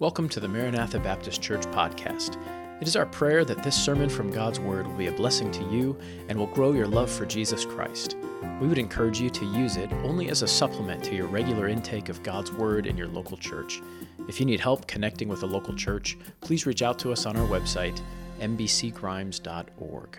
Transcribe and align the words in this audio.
Welcome 0.00 0.28
to 0.28 0.38
the 0.38 0.46
Maranatha 0.46 1.00
Baptist 1.00 1.42
Church 1.42 1.62
podcast. 1.62 2.40
It 2.80 2.86
is 2.86 2.94
our 2.94 3.04
prayer 3.04 3.44
that 3.44 3.64
this 3.64 3.74
sermon 3.74 4.08
from 4.08 4.30
God's 4.30 4.60
Word 4.60 4.86
will 4.86 4.94
be 4.94 5.08
a 5.08 5.12
blessing 5.12 5.50
to 5.50 5.64
you 5.72 5.98
and 6.28 6.38
will 6.38 6.46
grow 6.46 6.70
your 6.70 6.86
love 6.86 7.10
for 7.10 7.26
Jesus 7.26 7.64
Christ. 7.64 8.16
We 8.60 8.68
would 8.68 8.78
encourage 8.78 9.20
you 9.20 9.28
to 9.30 9.44
use 9.44 9.76
it 9.76 9.92
only 10.04 10.28
as 10.28 10.42
a 10.42 10.46
supplement 10.46 11.02
to 11.02 11.16
your 11.16 11.26
regular 11.26 11.66
intake 11.66 12.10
of 12.10 12.22
God's 12.22 12.52
Word 12.52 12.86
in 12.86 12.96
your 12.96 13.08
local 13.08 13.36
church. 13.36 13.82
If 14.28 14.38
you 14.38 14.46
need 14.46 14.60
help 14.60 14.86
connecting 14.86 15.26
with 15.26 15.42
a 15.42 15.46
local 15.46 15.74
church, 15.74 16.16
please 16.42 16.64
reach 16.64 16.80
out 16.82 17.00
to 17.00 17.10
us 17.10 17.26
on 17.26 17.36
our 17.36 17.48
website, 17.48 18.00
mbcgrimes.org. 18.38 20.18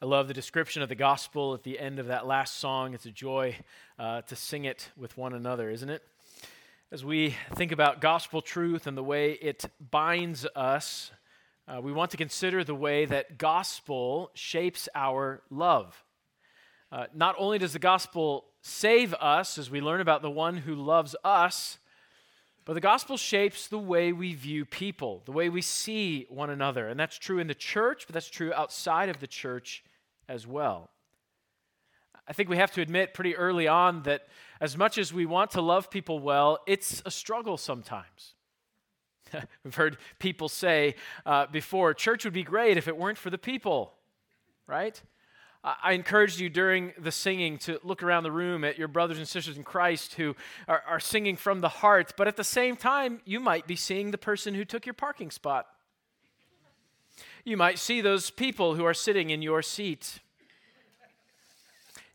I 0.00 0.06
love 0.06 0.28
the 0.28 0.34
description 0.34 0.80
of 0.80 0.88
the 0.88 0.94
gospel 0.94 1.52
at 1.52 1.62
the 1.62 1.78
end 1.78 1.98
of 1.98 2.06
that 2.06 2.26
last 2.26 2.56
song. 2.56 2.94
It's 2.94 3.04
a 3.04 3.10
joy 3.10 3.56
uh, 3.98 4.22
to 4.22 4.34
sing 4.34 4.64
it 4.64 4.88
with 4.96 5.18
one 5.18 5.34
another, 5.34 5.68
isn't 5.68 5.90
it? 5.90 6.02
As 6.92 7.04
we 7.04 7.34
think 7.56 7.72
about 7.72 8.00
gospel 8.00 8.40
truth 8.40 8.86
and 8.86 8.96
the 8.96 9.02
way 9.02 9.32
it 9.32 9.64
binds 9.90 10.46
us, 10.54 11.10
uh, 11.66 11.80
we 11.80 11.92
want 11.92 12.12
to 12.12 12.16
consider 12.16 12.62
the 12.62 12.76
way 12.76 13.06
that 13.06 13.38
gospel 13.38 14.30
shapes 14.34 14.88
our 14.94 15.42
love. 15.50 16.04
Uh, 16.92 17.06
not 17.12 17.34
only 17.38 17.58
does 17.58 17.72
the 17.72 17.80
gospel 17.80 18.44
save 18.62 19.14
us 19.14 19.58
as 19.58 19.68
we 19.68 19.80
learn 19.80 20.00
about 20.00 20.22
the 20.22 20.30
one 20.30 20.58
who 20.58 20.76
loves 20.76 21.16
us, 21.24 21.78
but 22.64 22.74
the 22.74 22.80
gospel 22.80 23.16
shapes 23.16 23.66
the 23.66 23.80
way 23.80 24.12
we 24.12 24.34
view 24.34 24.64
people, 24.64 25.22
the 25.24 25.32
way 25.32 25.48
we 25.48 25.62
see 25.62 26.26
one 26.28 26.50
another. 26.50 26.86
And 26.86 27.00
that's 27.00 27.18
true 27.18 27.40
in 27.40 27.48
the 27.48 27.54
church, 27.54 28.06
but 28.06 28.14
that's 28.14 28.30
true 28.30 28.52
outside 28.54 29.08
of 29.08 29.18
the 29.18 29.26
church 29.26 29.82
as 30.28 30.46
well. 30.46 30.90
I 32.28 32.32
think 32.32 32.48
we 32.48 32.58
have 32.58 32.72
to 32.72 32.80
admit 32.80 33.12
pretty 33.12 33.34
early 33.34 33.66
on 33.66 34.04
that 34.04 34.28
as 34.60 34.76
much 34.76 34.98
as 34.98 35.12
we 35.12 35.26
want 35.26 35.50
to 35.52 35.60
love 35.60 35.90
people 35.90 36.18
well, 36.18 36.58
it's 36.66 37.02
a 37.04 37.10
struggle 37.10 37.56
sometimes. 37.56 38.34
We've 39.64 39.74
heard 39.74 39.98
people 40.18 40.48
say 40.48 40.94
uh, 41.24 41.46
before, 41.46 41.94
church 41.94 42.24
would 42.24 42.34
be 42.34 42.42
great 42.42 42.76
if 42.76 42.88
it 42.88 42.96
weren't 42.96 43.18
for 43.18 43.30
the 43.30 43.38
people, 43.38 43.92
right? 44.66 45.00
I 45.82 45.94
encouraged 45.94 46.38
you 46.38 46.48
during 46.48 46.92
the 46.96 47.10
singing 47.10 47.58
to 47.58 47.80
look 47.82 48.04
around 48.04 48.22
the 48.22 48.30
room 48.30 48.62
at 48.62 48.78
your 48.78 48.86
brothers 48.86 49.18
and 49.18 49.26
sisters 49.26 49.56
in 49.56 49.64
Christ 49.64 50.14
who 50.14 50.36
are, 50.68 50.82
are 50.86 51.00
singing 51.00 51.36
from 51.36 51.60
the 51.60 51.68
heart, 51.68 52.14
but 52.16 52.28
at 52.28 52.36
the 52.36 52.44
same 52.44 52.76
time, 52.76 53.20
you 53.24 53.40
might 53.40 53.66
be 53.66 53.74
seeing 53.74 54.12
the 54.12 54.18
person 54.18 54.54
who 54.54 54.64
took 54.64 54.86
your 54.86 54.94
parking 54.94 55.32
spot. 55.32 55.66
You 57.44 57.56
might 57.56 57.80
see 57.80 58.00
those 58.00 58.30
people 58.30 58.76
who 58.76 58.84
are 58.84 58.94
sitting 58.94 59.30
in 59.30 59.42
your 59.42 59.60
seat. 59.60 60.20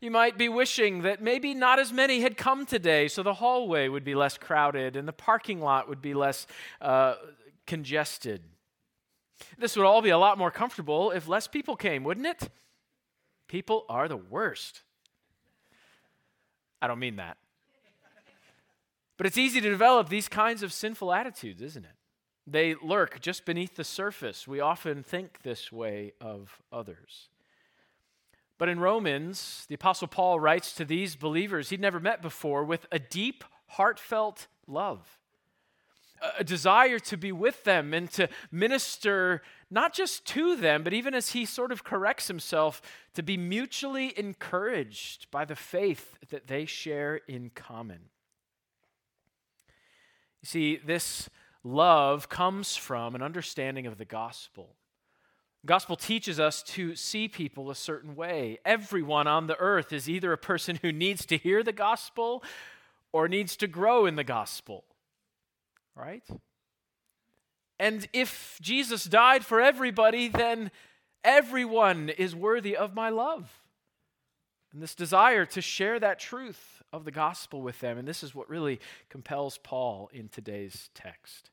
You 0.02 0.10
might 0.10 0.36
be 0.36 0.48
wishing 0.48 1.02
that 1.02 1.22
maybe 1.22 1.54
not 1.54 1.78
as 1.78 1.92
many 1.92 2.22
had 2.22 2.36
come 2.36 2.66
today, 2.66 3.06
so 3.06 3.22
the 3.22 3.34
hallway 3.34 3.86
would 3.86 4.02
be 4.02 4.16
less 4.16 4.36
crowded 4.36 4.96
and 4.96 5.06
the 5.06 5.12
parking 5.12 5.60
lot 5.60 5.88
would 5.88 6.02
be 6.02 6.12
less 6.12 6.48
uh, 6.80 7.14
congested. 7.68 8.42
This 9.56 9.76
would 9.76 9.86
all 9.86 10.02
be 10.02 10.10
a 10.10 10.18
lot 10.18 10.38
more 10.38 10.50
comfortable 10.50 11.12
if 11.12 11.28
less 11.28 11.46
people 11.46 11.76
came, 11.76 12.02
wouldn't 12.02 12.26
it? 12.26 12.50
People 13.46 13.84
are 13.88 14.08
the 14.08 14.16
worst. 14.16 14.82
I 16.80 16.88
don't 16.88 16.98
mean 16.98 17.16
that. 17.16 17.36
But 19.16 19.28
it's 19.28 19.38
easy 19.38 19.60
to 19.60 19.70
develop 19.70 20.08
these 20.08 20.28
kinds 20.28 20.64
of 20.64 20.72
sinful 20.72 21.12
attitudes, 21.12 21.62
isn't 21.62 21.84
it? 21.84 21.94
They 22.44 22.74
lurk 22.82 23.20
just 23.20 23.44
beneath 23.44 23.76
the 23.76 23.84
surface. 23.84 24.48
We 24.48 24.58
often 24.58 25.04
think 25.04 25.42
this 25.42 25.70
way 25.70 26.14
of 26.20 26.60
others. 26.72 27.28
But 28.62 28.68
in 28.68 28.78
Romans, 28.78 29.66
the 29.66 29.74
Apostle 29.74 30.06
Paul 30.06 30.38
writes 30.38 30.72
to 30.74 30.84
these 30.84 31.16
believers 31.16 31.70
he'd 31.70 31.80
never 31.80 31.98
met 31.98 32.22
before 32.22 32.62
with 32.62 32.86
a 32.92 32.98
deep, 33.00 33.42
heartfelt 33.66 34.46
love, 34.68 35.18
a 36.38 36.44
desire 36.44 37.00
to 37.00 37.16
be 37.16 37.32
with 37.32 37.64
them 37.64 37.92
and 37.92 38.08
to 38.12 38.28
minister 38.52 39.42
not 39.68 39.92
just 39.92 40.24
to 40.26 40.54
them, 40.54 40.84
but 40.84 40.92
even 40.92 41.12
as 41.12 41.30
he 41.30 41.44
sort 41.44 41.72
of 41.72 41.82
corrects 41.82 42.28
himself, 42.28 42.80
to 43.14 43.22
be 43.24 43.36
mutually 43.36 44.16
encouraged 44.16 45.28
by 45.32 45.44
the 45.44 45.56
faith 45.56 46.16
that 46.30 46.46
they 46.46 46.64
share 46.64 47.16
in 47.26 47.50
common. 47.56 48.10
You 50.40 50.46
see, 50.46 50.76
this 50.76 51.28
love 51.64 52.28
comes 52.28 52.76
from 52.76 53.16
an 53.16 53.22
understanding 53.22 53.88
of 53.88 53.98
the 53.98 54.04
gospel. 54.04 54.76
Gospel 55.64 55.94
teaches 55.94 56.40
us 56.40 56.62
to 56.64 56.96
see 56.96 57.28
people 57.28 57.70
a 57.70 57.74
certain 57.74 58.16
way. 58.16 58.58
Everyone 58.64 59.28
on 59.28 59.46
the 59.46 59.56
earth 59.58 59.92
is 59.92 60.08
either 60.08 60.32
a 60.32 60.38
person 60.38 60.80
who 60.82 60.90
needs 60.90 61.24
to 61.26 61.36
hear 61.36 61.62
the 61.62 61.72
gospel 61.72 62.42
or 63.12 63.28
needs 63.28 63.56
to 63.58 63.68
grow 63.68 64.06
in 64.06 64.16
the 64.16 64.24
gospel. 64.24 64.84
Right? 65.94 66.24
And 67.78 68.08
if 68.12 68.58
Jesus 68.60 69.04
died 69.04 69.44
for 69.44 69.60
everybody, 69.60 70.28
then 70.28 70.72
everyone 71.22 72.08
is 72.08 72.34
worthy 72.34 72.76
of 72.76 72.94
my 72.94 73.10
love. 73.10 73.62
And 74.72 74.82
this 74.82 74.96
desire 74.96 75.46
to 75.46 75.60
share 75.60 76.00
that 76.00 76.18
truth 76.18 76.82
of 76.92 77.04
the 77.04 77.10
gospel 77.12 77.62
with 77.62 77.78
them. 77.78 77.98
And 77.98 78.08
this 78.08 78.24
is 78.24 78.34
what 78.34 78.48
really 78.48 78.80
compels 79.10 79.58
Paul 79.58 80.10
in 80.12 80.28
today's 80.28 80.90
text. 80.94 81.51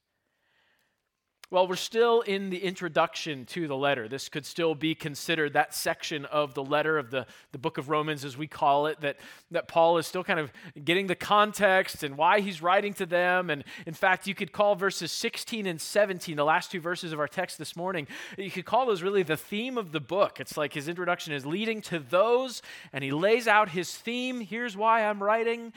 Well, 1.51 1.67
we're 1.67 1.77
still 1.77 2.21
in 2.21 2.51
the 2.51 2.63
introduction 2.63 3.43
to 3.47 3.67
the 3.67 3.75
letter. 3.75 4.07
This 4.07 4.29
could 4.29 4.45
still 4.45 4.75
be 4.75 4.93
considered 4.93 5.53
that 5.53 5.73
section 5.73 6.25
of 6.25 6.53
the 6.53 6.63
letter 6.63 6.99
of 6.99 7.09
the, 7.09 7.25
the 7.53 7.57
book 7.57 7.79
of 7.79 7.89
Romans, 7.89 8.23
as 8.23 8.37
we 8.37 8.45
call 8.45 8.85
it, 8.85 9.01
that, 9.01 9.17
that 9.49 9.67
Paul 9.67 9.97
is 9.97 10.05
still 10.05 10.23
kind 10.23 10.39
of 10.39 10.53
getting 10.85 11.07
the 11.07 11.15
context 11.15 12.03
and 12.03 12.17
why 12.17 12.41
he's 12.41 12.61
writing 12.61 12.93
to 12.93 13.07
them. 13.07 13.49
And 13.49 13.63
in 13.88 13.95
fact, 13.95 14.27
you 14.27 14.35
could 14.35 14.51
call 14.51 14.75
verses 14.75 15.11
16 15.11 15.65
and 15.65 15.81
17, 15.81 16.35
the 16.35 16.45
last 16.45 16.69
two 16.69 16.79
verses 16.79 17.13
of 17.13 17.19
our 17.19 17.27
text 17.27 17.57
this 17.57 17.75
morning, 17.75 18.05
you 18.38 18.51
could 18.51 18.65
call 18.65 18.85
those 18.85 19.01
really 19.01 19.23
the 19.23 19.35
theme 19.35 19.79
of 19.79 19.91
the 19.91 19.99
book. 19.99 20.39
It's 20.39 20.55
like 20.55 20.73
his 20.73 20.88
introduction 20.88 21.33
is 21.33 21.47
leading 21.47 21.81
to 21.83 21.97
those, 21.97 22.61
and 22.93 23.03
he 23.03 23.09
lays 23.09 23.47
out 23.47 23.69
his 23.69 23.95
theme. 23.97 24.41
Here's 24.41 24.77
why 24.77 25.03
I'm 25.03 25.23
writing. 25.23 25.73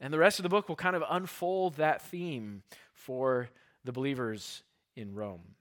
And 0.00 0.10
the 0.10 0.18
rest 0.18 0.38
of 0.38 0.42
the 0.42 0.48
book 0.48 0.70
will 0.70 0.76
kind 0.76 0.96
of 0.96 1.04
unfold 1.10 1.74
that 1.74 2.00
theme 2.00 2.62
for 2.94 3.50
the 3.84 3.92
believers 3.92 4.62
in 4.96 5.14
Rome. 5.14 5.54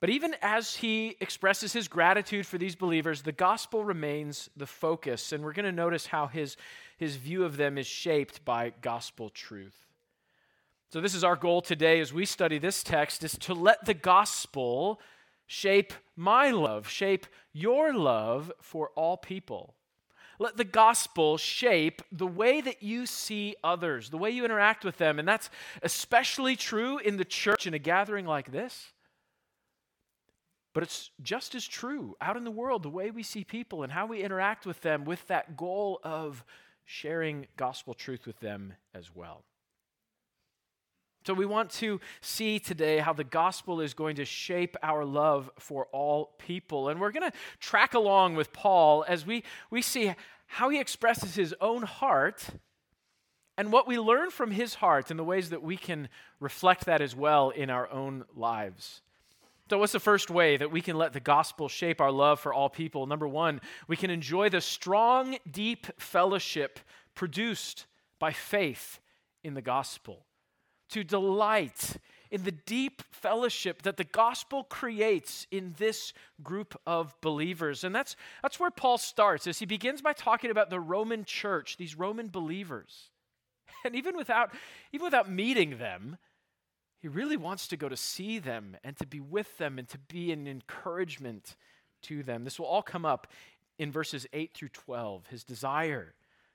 But 0.00 0.10
even 0.10 0.36
as 0.42 0.76
he 0.76 1.16
expresses 1.20 1.72
his 1.72 1.88
gratitude 1.88 2.46
for 2.46 2.56
these 2.56 2.76
believers, 2.76 3.22
the 3.22 3.32
gospel 3.32 3.84
remains 3.84 4.48
the 4.56 4.66
focus. 4.66 5.32
And 5.32 5.42
we're 5.42 5.52
going 5.52 5.66
to 5.66 5.72
notice 5.72 6.06
how 6.06 6.28
his, 6.28 6.56
his 6.96 7.16
view 7.16 7.44
of 7.44 7.56
them 7.56 7.76
is 7.76 7.86
shaped 7.86 8.44
by 8.44 8.72
gospel 8.80 9.28
truth. 9.28 9.86
So, 10.90 11.00
this 11.00 11.14
is 11.14 11.24
our 11.24 11.36
goal 11.36 11.60
today 11.60 12.00
as 12.00 12.14
we 12.14 12.24
study 12.24 12.58
this 12.58 12.82
text 12.82 13.22
is 13.22 13.32
to 13.40 13.54
let 13.54 13.84
the 13.84 13.92
gospel 13.92 15.00
shape 15.46 15.92
my 16.16 16.50
love, 16.50 16.88
shape 16.88 17.26
your 17.52 17.92
love 17.92 18.50
for 18.62 18.90
all 18.94 19.16
people. 19.16 19.74
Let 20.38 20.56
the 20.56 20.64
gospel 20.64 21.36
shape 21.36 22.02
the 22.12 22.26
way 22.26 22.60
that 22.60 22.82
you 22.82 23.06
see 23.06 23.56
others, 23.64 24.10
the 24.10 24.18
way 24.18 24.30
you 24.30 24.44
interact 24.44 24.84
with 24.84 24.98
them. 24.98 25.18
And 25.18 25.26
that's 25.26 25.50
especially 25.82 26.54
true 26.54 26.98
in 26.98 27.16
the 27.16 27.24
church 27.24 27.66
in 27.66 27.74
a 27.74 27.78
gathering 27.78 28.26
like 28.26 28.52
this. 28.52 28.92
But 30.74 30.84
it's 30.84 31.10
just 31.22 31.56
as 31.56 31.66
true 31.66 32.16
out 32.20 32.36
in 32.36 32.44
the 32.44 32.52
world, 32.52 32.84
the 32.84 32.88
way 32.88 33.10
we 33.10 33.24
see 33.24 33.42
people 33.42 33.82
and 33.82 33.92
how 33.92 34.06
we 34.06 34.22
interact 34.22 34.64
with 34.64 34.80
them 34.82 35.04
with 35.04 35.26
that 35.26 35.56
goal 35.56 35.98
of 36.04 36.44
sharing 36.84 37.48
gospel 37.56 37.94
truth 37.94 38.26
with 38.26 38.38
them 38.38 38.74
as 38.94 39.14
well. 39.14 39.42
So, 41.26 41.34
we 41.34 41.46
want 41.46 41.70
to 41.72 42.00
see 42.20 42.58
today 42.58 42.98
how 42.98 43.12
the 43.12 43.24
gospel 43.24 43.80
is 43.80 43.92
going 43.92 44.16
to 44.16 44.24
shape 44.24 44.76
our 44.82 45.04
love 45.04 45.50
for 45.58 45.86
all 45.92 46.34
people. 46.38 46.88
And 46.88 47.00
we're 47.00 47.10
going 47.10 47.30
to 47.30 47.36
track 47.60 47.94
along 47.94 48.36
with 48.36 48.52
Paul 48.52 49.04
as 49.06 49.26
we, 49.26 49.44
we 49.70 49.82
see 49.82 50.14
how 50.46 50.70
he 50.70 50.80
expresses 50.80 51.34
his 51.34 51.54
own 51.60 51.82
heart 51.82 52.46
and 53.58 53.72
what 53.72 53.88
we 53.88 53.98
learn 53.98 54.30
from 54.30 54.52
his 54.52 54.76
heart 54.76 55.10
and 55.10 55.18
the 55.18 55.24
ways 55.24 55.50
that 55.50 55.62
we 55.62 55.76
can 55.76 56.08
reflect 56.40 56.86
that 56.86 57.00
as 57.00 57.14
well 57.14 57.50
in 57.50 57.68
our 57.68 57.90
own 57.90 58.24
lives. 58.34 59.02
So, 59.68 59.78
what's 59.78 59.92
the 59.92 60.00
first 60.00 60.30
way 60.30 60.56
that 60.56 60.70
we 60.70 60.80
can 60.80 60.96
let 60.96 61.12
the 61.12 61.20
gospel 61.20 61.68
shape 61.68 62.00
our 62.00 62.12
love 62.12 62.40
for 62.40 62.54
all 62.54 62.70
people? 62.70 63.06
Number 63.06 63.28
one, 63.28 63.60
we 63.86 63.96
can 63.96 64.10
enjoy 64.10 64.48
the 64.48 64.62
strong, 64.62 65.36
deep 65.50 65.86
fellowship 65.98 66.78
produced 67.14 67.84
by 68.18 68.32
faith 68.32 69.00
in 69.44 69.52
the 69.54 69.60
gospel 69.60 70.24
to 70.90 71.04
delight 71.04 71.96
in 72.30 72.44
the 72.44 72.52
deep 72.52 73.02
fellowship 73.10 73.82
that 73.82 73.96
the 73.96 74.04
gospel 74.04 74.64
creates 74.64 75.46
in 75.50 75.74
this 75.78 76.12
group 76.42 76.78
of 76.86 77.18
believers. 77.20 77.84
And 77.84 77.94
that's, 77.94 78.16
that's 78.42 78.60
where 78.60 78.70
Paul 78.70 78.98
starts, 78.98 79.46
as 79.46 79.58
he 79.58 79.66
begins 79.66 80.02
by 80.02 80.12
talking 80.12 80.50
about 80.50 80.70
the 80.70 80.80
Roman 80.80 81.24
church, 81.24 81.76
these 81.76 81.96
Roman 81.96 82.28
believers. 82.28 83.10
And 83.84 83.94
even 83.94 84.16
without, 84.16 84.50
even 84.92 85.04
without 85.04 85.30
meeting 85.30 85.78
them, 85.78 86.16
he 87.00 87.06
really 87.06 87.36
wants 87.36 87.68
to 87.68 87.76
go 87.76 87.88
to 87.88 87.96
see 87.96 88.40
them 88.40 88.76
and 88.82 88.96
to 88.96 89.06
be 89.06 89.20
with 89.20 89.56
them 89.58 89.78
and 89.78 89.88
to 89.90 89.98
be 89.98 90.32
an 90.32 90.48
encouragement 90.48 91.54
to 92.02 92.24
them. 92.24 92.42
This 92.42 92.58
will 92.58 92.66
all 92.66 92.82
come 92.82 93.04
up 93.04 93.28
in 93.78 93.92
verses 93.92 94.26
8 94.32 94.52
through 94.52 94.70
12. 94.70 95.28
His 95.28 95.44
desire 95.44 96.14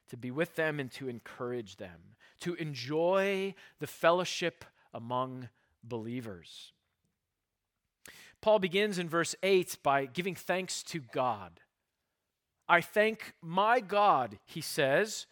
to 0.10 0.18
be 0.18 0.32
with 0.32 0.56
them 0.56 0.80
and 0.80 0.92
to 0.92 1.08
encourage 1.08 1.78
them, 1.78 2.16
to 2.42 2.56
enjoy 2.56 3.56
the 3.80 3.88
fellowship 3.88 4.66
among 4.94 5.50
believers. 5.84 6.72
Paul 8.42 8.60
begins 8.60 9.00
in 9.00 9.08
verse 9.08 9.36
8 9.42 9.78
by 9.84 10.06
giving 10.06 10.36
thanks 10.36 10.84
to 10.84 11.00
God. 11.00 11.62
I 12.68 12.82
thank 12.82 13.34
my 13.42 13.80
God, 13.80 14.40
he 14.46 14.62
says, 14.62 15.28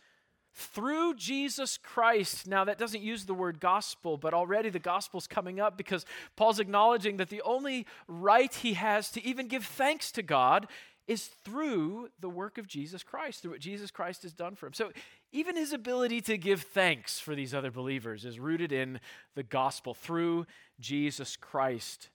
through 0.54 1.16
Jesus 1.16 1.78
Christ. 1.78 2.48
Now, 2.48 2.64
that 2.66 2.78
doesn't 2.78 3.02
use 3.02 3.26
the 3.26 3.34
word 3.34 3.60
gospel, 3.60 4.18
but 4.18 4.34
already 4.34 4.70
the 4.70 4.80
gospel's 4.80 5.28
coming 5.28 5.60
up 5.60 5.78
because 5.78 6.06
Paul's 6.36 6.60
acknowledging 6.60 7.18
that 7.18 7.30
the 7.30 7.42
only 7.42 7.86
right 8.08 8.54
he 8.54 8.74
has 8.74 9.10
to 9.12 9.26
even 9.26 9.48
give 9.48 9.66
thanks 9.66 10.12
to 10.14 10.22
God 10.22 10.68
is 11.08 11.28
through 11.44 12.10
the 12.20 12.30
work 12.30 12.58
of 12.58 12.68
Jesus 12.68 13.04
Christ, 13.04 13.42
through 13.42 13.52
what 13.52 13.60
Jesus 13.60 13.92
Christ 13.92 14.24
has 14.24 14.34
done 14.34 14.56
for 14.56 14.68
him. 14.68 14.74
So, 14.74 14.92
even 15.32 15.56
his 15.56 15.74
ability 15.74 16.22
to 16.22 16.38
give 16.38 16.62
thanks 16.62 17.20
for 17.20 17.36
these 17.36 17.54
other 17.54 17.72
believers 17.72 18.26
is 18.26 18.40
rooted 18.40 18.72
in 18.72 19.00
the 19.36 19.44
gospel 19.44 19.94
through 19.94 20.46
Jesus 20.80 21.36
Christ. 21.36 22.10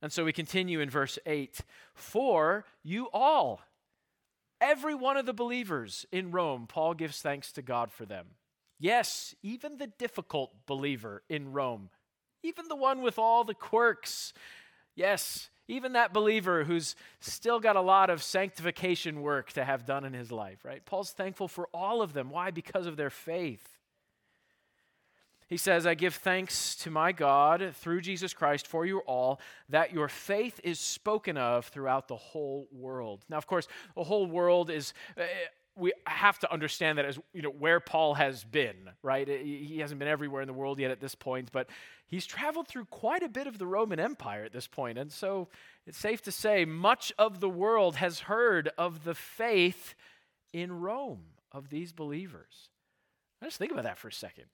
And 0.00 0.12
so 0.12 0.24
we 0.24 0.32
continue 0.32 0.80
in 0.80 0.90
verse 0.90 1.18
8 1.26 1.60
For 1.94 2.64
you 2.82 3.08
all, 3.12 3.60
Every 4.62 4.94
one 4.94 5.16
of 5.16 5.26
the 5.26 5.32
believers 5.32 6.06
in 6.12 6.30
Rome, 6.30 6.68
Paul 6.68 6.94
gives 6.94 7.20
thanks 7.20 7.50
to 7.52 7.62
God 7.62 7.90
for 7.90 8.06
them. 8.06 8.28
Yes, 8.78 9.34
even 9.42 9.76
the 9.76 9.88
difficult 9.88 10.52
believer 10.66 11.24
in 11.28 11.50
Rome, 11.50 11.90
even 12.44 12.68
the 12.68 12.76
one 12.76 13.02
with 13.02 13.18
all 13.18 13.42
the 13.42 13.54
quirks. 13.54 14.32
Yes, 14.94 15.50
even 15.68 15.92
that 15.92 16.12
believer 16.12 16.64
who's 16.64 16.96
still 17.20 17.60
got 17.60 17.76
a 17.76 17.80
lot 17.80 18.10
of 18.10 18.22
sanctification 18.22 19.22
work 19.22 19.52
to 19.52 19.64
have 19.64 19.86
done 19.86 20.04
in 20.04 20.12
his 20.12 20.32
life, 20.32 20.64
right? 20.64 20.84
Paul's 20.84 21.10
thankful 21.10 21.48
for 21.48 21.68
all 21.72 22.02
of 22.02 22.12
them. 22.12 22.30
Why? 22.30 22.50
Because 22.50 22.86
of 22.86 22.96
their 22.96 23.10
faith. 23.10 23.78
He 25.48 25.58
says, 25.58 25.86
I 25.86 25.92
give 25.92 26.14
thanks 26.14 26.74
to 26.76 26.90
my 26.90 27.12
God 27.12 27.72
through 27.74 28.00
Jesus 28.00 28.32
Christ 28.32 28.66
for 28.66 28.86
you 28.86 29.00
all 29.00 29.38
that 29.68 29.92
your 29.92 30.08
faith 30.08 30.58
is 30.64 30.80
spoken 30.80 31.36
of 31.36 31.66
throughout 31.66 32.08
the 32.08 32.16
whole 32.16 32.68
world. 32.72 33.24
Now, 33.28 33.36
of 33.36 33.46
course, 33.46 33.68
the 33.94 34.04
whole 34.04 34.26
world 34.26 34.70
is. 34.70 34.94
Eh, 35.16 35.24
We 35.76 35.92
have 36.06 36.38
to 36.40 36.52
understand 36.52 36.98
that 36.98 37.04
as 37.04 37.18
you 37.32 37.42
know 37.42 37.50
where 37.50 37.80
Paul 37.80 38.14
has 38.14 38.44
been, 38.44 38.90
right? 39.02 39.26
He 39.26 39.78
hasn't 39.78 39.98
been 39.98 40.08
everywhere 40.08 40.42
in 40.42 40.46
the 40.46 40.52
world 40.52 40.78
yet 40.78 40.90
at 40.90 41.00
this 41.00 41.14
point, 41.14 41.50
but 41.50 41.70
he's 42.06 42.26
traveled 42.26 42.68
through 42.68 42.84
quite 42.86 43.22
a 43.22 43.28
bit 43.28 43.46
of 43.46 43.58
the 43.58 43.66
Roman 43.66 43.98
Empire 43.98 44.44
at 44.44 44.52
this 44.52 44.66
point, 44.66 44.98
and 44.98 45.10
so 45.10 45.48
it's 45.86 45.98
safe 45.98 46.20
to 46.22 46.32
say 46.32 46.64
much 46.64 47.12
of 47.18 47.40
the 47.40 47.48
world 47.48 47.96
has 47.96 48.20
heard 48.20 48.70
of 48.76 49.04
the 49.04 49.14
faith 49.14 49.94
in 50.52 50.80
Rome 50.80 51.24
of 51.50 51.70
these 51.70 51.92
believers. 51.92 52.68
Let's 53.40 53.56
think 53.56 53.72
about 53.72 53.84
that 53.84 53.98
for 53.98 54.08
a 54.08 54.12
second 54.12 54.46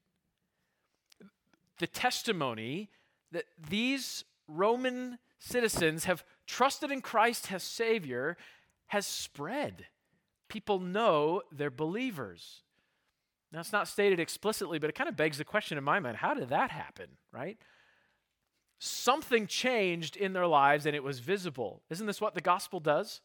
the 1.79 1.87
testimony 1.87 2.91
that 3.33 3.45
these 3.69 4.25
Roman 4.47 5.19
citizens 5.39 6.05
have 6.05 6.25
trusted 6.47 6.91
in 6.91 7.01
Christ 7.01 7.53
as 7.53 7.63
Savior 7.63 8.37
has 8.89 9.07
spread. 9.07 9.87
People 10.49 10.81
know 10.81 11.43
they're 11.53 11.71
believers. 11.71 12.63
Now, 13.53 13.61
it's 13.61 13.73
not 13.73 13.89
stated 13.89 14.21
explicitly, 14.21 14.79
but 14.79 14.91
it 14.91 14.95
kind 14.95 15.09
of 15.09 15.17
begs 15.17 15.39
the 15.39 15.45
question 15.45 15.79
in 15.79 15.85
my 15.85 16.01
mind 16.01 16.19
how 16.19 16.35
did 16.35 16.51
that 16.51 16.71
happen, 16.71 17.07
right? 17.33 17.59
Something 18.79 19.47
changed 19.47 20.17
in 20.17 20.33
their 20.33 20.47
lives 20.47 20.87
and 20.87 20.95
it 20.95 21.03
was 21.03 21.19
visible. 21.19 21.83
Isn't 21.91 22.07
this 22.07 22.21
what 22.21 22.35
the 22.35 22.41
gospel 22.41 22.79
does? 22.79 23.21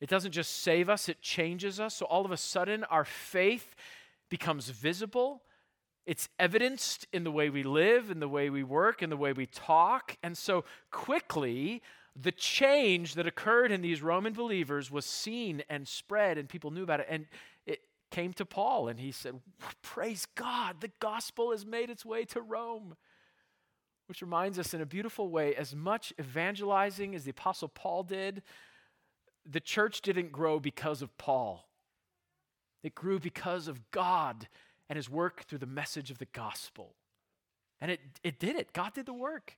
It 0.00 0.08
doesn't 0.08 0.32
just 0.32 0.62
save 0.62 0.88
us, 0.88 1.08
it 1.08 1.20
changes 1.20 1.80
us. 1.80 1.94
So 1.94 2.06
all 2.06 2.24
of 2.24 2.30
a 2.30 2.36
sudden, 2.36 2.84
our 2.84 3.04
faith 3.04 3.74
becomes 4.28 4.68
visible 4.70 5.42
it's 6.06 6.28
evidenced 6.38 7.08
in 7.12 7.24
the 7.24 7.32
way 7.32 7.50
we 7.50 7.64
live, 7.64 8.10
in 8.10 8.20
the 8.20 8.28
way 8.28 8.48
we 8.48 8.62
work, 8.62 9.02
in 9.02 9.10
the 9.10 9.16
way 9.16 9.32
we 9.32 9.46
talk. 9.46 10.16
And 10.22 10.38
so 10.38 10.64
quickly, 10.92 11.82
the 12.18 12.32
change 12.32 13.14
that 13.14 13.26
occurred 13.26 13.70
in 13.70 13.82
these 13.82 14.02
Roman 14.02 14.32
believers 14.32 14.90
was 14.90 15.04
seen 15.04 15.62
and 15.68 15.86
spread, 15.86 16.38
and 16.38 16.48
people 16.48 16.70
knew 16.70 16.82
about 16.82 17.00
it. 17.00 17.06
And 17.10 17.26
it 17.66 17.80
came 18.10 18.32
to 18.34 18.46
Paul, 18.46 18.88
and 18.88 18.98
he 18.98 19.12
said, 19.12 19.40
Praise 19.82 20.26
God, 20.34 20.80
the 20.80 20.90
gospel 20.98 21.50
has 21.50 21.66
made 21.66 21.90
its 21.90 22.04
way 22.04 22.24
to 22.26 22.40
Rome. 22.40 22.96
Which 24.06 24.22
reminds 24.22 24.58
us 24.58 24.72
in 24.72 24.80
a 24.80 24.86
beautiful 24.86 25.28
way 25.28 25.54
as 25.56 25.74
much 25.74 26.12
evangelizing 26.18 27.14
as 27.14 27.24
the 27.24 27.32
Apostle 27.32 27.68
Paul 27.68 28.04
did, 28.04 28.42
the 29.44 29.60
church 29.60 30.00
didn't 30.00 30.32
grow 30.32 30.60
because 30.60 31.02
of 31.02 31.16
Paul. 31.18 31.68
It 32.82 32.94
grew 32.94 33.18
because 33.18 33.66
of 33.66 33.90
God 33.90 34.48
and 34.88 34.96
his 34.96 35.10
work 35.10 35.44
through 35.44 35.58
the 35.58 35.66
message 35.66 36.12
of 36.12 36.18
the 36.18 36.26
gospel. 36.26 36.94
And 37.80 37.90
it, 37.90 38.00
it 38.22 38.38
did 38.38 38.54
it. 38.54 38.72
God 38.72 38.94
did 38.94 39.06
the 39.06 39.12
work. 39.12 39.56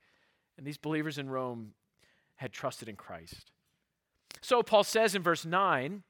And 0.56 0.66
these 0.66 0.78
believers 0.78 1.18
in 1.18 1.28
Rome 1.28 1.74
had 2.38 2.52
trusted 2.52 2.88
in 2.88 2.96
Christ. 2.96 3.52
So 4.40 4.62
Paul 4.62 4.84
says 4.84 5.14
in 5.14 5.22
verse 5.22 5.44
9, 5.44 6.02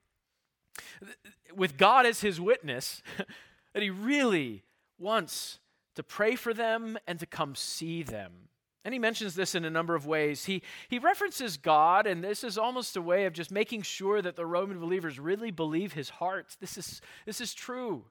with 1.55 1.77
God 1.77 2.07
as 2.07 2.21
his 2.21 2.41
witness, 2.41 3.03
that 3.75 3.83
he 3.83 3.91
really 3.91 4.63
wants 4.99 5.59
to 5.97 6.03
pray 6.03 6.37
for 6.37 6.55
them 6.55 6.99
and 7.07 7.19
to 7.19 7.27
come 7.27 7.55
see 7.55 8.03
them. 8.03 8.49
And 8.85 8.95
he 8.95 8.99
mentions 8.99 9.35
this 9.35 9.55
in 9.55 9.65
a 9.65 9.71
number 9.71 9.95
of 9.95 10.07
ways. 10.07 10.45
He, 10.45 10.63
he 10.89 10.99
references 10.99 11.57
God, 11.57 12.07
and 12.07 12.23
this 12.23 12.45
is 12.45 12.57
almost 12.57 12.97
a 12.97 13.03
way 13.03 13.27
of 13.27 13.33
just 13.33 13.51
making 13.51 13.83
sure 13.83 14.23
that 14.23 14.37
the 14.37 14.47
Roman 14.47 14.79
believers 14.79 15.19
really 15.19 15.51
believe 15.51 15.93
his 15.93 16.09
heart. 16.09 16.57
This 16.61 16.79
is, 16.79 17.01
this 17.27 17.41
is 17.41 17.53
true. 17.53 18.05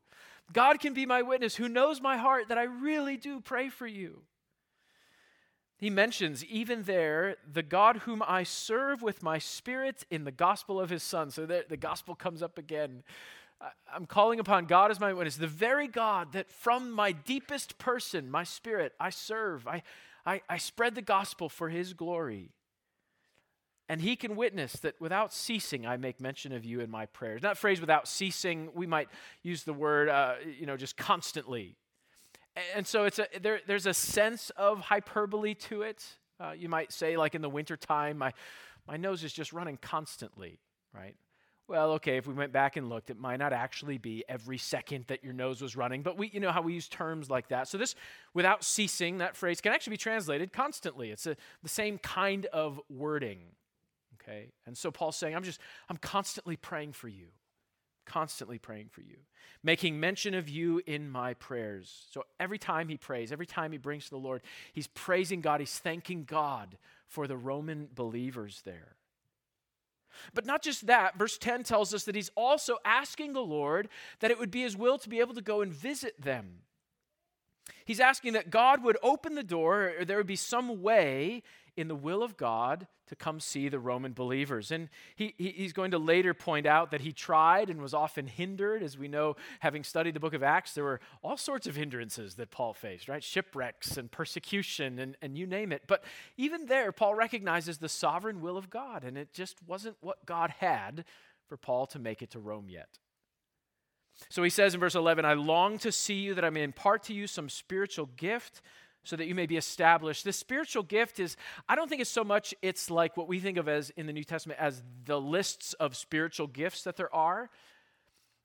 God 0.53 0.79
can 0.79 0.93
be 0.93 1.05
my 1.05 1.21
witness 1.21 1.55
who 1.55 1.67
knows 1.67 2.01
my 2.01 2.17
heart 2.17 2.49
that 2.49 2.57
I 2.57 2.63
really 2.63 3.17
do 3.17 3.39
pray 3.39 3.69
for 3.69 3.87
you. 3.87 4.23
He 5.77 5.91
mentions 5.91 6.43
even 6.45 6.83
there 6.83 7.35
the 7.51 7.61
God 7.61 7.97
whom 7.97 8.23
I 8.27 8.43
serve 8.43 9.03
with 9.03 9.21
my 9.21 9.37
spirit 9.37 10.05
in 10.09 10.23
the 10.23 10.31
gospel 10.31 10.79
of 10.79 10.89
his 10.89 11.03
son. 11.03 11.29
So 11.29 11.45
the, 11.45 11.65
the 11.69 11.77
gospel 11.77 12.15
comes 12.15 12.41
up 12.41 12.57
again. 12.57 13.03
I'm 13.93 14.05
calling 14.05 14.39
upon 14.39 14.65
God 14.65 14.91
as 14.91 14.99
my 14.99 15.13
witness, 15.13 15.35
the 15.35 15.47
very 15.47 15.87
God 15.87 16.33
that 16.33 16.51
from 16.51 16.91
my 16.91 17.11
deepest 17.11 17.77
person, 17.77 18.29
my 18.29 18.43
spirit, 18.43 18.93
I 18.99 19.11
serve. 19.11 19.67
I, 19.67 19.83
I, 20.25 20.41
I 20.49 20.57
spread 20.57 20.95
the 20.95 21.01
gospel 21.01 21.47
for 21.47 21.69
his 21.69 21.93
glory. 21.93 22.49
And 23.89 24.01
he 24.01 24.15
can 24.15 24.35
witness 24.35 24.73
that 24.81 24.99
without 24.99 25.31
ceasing, 25.31 25.87
I 25.87 25.95
make 25.95 26.19
mention 26.19 26.51
of 26.51 26.65
you 26.65 26.81
in 26.81 26.91
my 26.91 27.05
prayers. 27.05 27.41
That 27.43 27.57
phrase 27.57 27.79
without 27.79 28.07
ceasing, 28.07 28.69
we 28.73 28.85
might 28.85 29.07
use 29.43 29.63
the 29.63 29.73
word, 29.73 30.09
uh, 30.09 30.35
you 30.59 30.65
know, 30.65 30.75
just 30.75 30.97
constantly. 30.97 31.77
And 32.75 32.85
so 32.85 33.05
it's 33.05 33.19
a, 33.19 33.27
there, 33.41 33.59
there's 33.67 33.85
a 33.85 33.93
sense 33.93 34.49
of 34.51 34.79
hyperbole 34.79 35.53
to 35.55 35.83
it. 35.83 36.05
Uh, 36.39 36.51
you 36.51 36.69
might 36.69 36.91
say, 36.91 37.17
like 37.17 37.35
in 37.35 37.41
the 37.41 37.49
wintertime, 37.49 38.17
my, 38.17 38.33
my 38.87 38.97
nose 38.97 39.23
is 39.23 39.33
just 39.33 39.53
running 39.53 39.77
constantly, 39.77 40.59
right? 40.93 41.15
Well, 41.67 41.91
okay, 41.93 42.17
if 42.17 42.27
we 42.27 42.33
went 42.33 42.53
back 42.53 42.77
and 42.77 42.89
looked, 42.89 43.09
it 43.09 43.19
might 43.19 43.37
not 43.37 43.51
actually 43.51 43.97
be 43.97 44.23
every 44.29 44.57
second 44.57 45.05
that 45.07 45.23
your 45.23 45.33
nose 45.33 45.61
was 45.61 45.75
running, 45.75 46.01
but 46.01 46.17
we, 46.17 46.29
you 46.29 46.39
know 46.39 46.51
how 46.51 46.61
we 46.61 46.73
use 46.73 46.87
terms 46.87 47.29
like 47.29 47.49
that. 47.49 47.67
So 47.67 47.77
this, 47.77 47.95
without 48.33 48.63
ceasing, 48.63 49.17
that 49.17 49.35
phrase 49.35 49.59
can 49.59 49.73
actually 49.73 49.91
be 49.91 49.97
translated 49.97 50.53
constantly. 50.53 51.11
It's 51.11 51.27
a, 51.27 51.35
the 51.63 51.69
same 51.69 51.97
kind 51.97 52.45
of 52.47 52.79
wording 52.89 53.39
okay? 54.27 54.51
And 54.65 54.77
so 54.77 54.91
Paul's 54.91 55.15
saying, 55.15 55.35
I'm 55.35 55.43
just, 55.43 55.59
I'm 55.89 55.97
constantly 55.97 56.55
praying 56.55 56.93
for 56.93 57.07
you, 57.07 57.27
constantly 58.07 58.57
praying 58.57 58.87
for 58.89 59.01
you, 59.01 59.17
making 59.61 59.99
mention 59.99 60.33
of 60.33 60.49
you 60.49 60.81
in 60.87 61.09
my 61.09 61.35
prayers. 61.35 62.07
So 62.11 62.23
every 62.39 62.57
time 62.57 62.89
he 62.89 62.97
prays, 62.97 63.31
every 63.31 63.45
time 63.45 63.71
he 63.71 63.77
brings 63.77 64.05
to 64.05 64.09
the 64.11 64.17
Lord, 64.17 64.41
he's 64.73 64.87
praising 64.87 65.41
God, 65.41 65.59
he's 65.59 65.77
thanking 65.77 66.23
God 66.23 66.77
for 67.07 67.27
the 67.27 67.37
Roman 67.37 67.87
believers 67.93 68.61
there. 68.65 68.95
But 70.33 70.45
not 70.45 70.63
just 70.63 70.87
that, 70.87 71.17
verse 71.17 71.37
10 71.37 71.63
tells 71.63 71.93
us 71.93 72.05
that 72.05 72.15
he's 72.15 72.31
also 72.35 72.77
asking 72.83 73.33
the 73.33 73.41
Lord 73.41 73.89
that 74.19 74.31
it 74.31 74.39
would 74.39 74.51
be 74.51 74.63
his 74.63 74.75
will 74.75 74.97
to 74.97 75.09
be 75.09 75.19
able 75.19 75.35
to 75.35 75.41
go 75.41 75.61
and 75.61 75.71
visit 75.71 76.19
them. 76.19 76.61
He's 77.85 77.99
asking 77.99 78.33
that 78.33 78.49
God 78.49 78.83
would 78.83 78.97
open 79.03 79.35
the 79.35 79.43
door, 79.43 79.93
or 79.99 80.05
there 80.05 80.17
would 80.17 80.25
be 80.25 80.35
some 80.35 80.81
way 80.81 81.43
in 81.77 81.87
the 81.87 81.95
will 81.95 82.23
of 82.23 82.35
God 82.35 82.87
to 83.07 83.15
come 83.15 83.39
see 83.39 83.69
the 83.69 83.79
Roman 83.79 84.11
believers. 84.11 84.71
And 84.71 84.89
he, 85.15 85.33
he, 85.37 85.49
he's 85.51 85.71
going 85.71 85.91
to 85.91 85.97
later 85.97 86.33
point 86.33 86.65
out 86.65 86.91
that 86.91 87.01
he 87.01 87.13
tried 87.13 87.69
and 87.69 87.81
was 87.81 87.93
often 87.93 88.27
hindered. 88.27 88.83
As 88.83 88.97
we 88.97 89.07
know, 89.07 89.35
having 89.59 89.83
studied 89.83 90.15
the 90.15 90.19
book 90.19 90.33
of 90.33 90.43
Acts, 90.43 90.73
there 90.73 90.83
were 90.83 90.99
all 91.23 91.37
sorts 91.37 91.67
of 91.67 91.75
hindrances 91.75 92.35
that 92.35 92.51
Paul 92.51 92.73
faced, 92.73 93.07
right? 93.07 93.23
Shipwrecks 93.23 93.95
and 93.95 94.11
persecution 94.11 94.99
and, 94.99 95.15
and 95.21 95.37
you 95.37 95.47
name 95.47 95.71
it. 95.71 95.83
But 95.87 96.03
even 96.35 96.65
there, 96.65 96.91
Paul 96.91 97.15
recognizes 97.15 97.77
the 97.77 97.87
sovereign 97.87 98.41
will 98.41 98.57
of 98.57 98.69
God, 98.69 99.03
and 99.03 99.17
it 99.17 99.31
just 99.31 99.57
wasn't 99.65 99.95
what 100.01 100.25
God 100.25 100.49
had 100.59 101.05
for 101.47 101.55
Paul 101.55 101.85
to 101.87 101.99
make 101.99 102.21
it 102.21 102.31
to 102.31 102.39
Rome 102.39 102.69
yet. 102.69 102.99
So 104.29 104.43
he 104.43 104.49
says 104.49 104.73
in 104.73 104.79
verse 104.79 104.95
11, 104.95 105.25
I 105.25 105.33
long 105.33 105.77
to 105.79 105.91
see 105.91 106.15
you 106.15 106.33
that 106.33 106.43
I 106.43 106.49
may 106.49 106.63
impart 106.63 107.03
to 107.03 107.13
you 107.13 107.27
some 107.27 107.49
spiritual 107.49 108.07
gift 108.17 108.61
so 109.07 109.15
that 109.15 109.27
you 109.27 109.35
may 109.35 109.45
be 109.45 109.57
established. 109.57 110.23
This 110.23 110.37
spiritual 110.37 110.83
gift 110.83 111.19
is, 111.19 111.37
I 111.67 111.75
don't 111.75 111.87
think 111.87 112.01
it's 112.01 112.09
so 112.09 112.23
much, 112.23 112.53
it's 112.61 112.89
like 112.91 113.17
what 113.17 113.27
we 113.27 113.39
think 113.39 113.57
of 113.57 113.67
as 113.67 113.89
in 113.91 114.05
the 114.05 114.13
New 114.13 114.23
Testament 114.23 114.59
as 114.59 114.83
the 115.05 115.19
lists 115.19 115.73
of 115.73 115.95
spiritual 115.95 116.47
gifts 116.47 116.83
that 116.83 116.97
there 116.97 117.13
are. 117.15 117.49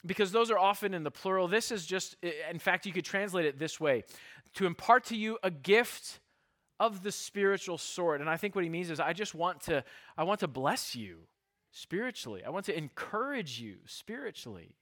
because 0.04 0.33
those 0.33 0.50
are 0.50 0.59
often 0.59 0.95
in 0.95 1.04
the 1.04 1.11
plural. 1.11 1.49
This 1.49 1.71
is 1.71 1.87
just, 1.87 2.16
in 2.50 2.59
fact, 2.59 2.87
you 2.87 2.92
could 2.92 3.04
translate 3.04 3.47
it 3.47 3.59
this 3.59 3.78
way 3.81 4.04
to 4.54 4.66
impart 4.66 5.04
to 5.07 5.16
you 5.16 5.38
a 5.42 5.50
gift 5.50 6.21
of 6.81 7.02
the 7.02 7.12
spiritual 7.12 7.78
sort. 7.78 8.21
And 8.21 8.28
I 8.28 8.37
think 8.37 8.54
what 8.54 8.64
he 8.64 8.71
means 8.71 8.90
is 8.90 8.99
I 8.99 9.12
just 9.12 9.35
want 9.35 9.62
to, 9.62 9.85
I 10.19 10.25
want 10.25 10.40
to 10.40 10.49
bless 10.49 10.97
you 10.97 11.19
spiritually. 11.71 12.42
I 12.45 12.50
want 12.50 12.66
to 12.66 12.76
encourage 12.76 13.61
you 13.61 13.76
spiritually. 13.87 14.75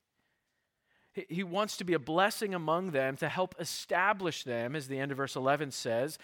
He 1.12 1.42
wants 1.42 1.76
to 1.78 1.84
be 1.84 1.94
a 1.94 1.98
blessing 1.98 2.54
among 2.54 2.92
them 2.92 3.16
to 3.16 3.28
help 3.28 3.54
establish 3.58 4.44
them, 4.44 4.76
as 4.76 4.86
the 4.86 4.98
end 4.98 5.10
of 5.10 5.16
verse 5.16 5.34
11 5.34 5.72
says. 5.72 6.18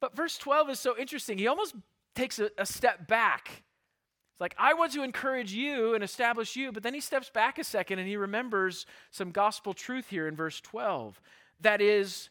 But 0.00 0.14
verse 0.14 0.36
12 0.36 0.70
is 0.70 0.80
so 0.80 0.96
interesting. 0.96 1.38
He 1.38 1.46
almost 1.46 1.74
takes 2.14 2.38
a, 2.38 2.50
a 2.58 2.66
step 2.66 3.08
back. 3.08 3.48
It's 3.48 4.40
like, 4.40 4.54
I 4.58 4.74
want 4.74 4.92
to 4.92 5.02
encourage 5.02 5.52
you 5.52 5.94
and 5.94 6.04
establish 6.04 6.54
you, 6.54 6.70
but 6.70 6.82
then 6.82 6.94
he 6.94 7.00
steps 7.00 7.30
back 7.30 7.58
a 7.58 7.64
second 7.64 7.98
and 7.98 8.06
he 8.06 8.16
remembers 8.16 8.84
some 9.10 9.30
gospel 9.30 9.72
truth 9.72 10.10
here 10.10 10.28
in 10.28 10.36
verse 10.36 10.60
12. 10.60 11.20
That 11.60 11.80
is, 11.80 12.28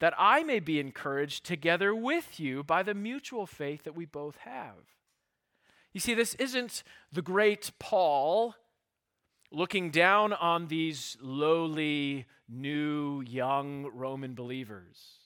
that 0.00 0.14
I 0.18 0.42
may 0.42 0.58
be 0.58 0.80
encouraged 0.80 1.44
together 1.44 1.94
with 1.94 2.40
you 2.40 2.64
by 2.64 2.82
the 2.82 2.94
mutual 2.94 3.46
faith 3.46 3.84
that 3.84 3.94
we 3.94 4.04
both 4.04 4.38
have. 4.38 4.96
You 5.92 6.00
see, 6.00 6.14
this 6.14 6.34
isn't 6.34 6.82
the 7.12 7.22
great 7.22 7.70
Paul 7.78 8.56
looking 9.52 9.90
down 9.90 10.32
on 10.32 10.66
these 10.66 11.16
lowly, 11.20 12.26
new, 12.48 13.22
young 13.22 13.90
Roman 13.94 14.34
believers. 14.34 15.18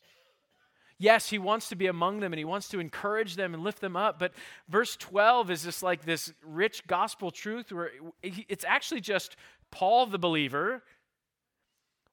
Yes, 0.98 1.28
he 1.28 1.38
wants 1.38 1.68
to 1.68 1.76
be 1.76 1.86
among 1.86 2.20
them 2.20 2.32
and 2.32 2.38
he 2.38 2.44
wants 2.44 2.68
to 2.68 2.80
encourage 2.80 3.36
them 3.36 3.52
and 3.52 3.62
lift 3.62 3.80
them 3.80 3.96
up. 3.96 4.18
But 4.18 4.32
verse 4.68 4.96
12 4.96 5.50
is 5.50 5.64
just 5.64 5.82
like 5.82 6.04
this 6.04 6.32
rich 6.42 6.86
gospel 6.86 7.30
truth 7.30 7.70
where 7.70 7.90
it's 8.22 8.64
actually 8.64 9.02
just 9.02 9.36
Paul, 9.70 10.06
the 10.06 10.18
believer, 10.18 10.82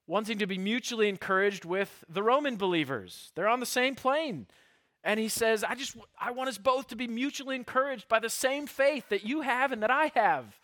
wanting 0.05 0.37
to 0.39 0.47
be 0.47 0.57
mutually 0.57 1.07
encouraged 1.07 1.63
with 1.63 2.03
the 2.09 2.23
Roman 2.23 2.57
believers. 2.57 3.31
They're 3.35 3.47
on 3.47 3.61
the 3.61 3.65
same 3.65 3.95
plane. 3.95 4.47
And 5.05 5.19
he 5.19 5.29
says, 5.29 5.63
I 5.63 5.75
just 5.75 5.97
I 6.19 6.31
want 6.31 6.49
us 6.49 6.57
both 6.57 6.87
to 6.87 6.95
be 6.95 7.07
mutually 7.07 7.55
encouraged 7.55 8.07
by 8.07 8.19
the 8.19 8.29
same 8.29 8.67
faith 8.67 9.09
that 9.09 9.25
you 9.25 9.41
have 9.41 9.71
and 9.71 9.81
that 9.83 9.91
I 9.91 10.11
have. 10.15 10.59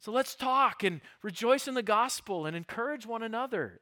So 0.00 0.12
let's 0.12 0.34
talk 0.34 0.84
and 0.84 1.00
rejoice 1.22 1.66
in 1.66 1.74
the 1.74 1.82
gospel 1.82 2.46
and 2.46 2.56
encourage 2.56 3.06
one 3.06 3.22
another. 3.22 3.80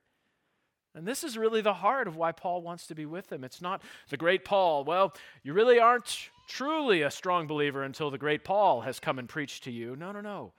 And 0.94 1.06
this 1.06 1.23
is 1.23 1.37
really 1.37 1.61
the 1.61 1.75
heart 1.75 2.08
of 2.08 2.16
why 2.16 2.32
Paul 2.32 2.62
wants 2.62 2.87
to 2.87 2.94
be 2.94 3.04
with 3.04 3.28
them. 3.28 3.44
It's 3.44 3.61
not 3.61 3.82
the 4.08 4.16
great 4.16 4.46
Paul. 4.46 4.82
Well, 4.82 5.12
you 5.42 5.52
really 5.52 5.78
aren't 5.78 6.30
truly 6.49 7.02
a 7.02 7.11
strong 7.11 7.46
believer 7.46 7.82
until 7.82 8.11
the 8.11 8.16
great 8.16 8.44
Paul 8.44 8.80
has 8.80 8.99
come 8.99 9.18
and 9.18 9.28
preached 9.28 9.64
to 9.64 9.70
you. 9.70 9.94
No, 9.94 10.11
no, 10.11 10.23
no. 10.23 10.54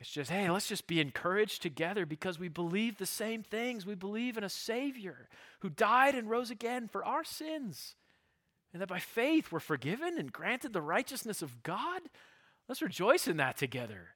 It's 0.00 0.10
just, 0.10 0.30
hey, 0.30 0.50
let's 0.50 0.68
just 0.68 0.86
be 0.86 1.00
encouraged 1.00 1.60
together 1.60 2.06
because 2.06 2.38
we 2.38 2.48
believe 2.48 2.96
the 2.96 3.06
same 3.06 3.42
things. 3.42 3.84
We 3.84 3.94
believe 3.94 4.38
in 4.38 4.44
a 4.44 4.48
Savior 4.48 5.28
who 5.60 5.68
died 5.68 6.14
and 6.14 6.30
rose 6.30 6.50
again 6.50 6.88
for 6.88 7.04
our 7.04 7.24
sins. 7.24 7.96
And 8.72 8.80
that 8.80 8.88
by 8.88 9.00
faith 9.00 9.52
we're 9.52 9.60
forgiven 9.60 10.18
and 10.18 10.32
granted 10.32 10.72
the 10.72 10.82
righteousness 10.82 11.42
of 11.42 11.62
God. 11.62 12.00
Let's 12.68 12.82
rejoice 12.82 13.28
in 13.28 13.36
that 13.36 13.58
together 13.58 14.13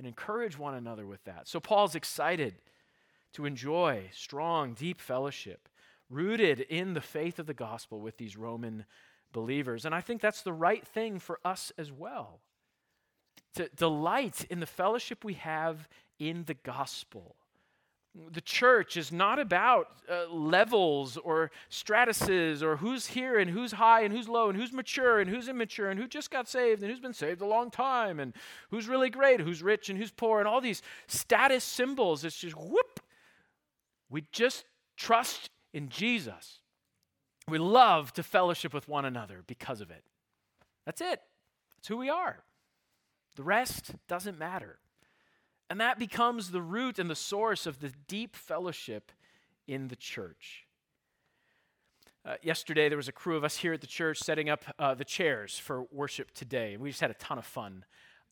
and 0.00 0.06
encourage 0.06 0.58
one 0.58 0.72
another 0.72 1.06
with 1.06 1.22
that. 1.24 1.46
So 1.46 1.60
Paul's 1.60 1.94
excited 1.94 2.54
to 3.34 3.44
enjoy 3.44 4.08
strong, 4.14 4.72
deep 4.72 4.98
fellowship 4.98 5.68
rooted 6.08 6.60
in 6.60 6.94
the 6.94 7.02
faith 7.02 7.38
of 7.38 7.44
the 7.44 7.52
gospel 7.52 8.00
with 8.00 8.16
these 8.16 8.34
Roman 8.34 8.86
believers. 9.30 9.84
And 9.84 9.94
I 9.94 10.00
think 10.00 10.22
that's 10.22 10.40
the 10.40 10.54
right 10.54 10.86
thing 10.86 11.18
for 11.18 11.38
us 11.44 11.70
as 11.76 11.92
well. 11.92 12.40
To 13.56 13.68
delight 13.76 14.46
in 14.48 14.60
the 14.60 14.66
fellowship 14.66 15.22
we 15.22 15.34
have 15.34 15.86
in 16.18 16.44
the 16.44 16.54
gospel. 16.54 17.36
The 18.32 18.40
church 18.40 18.96
is 18.96 19.12
not 19.12 19.38
about 19.38 19.86
uh, 20.10 20.28
levels 20.32 21.16
or 21.16 21.52
stratuses 21.70 22.60
or 22.60 22.76
who's 22.76 23.06
here 23.06 23.38
and 23.38 23.48
who's 23.48 23.72
high 23.72 24.02
and 24.02 24.12
who's 24.12 24.28
low 24.28 24.48
and 24.48 24.58
who's 24.58 24.72
mature 24.72 25.20
and 25.20 25.30
who's 25.30 25.48
immature 25.48 25.90
and 25.90 26.00
who 26.00 26.08
just 26.08 26.28
got 26.28 26.48
saved 26.48 26.82
and 26.82 26.90
who's 26.90 27.00
been 27.00 27.12
saved 27.12 27.40
a 27.40 27.46
long 27.46 27.70
time 27.70 28.18
and 28.18 28.34
who's 28.70 28.88
really 28.88 29.10
great, 29.10 29.40
who's 29.40 29.62
rich 29.62 29.88
and 29.88 29.98
who's 29.98 30.10
poor, 30.10 30.40
and 30.40 30.48
all 30.48 30.60
these 30.60 30.82
status 31.06 31.62
symbols. 31.62 32.24
It's 32.24 32.36
just 32.36 32.56
whoop, 32.56 33.00
we 34.08 34.24
just 34.32 34.64
trust 34.96 35.50
in 35.72 35.88
Jesus. 35.88 36.58
We 37.48 37.58
love 37.58 38.12
to 38.14 38.24
fellowship 38.24 38.74
with 38.74 38.88
one 38.88 39.04
another 39.04 39.44
because 39.46 39.80
of 39.80 39.90
it. 39.90 40.02
That's 40.84 41.00
it. 41.00 41.20
That's 41.76 41.88
who 41.88 41.96
we 41.96 42.10
are. 42.10 42.42
The 43.36 43.44
rest 43.44 43.92
doesn't 44.08 44.38
matter. 44.38 44.78
And 45.70 45.80
that 45.80 45.98
becomes 45.98 46.50
the 46.50 46.60
root 46.60 46.98
and 46.98 47.08
the 47.08 47.14
source 47.14 47.64
of 47.64 47.78
the 47.78 47.92
deep 48.08 48.36
fellowship 48.36 49.12
in 49.66 49.88
the 49.88 49.96
church. 49.96 50.66
Uh, 52.26 52.34
yesterday, 52.42 52.88
there 52.88 52.98
was 52.98 53.08
a 53.08 53.12
crew 53.12 53.36
of 53.36 53.44
us 53.44 53.56
here 53.56 53.72
at 53.72 53.80
the 53.80 53.86
church 53.86 54.18
setting 54.18 54.50
up 54.50 54.64
uh, 54.78 54.94
the 54.94 55.04
chairs 55.04 55.58
for 55.58 55.84
worship 55.90 56.32
today. 56.32 56.74
And 56.74 56.82
we 56.82 56.90
just 56.90 57.00
had 57.00 57.10
a 57.10 57.14
ton 57.14 57.38
of 57.38 57.46
fun. 57.46 57.84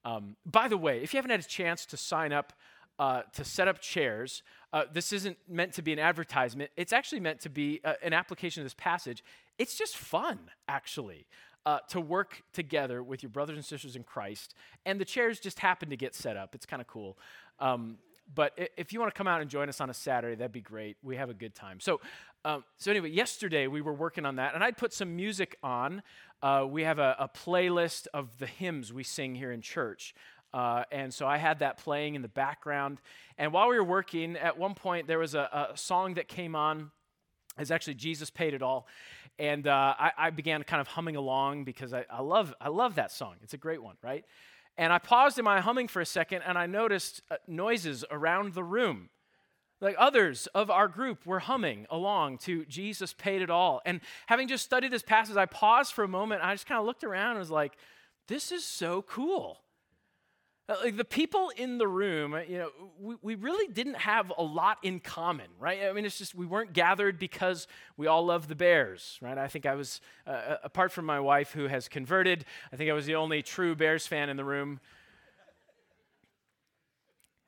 Um, 0.05 0.37
by 0.45 0.69
the 0.69 0.77
way, 0.77 1.03
if 1.03 1.15
you 1.15 1.19
haven't 1.19 1.31
had 1.31 1.41
a 1.41 1.45
chance 1.45 1.87
to 1.87 1.97
sign 1.97 2.33
up 2.33 2.53
uh, 2.99 3.23
to 3.33 3.45
set 3.45 3.69
up 3.69 3.81
chairs. 3.81 4.43
Uh, 4.73 4.85
this 4.93 5.13
isn't 5.13 5.39
meant 5.49 5.73
to 5.73 5.83
be 5.83 5.93
an 5.93 5.99
advertisement. 5.99 6.71
It's 6.77 6.93
actually 6.93 7.21
meant 7.21 7.41
to 7.41 7.49
be 7.49 7.81
uh, 7.85 7.95
an 8.03 8.13
application 8.13 8.61
of 8.61 8.65
this 8.65 8.75
passage. 8.75 9.23
It's 9.59 9.77
just 9.77 9.97
fun, 9.97 10.51
actually, 10.67 11.27
uh, 11.67 11.81
to 11.89 12.01
work 12.01 12.43
together 12.53 13.03
with 13.03 13.23
your 13.23 13.31
brothers 13.31 13.57
and 13.57 13.65
sisters 13.65 13.97
in 13.97 14.03
Christ. 14.03 14.55
And 14.87 15.01
the 15.01 15.05
chairs 15.05 15.41
just 15.41 15.59
happen 15.59 15.91
to 15.91 15.97
get 15.97 16.15
set 16.15 16.37
up. 16.37 16.55
It's 16.55 16.67
kind 16.67 16.81
of 16.81 16.87
cool. 16.87 17.19
Um, 17.61 17.99
but 18.35 18.59
if 18.77 18.93
you 18.93 19.01
want 19.01 19.13
to 19.13 19.17
come 19.17 19.27
out 19.27 19.41
and 19.41 19.49
join 19.49 19.69
us 19.69 19.81
on 19.81 19.91
a 19.91 19.95
Saturday, 19.95 20.37
that'd 20.37 20.53
be 20.53 20.61
great. 20.61 20.97
We 21.03 21.17
have 21.17 21.31
a 21.31 21.35
good 21.35 21.55
time. 21.55 21.81
So, 21.81 22.01
um, 22.45 22.65
so 22.77 22.91
anyway, 22.91 23.11
yesterday 23.11 23.67
we 23.67 23.81
were 23.81 23.93
working 23.93 24.27
on 24.27 24.37
that, 24.37 24.55
and 24.55 24.63
I'd 24.63 24.77
put 24.77 24.93
some 24.93 25.17
music 25.17 25.57
on. 25.63 26.03
Uh, 26.43 26.67
we 26.69 26.83
have 26.85 26.99
a, 26.99 27.17
a, 27.19 27.29
playlist 27.29 28.07
of 28.15 28.39
the 28.39 28.47
hymns 28.47 28.93
we 28.93 29.03
sing 29.03 29.35
here 29.35 29.51
in 29.51 29.61
church. 29.61 30.15
Uh, 30.53 30.85
and 30.93 31.13
so 31.13 31.27
I 31.27 31.37
had 31.37 31.59
that 31.59 31.79
playing 31.79 32.15
in 32.15 32.23
the 32.23 32.29
background. 32.29 33.01
And 33.37 33.53
while 33.53 33.69
we 33.69 33.77
were 33.77 33.85
working, 33.85 34.37
at 34.37 34.57
one 34.57 34.75
point 34.75 35.07
there 35.07 35.19
was 35.19 35.35
a, 35.35 35.69
a 35.73 35.77
song 35.77 36.15
that 36.15 36.29
came 36.29 36.55
on. 36.55 36.91
It's 37.59 37.71
actually 37.71 37.95
Jesus 37.95 38.31
Paid 38.31 38.55
It 38.55 38.63
All. 38.63 38.87
And 39.39 39.67
uh, 39.67 39.95
I, 39.99 40.13
I, 40.19 40.31
began 40.31 40.63
kind 40.65 40.81
of 40.81 40.89
humming 40.89 41.17
along 41.17 41.65
because 41.65 41.93
I, 41.95 42.05
I, 42.11 42.23
love, 42.23 42.55
I 42.61 42.69
love 42.69 42.97
that 42.97 43.13
song. 43.13 43.37
It's 43.43 43.55
a 43.55 43.59
great 43.59 43.83
one, 43.83 43.97
right? 44.03 44.25
And 44.77 44.93
I 44.93 44.99
paused 44.99 45.39
in 45.39 45.45
my 45.45 45.61
humming 45.61 45.87
for 45.89 46.01
a 46.01 46.07
second 46.07 46.43
and 46.43 46.59
I 46.59 46.67
noticed 46.67 47.23
uh, 47.31 47.37
noises 47.47 48.05
around 48.11 48.55
the 48.55 48.65
room. 48.65 49.11
Like 49.81 49.95
others 49.97 50.49
of 50.55 50.71
our 50.71 50.89
group 50.89 51.25
were 51.25 51.39
humming 51.39 51.87
along 51.89 52.39
to 52.39 52.65
Jesus 52.65 53.13
Paid 53.13 53.43
It 53.43 53.51
All. 53.51 53.81
And 53.85 54.01
having 54.27 54.49
just 54.49 54.65
studied 54.65 54.91
this 54.91 55.03
passage, 55.03 55.37
I 55.37 55.47
paused 55.47 55.93
for 55.93 56.03
a 56.03 56.09
moment. 56.09 56.43
I 56.43 56.53
just 56.55 56.67
kind 56.67 56.81
of 56.81 56.87
looked 56.87 57.05
around 57.05 57.31
and 57.31 57.39
was 57.39 57.51
like, 57.51 57.77
this 58.27 58.51
is 58.51 58.65
so 58.65 59.03
cool. 59.03 59.61
Uh, 60.69 60.77
like 60.85 60.99
the 60.99 61.05
people 61.05 61.51
in 61.57 61.79
the 61.79 61.89
room, 61.89 62.35
uh, 62.35 62.41
you 62.41 62.59
know, 62.59 62.71
we, 63.01 63.17
we 63.23 63.35
really 63.37 63.73
didn't 63.73 63.97
have 63.97 64.31
a 64.37 64.43
lot 64.43 64.77
in 64.83 65.01
common, 65.01 65.47
right? 65.59 65.85
I 65.85 65.93
mean, 65.95 66.05
it's 66.05 66.19
just 66.19 66.35
we 66.35 66.45
weren't 66.45 66.75
gathered 66.75 67.19
because 67.19 67.67
we 67.97 68.07
all 68.07 68.27
love 68.27 68.49
the 68.49 68.55
Bears, 68.55 69.19
right? 69.23 69.39
I 69.39 69.49
think 69.49 69.65
I 69.65 69.75
was, 69.75 70.03
uh, 70.27 70.31
uh, 70.31 70.57
apart 70.63 70.93
from 70.93 71.07
my 71.07 71.21
wife 71.21 71.53
who 71.53 71.69
has 71.69 71.89
converted, 71.89 72.45
I 72.71 72.77
think 72.77 72.91
I 72.91 72.93
was 72.93 73.07
the 73.07 73.15
only 73.15 73.43
true 73.43 73.75
Bears 73.75 74.07
fan 74.07 74.29
in 74.29 74.37
the 74.37 74.45
room. 74.45 74.81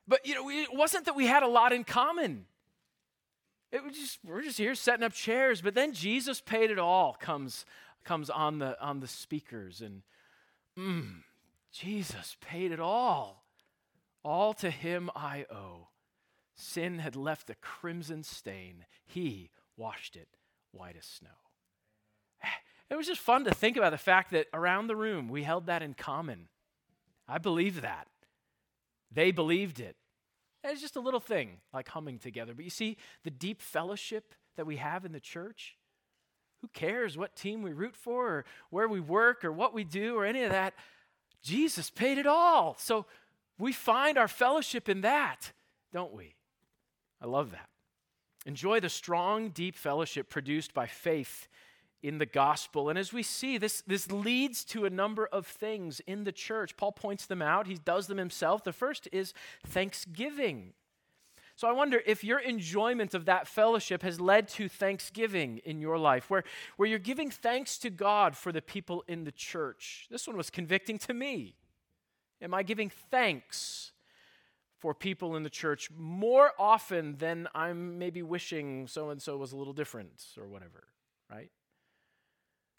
But, 0.07 0.25
you 0.25 0.33
know, 0.33 0.49
it 0.49 0.73
wasn't 0.73 1.05
that 1.05 1.15
we 1.15 1.27
had 1.27 1.43
a 1.43 1.47
lot 1.47 1.71
in 1.73 1.83
common. 1.83 2.45
It 3.71 3.83
was 3.83 3.93
just, 3.93 4.17
we're 4.25 4.41
just 4.41 4.57
here 4.57 4.73
setting 4.73 5.03
up 5.03 5.13
chairs. 5.13 5.61
But 5.61 5.75
then 5.75 5.93
Jesus 5.93 6.41
paid 6.41 6.71
it 6.71 6.79
all 6.79 7.13
comes, 7.13 7.65
comes 8.03 8.31
on, 8.31 8.57
the, 8.57 8.81
on 8.81 8.99
the 8.99 9.07
speakers. 9.07 9.79
And, 9.79 10.01
mmm 10.75 11.21
Jesus 11.71 12.37
paid 12.41 12.71
it 12.71 12.79
all. 12.79 13.45
All 14.23 14.53
to 14.55 14.69
him 14.69 15.09
I 15.15 15.45
owe. 15.49 15.87
Sin 16.55 16.99
had 16.99 17.15
left 17.15 17.49
a 17.49 17.55
crimson 17.55 18.23
stain. 18.23 18.85
He 19.05 19.49
washed 19.77 20.15
it 20.15 20.27
white 20.71 20.95
as 20.97 21.05
snow. 21.05 21.29
It 22.89 22.97
was 22.97 23.07
just 23.07 23.21
fun 23.21 23.45
to 23.45 23.53
think 23.53 23.77
about 23.77 23.91
the 23.91 23.97
fact 23.97 24.31
that 24.31 24.47
around 24.53 24.87
the 24.87 24.97
room 24.97 25.29
we 25.29 25.43
held 25.43 25.67
that 25.67 25.81
in 25.81 25.93
common. 25.93 26.49
I 27.25 27.37
believe 27.37 27.81
that. 27.81 28.07
They 29.09 29.31
believed 29.31 29.79
it. 29.79 29.95
It's 30.63 30.81
just 30.81 30.97
a 30.97 31.01
little 31.01 31.21
thing 31.21 31.61
like 31.73 31.87
humming 31.87 32.19
together. 32.19 32.53
But 32.53 32.65
you 32.65 32.69
see, 32.69 32.97
the 33.23 33.31
deep 33.31 33.61
fellowship 33.61 34.35
that 34.57 34.65
we 34.65 34.75
have 34.75 35.05
in 35.05 35.13
the 35.13 35.21
church, 35.21 35.77
who 36.61 36.67
cares 36.67 37.17
what 37.17 37.35
team 37.35 37.63
we 37.63 37.71
root 37.71 37.95
for 37.95 38.27
or 38.27 38.45
where 38.69 38.87
we 38.87 38.99
work 38.99 39.45
or 39.45 39.51
what 39.51 39.73
we 39.73 39.85
do 39.85 40.17
or 40.17 40.25
any 40.25 40.43
of 40.43 40.51
that? 40.51 40.73
Jesus 41.43 41.89
paid 41.89 42.17
it 42.17 42.27
all. 42.27 42.75
So 42.79 43.05
we 43.57 43.71
find 43.71 44.17
our 44.17 44.27
fellowship 44.27 44.89
in 44.89 45.01
that, 45.01 45.51
don't 45.93 46.13
we? 46.13 46.35
I 47.21 47.27
love 47.27 47.51
that. 47.51 47.69
Enjoy 48.45 48.79
the 48.79 48.89
strong, 48.89 49.49
deep 49.49 49.75
fellowship 49.75 50.29
produced 50.29 50.73
by 50.73 50.87
faith 50.87 51.47
in 52.01 52.17
the 52.17 52.25
gospel. 52.25 52.89
And 52.89 52.97
as 52.97 53.13
we 53.13 53.21
see, 53.21 53.57
this, 53.57 53.83
this 53.85 54.11
leads 54.11 54.65
to 54.65 54.85
a 54.85 54.89
number 54.89 55.27
of 55.27 55.45
things 55.45 56.01
in 56.07 56.23
the 56.23 56.31
church. 56.31 56.75
Paul 56.75 56.91
points 56.91 57.27
them 57.27 57.41
out, 57.41 57.67
he 57.67 57.75
does 57.75 58.07
them 58.07 58.17
himself. 58.17 58.63
The 58.63 58.73
first 58.73 59.07
is 59.11 59.33
thanksgiving. 59.67 60.73
So 61.61 61.67
I 61.67 61.73
wonder 61.73 62.01
if 62.07 62.23
your 62.23 62.39
enjoyment 62.39 63.13
of 63.13 63.25
that 63.25 63.47
fellowship 63.47 64.01
has 64.01 64.19
led 64.19 64.47
to 64.47 64.67
thanksgiving 64.67 65.59
in 65.63 65.79
your 65.79 65.99
life, 65.99 66.27
where, 66.27 66.43
where 66.75 66.89
you're 66.89 66.97
giving 66.97 67.29
thanks 67.29 67.77
to 67.77 67.91
God 67.91 68.35
for 68.35 68.51
the 68.51 68.63
people 68.63 69.03
in 69.07 69.25
the 69.25 69.31
church. 69.31 70.07
This 70.09 70.25
one 70.25 70.35
was 70.35 70.49
convicting 70.49 70.97
to 70.97 71.13
me. 71.13 71.53
Am 72.41 72.55
I 72.55 72.63
giving 72.63 72.89
thanks 72.89 73.91
for 74.79 74.95
people 74.95 75.35
in 75.35 75.43
the 75.43 75.51
church 75.51 75.91
more 75.95 76.53
often 76.57 77.17
than 77.17 77.47
I'm 77.53 77.99
maybe 77.99 78.23
wishing 78.23 78.87
so 78.87 79.11
and 79.11 79.21
so 79.21 79.37
was 79.37 79.51
a 79.51 79.55
little 79.55 79.73
different 79.73 80.19
or 80.39 80.47
whatever, 80.47 80.87
right? 81.29 81.51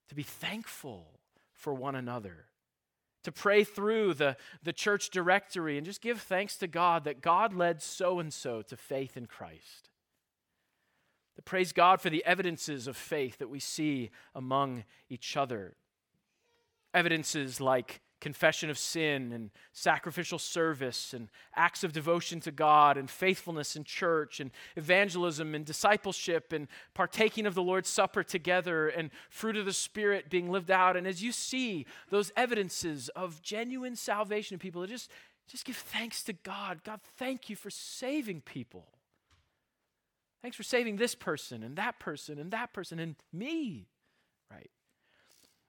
To 0.09 0.17
be 0.17 0.25
thankful 0.25 1.21
for 1.53 1.73
one 1.73 1.95
another 1.95 2.47
to 3.23 3.33
pray 3.33 3.65
through 3.65 4.15
the, 4.15 4.37
the 4.63 4.73
church 4.73 5.11
directory 5.11 5.77
and 5.77 5.87
just 5.87 6.01
give 6.01 6.21
thanks 6.21 6.57
to 6.59 6.67
God 6.67 7.05
that 7.05 7.21
God 7.21 7.55
led 7.55 7.83
so 7.83 8.19
and 8.19 8.33
so 8.33 8.63
to 8.63 8.77
faith 8.77 9.17
in 9.17 9.27
Christ. 9.27 9.91
To 11.37 11.43
praise 11.43 11.73
God 11.73 12.01
for 12.01 12.11
the 12.11 12.25
evidences 12.25 12.87
of 12.87 12.97
faith 12.97 13.39
that 13.39 13.49
we 13.49 13.61
see 13.61 14.11
among 14.35 14.85
each 15.09 15.37
other. 15.37 15.75
Evidences 16.93 17.61
like 17.61 18.01
confession 18.23 18.71
of 18.71 18.79
sin 18.79 19.33
and 19.33 19.51
sacrificial 19.73 20.39
service 20.39 21.13
and 21.13 21.29
acts 21.57 21.83
of 21.83 21.93
devotion 21.93 22.39
to 22.39 22.53
God 22.53 22.97
and 22.97 23.11
faithfulness 23.11 23.75
in 23.75 23.83
church 23.83 24.39
and 24.39 24.53
evangelism 24.77 25.57
and 25.57 25.65
discipleship 25.65 26.53
and 26.53 26.69
partaking 26.95 27.47
of 27.47 27.57
the 27.57 27.63
Lord's 27.63 27.89
Supper 27.89 28.23
together 28.23 28.87
and 28.87 29.11
fruit 29.29 29.57
of 29.57 29.67
the 29.67 29.73
Spirit 29.73 30.31
being 30.31 30.53
lived 30.53 30.71
out. 30.71 30.97
And 30.97 31.05
as 31.05 31.21
you 31.21 31.33
see 31.33 31.85
those 32.11 32.31
evidences 32.37 33.09
of 33.09 33.43
genuine 33.43 33.97
salvation 33.97 34.55
in 34.55 34.61
people, 34.61 34.87
just, 34.87 35.11
just 35.49 35.65
give 35.65 35.77
thanks 35.77 36.23
to 36.23 36.33
God. 36.33 36.85
God, 36.85 37.01
thank 37.19 37.51
you 37.51 37.57
for 37.57 37.71
saving 37.71 38.43
people. 38.43 38.87
Thanks 40.43 40.57
for 40.57 40.63
saving 40.63 40.95
this 40.95 41.17
person 41.17 41.65
and 41.65 41.75
that 41.75 41.99
person 41.99 42.39
and 42.39 42.53
that 42.53 42.73
person 42.73 43.01
and 43.01 43.17
me, 43.33 43.89
right? 44.49 44.71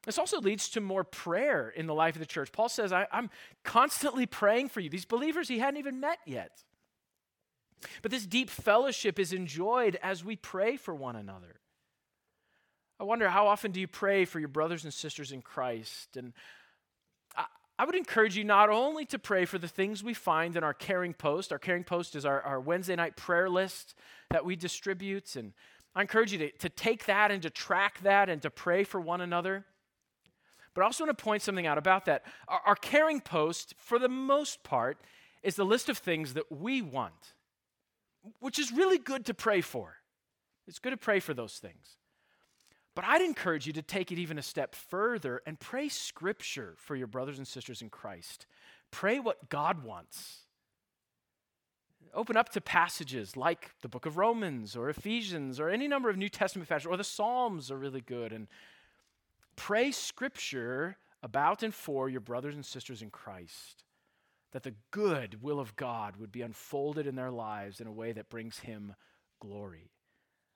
This 0.06 0.18
also 0.18 0.42
leads 0.42 0.70
to 0.70 0.82
more 0.82 1.04
prayer 1.04 1.70
in 1.70 1.88
the 1.88 1.94
life 1.94 2.16
of 2.16 2.20
the 2.20 2.26
church. 2.26 2.52
Paul 2.52 2.70
says, 2.70 2.92
I, 2.92 3.08
am 3.12 3.30
constantly 3.64 4.26
praying 4.26 4.70
for 4.70 4.82
you. 4.82 4.90
These 4.90 5.06
believers 5.06 5.48
he 5.48 5.60
hadn't 5.60 5.80
even 5.80 6.00
met 6.00 6.20
yet. 6.26 6.64
But 8.02 8.12
this 8.12 8.26
deep 8.26 8.50
fellowship 8.50 9.18
is 9.18 9.34
enjoyed 9.34 9.98
as 10.02 10.24
we 10.24 10.36
pray 10.36 10.78
for 10.78 10.94
one 10.94 11.16
another. 11.16 11.60
I 13.00 13.06
wonder 13.06 13.30
how 13.30 13.48
often 13.48 13.72
do 13.72 13.80
you 13.80 13.88
pray 13.88 14.26
for 14.26 14.40
your 14.40 14.50
brothers 14.50 14.84
and 14.84 14.94
sisters 14.94 15.32
in 15.32 15.42
Christ? 15.42 16.16
And 16.16 16.34
I, 17.36 17.46
I 17.80 17.86
would 17.86 17.96
encourage 17.96 18.38
you 18.38 18.44
not 18.44 18.70
only 18.70 19.06
to 19.08 19.20
pray 19.20 19.46
for 19.46 19.58
the 19.58 19.68
things 19.68 20.04
we 20.04 20.14
find 20.14 20.56
in 20.56 20.64
our 20.64 20.74
caring 20.74 21.14
post. 21.14 21.52
Our 21.52 21.60
caring 21.60 21.84
post 21.84 22.16
is 22.16 22.26
our, 22.26 22.42
our 22.42 22.60
Wednesday 22.60 22.96
night 22.96 23.16
prayer 23.16 23.50
list 23.50 23.96
that 24.32 24.46
we 24.46 24.56
distribute. 24.56 25.36
And 25.36 25.54
I 25.96 26.02
encourage 26.02 26.32
you 26.32 26.40
to, 26.40 26.52
to 26.52 26.70
take 26.70 27.06
that 27.06 27.32
and 27.32 27.42
to 27.44 27.50
track 27.50 28.02
that 28.02 28.30
and 28.30 28.42
to 28.42 28.50
pray 28.50 28.84
for 28.84 29.00
one 29.00 29.22
another. 29.22 29.66
But 30.74 30.82
I 30.82 30.86
also 30.86 31.06
want 31.06 31.18
to 31.18 31.24
point 31.24 31.42
something 31.42 31.68
out 31.68 31.78
about 31.78 32.06
that. 32.06 32.24
Our, 32.48 32.62
our 32.68 32.76
caring 32.76 33.22
post, 33.22 33.76
for 33.78 34.00
the 34.00 34.10
most 34.10 34.64
part, 34.64 34.98
is 35.44 35.56
the 35.56 35.66
list 35.66 35.90
of 35.90 35.98
things 35.98 36.34
that 36.34 36.52
we 36.52 36.82
want, 36.82 37.34
which 38.40 38.58
is 38.58 38.72
really 38.72 38.98
good 38.98 39.26
to 39.26 39.34
pray 39.34 39.62
for. 39.62 39.98
It's 40.68 40.80
good 40.80 40.92
to 40.92 40.98
pray 40.98 41.20
for 41.20 41.34
those 41.34 41.56
things. 41.58 41.98
But 42.96 43.06
I'd 43.06 43.22
encourage 43.22 43.66
you 43.66 43.74
to 43.74 43.82
take 43.82 44.12
it 44.12 44.20
even 44.20 44.38
a 44.38 44.44
step 44.44 44.76
further 44.76 45.42
and 45.46 45.60
pray 45.60 45.90
scripture 45.90 46.76
for 46.78 46.96
your 46.96 47.08
brothers 47.08 47.38
and 47.38 47.48
sisters 47.48 47.82
in 47.82 47.90
Christ. 47.90 48.46
Pray 48.92 49.20
what 49.20 49.50
God 49.50 49.84
wants. 49.84 50.42
Open 52.14 52.38
up 52.38 52.50
to 52.50 52.62
passages 52.62 53.36
like 53.36 53.72
the 53.82 53.88
book 53.88 54.06
of 54.06 54.18
Romans 54.18 54.76
or 54.76 54.90
Ephesians 54.90 55.60
or 55.60 55.70
any 55.70 55.88
number 55.88 56.10
of 56.10 56.18
New 56.18 56.30
Testament 56.30 56.70
passages, 56.70 56.86
or 56.86 56.98
the 56.98 57.04
Psalms 57.04 57.72
are 57.72 57.78
really 57.78 58.02
good. 58.02 58.32
And 58.32 58.48
Pray 59.56 59.92
scripture 59.92 60.98
about 61.22 61.64
and 61.64 61.74
for 61.74 62.10
your 62.10 62.22
brothers 62.22 62.56
and 62.56 62.66
sisters 62.66 63.02
in 63.02 63.10
Christ, 63.10 63.84
that 64.52 64.64
the 64.64 64.76
good 64.92 65.42
will 65.42 65.60
of 65.60 65.76
God 65.76 66.18
would 66.18 66.32
be 66.32 66.42
unfolded 66.42 67.08
in 67.08 67.16
their 67.16 67.32
lives 67.32 67.80
in 67.80 67.88
a 67.88 67.92
way 67.92 68.12
that 68.12 68.30
brings 68.30 68.60
him 68.60 68.94
glory. 69.40 69.92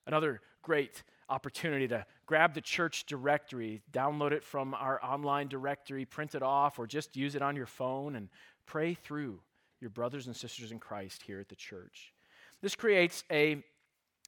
Another 0.06 0.40
great 0.62 1.02
opportunity 1.28 1.88
to 1.88 2.04
grab 2.26 2.54
the 2.54 2.60
church 2.60 3.04
directory, 3.06 3.82
download 3.92 4.32
it 4.32 4.44
from 4.44 4.74
our 4.74 5.02
online 5.04 5.48
directory, 5.48 6.04
print 6.04 6.34
it 6.34 6.42
off, 6.42 6.78
or 6.78 6.86
just 6.86 7.16
use 7.16 7.34
it 7.34 7.42
on 7.42 7.56
your 7.56 7.66
phone 7.66 8.16
and 8.16 8.28
pray 8.66 8.94
through 8.94 9.40
your 9.80 9.90
brothers 9.90 10.26
and 10.26 10.34
sisters 10.36 10.72
in 10.72 10.78
Christ 10.78 11.22
here 11.22 11.40
at 11.40 11.48
the 11.48 11.56
church. 11.56 12.12
This 12.60 12.74
creates 12.74 13.24
a 13.30 13.62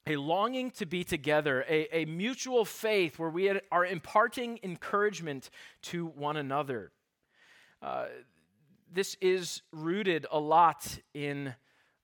a 0.07 0.15
longing 0.15 0.71
to 0.71 0.85
be 0.85 1.03
together, 1.03 1.63
a, 1.69 1.95
a 1.95 2.05
mutual 2.05 2.65
faith 2.65 3.19
where 3.19 3.29
we 3.29 3.49
are 3.71 3.85
imparting 3.85 4.59
encouragement 4.63 5.49
to 5.83 6.07
one 6.07 6.37
another. 6.37 6.91
Uh, 7.81 8.05
this 8.91 9.15
is 9.21 9.61
rooted 9.71 10.25
a 10.31 10.39
lot 10.39 10.99
in, 11.13 11.53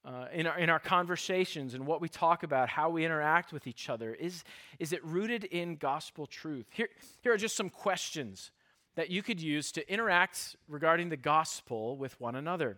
uh, 0.05 0.25
in, 0.31 0.47
our, 0.47 0.57
in 0.57 0.69
our 0.69 0.79
conversations 0.79 1.73
and 1.73 1.85
what 1.85 1.99
we 1.99 2.07
talk 2.07 2.43
about, 2.43 2.69
how 2.69 2.89
we 2.89 3.03
interact 3.03 3.51
with 3.51 3.67
each 3.67 3.89
other. 3.89 4.13
Is, 4.13 4.43
is 4.79 4.93
it 4.93 5.03
rooted 5.03 5.43
in 5.45 5.75
gospel 5.75 6.27
truth? 6.27 6.67
Here, 6.71 6.89
here 7.21 7.33
are 7.33 7.37
just 7.37 7.55
some 7.55 7.69
questions 7.69 8.51
that 8.95 9.09
you 9.09 9.21
could 9.21 9.41
use 9.41 9.71
to 9.71 9.91
interact 9.91 10.55
regarding 10.67 11.09
the 11.09 11.17
gospel 11.17 11.97
with 11.97 12.19
one 12.21 12.35
another. 12.35 12.77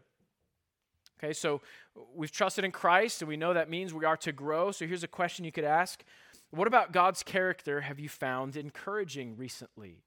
Okay, 1.21 1.33
so 1.33 1.61
uh, 1.97 2.01
we've 2.15 2.31
trusted 2.31 2.63
in 2.63 2.71
Christ 2.71 3.21
and 3.21 3.27
we 3.27 3.37
know 3.37 3.53
that 3.53 3.69
means 3.69 3.93
we 3.93 4.05
are 4.05 4.17
to 4.17 4.31
grow. 4.31 4.71
So 4.71 4.87
here's 4.87 5.03
a 5.03 5.07
question 5.07 5.45
you 5.45 5.51
could 5.51 5.65
ask 5.65 6.03
What 6.51 6.67
about 6.67 6.91
God's 6.93 7.23
character 7.23 7.81
have 7.81 7.99
you 7.99 8.09
found 8.09 8.55
encouraging 8.55 9.35
recently? 9.37 10.03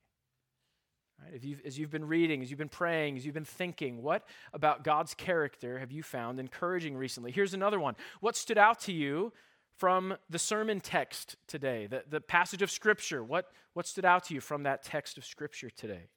Right, 1.22 1.34
if 1.34 1.44
you've, 1.44 1.60
as 1.64 1.78
you've 1.78 1.90
been 1.90 2.06
reading, 2.06 2.42
as 2.42 2.50
you've 2.50 2.58
been 2.58 2.68
praying, 2.68 3.16
as 3.16 3.26
you've 3.26 3.34
been 3.34 3.44
thinking, 3.44 4.02
what 4.02 4.26
about 4.52 4.82
God's 4.82 5.14
character 5.14 5.78
have 5.78 5.92
you 5.92 6.02
found 6.02 6.40
encouraging 6.40 6.96
recently? 6.96 7.30
Here's 7.30 7.54
another 7.54 7.78
one. 7.78 7.94
What 8.20 8.34
stood 8.34 8.58
out 8.58 8.80
to 8.80 8.92
you 8.92 9.32
from 9.76 10.16
the 10.30 10.38
sermon 10.38 10.80
text 10.80 11.36
today, 11.46 11.86
the, 11.86 12.04
the 12.08 12.20
passage 12.20 12.62
of 12.62 12.70
Scripture? 12.70 13.22
What, 13.22 13.52
what 13.74 13.86
stood 13.86 14.04
out 14.04 14.24
to 14.24 14.34
you 14.34 14.40
from 14.40 14.64
that 14.64 14.82
text 14.82 15.16
of 15.18 15.24
Scripture 15.24 15.70
today? 15.70 16.08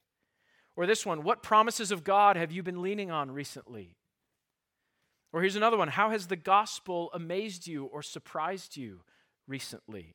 Or 0.74 0.86
this 0.86 1.06
one, 1.06 1.22
what 1.22 1.42
promises 1.42 1.92
of 1.92 2.02
God 2.02 2.36
have 2.36 2.50
you 2.50 2.62
been 2.62 2.82
leaning 2.82 3.10
on 3.10 3.30
recently? 3.30 3.96
Or 5.32 5.40
here's 5.40 5.56
another 5.56 5.76
one 5.76 5.88
How 5.88 6.10
has 6.10 6.26
the 6.26 6.36
gospel 6.36 7.10
amazed 7.12 7.66
you 7.66 7.84
or 7.84 8.02
surprised 8.02 8.76
you 8.76 9.00
recently? 9.46 10.14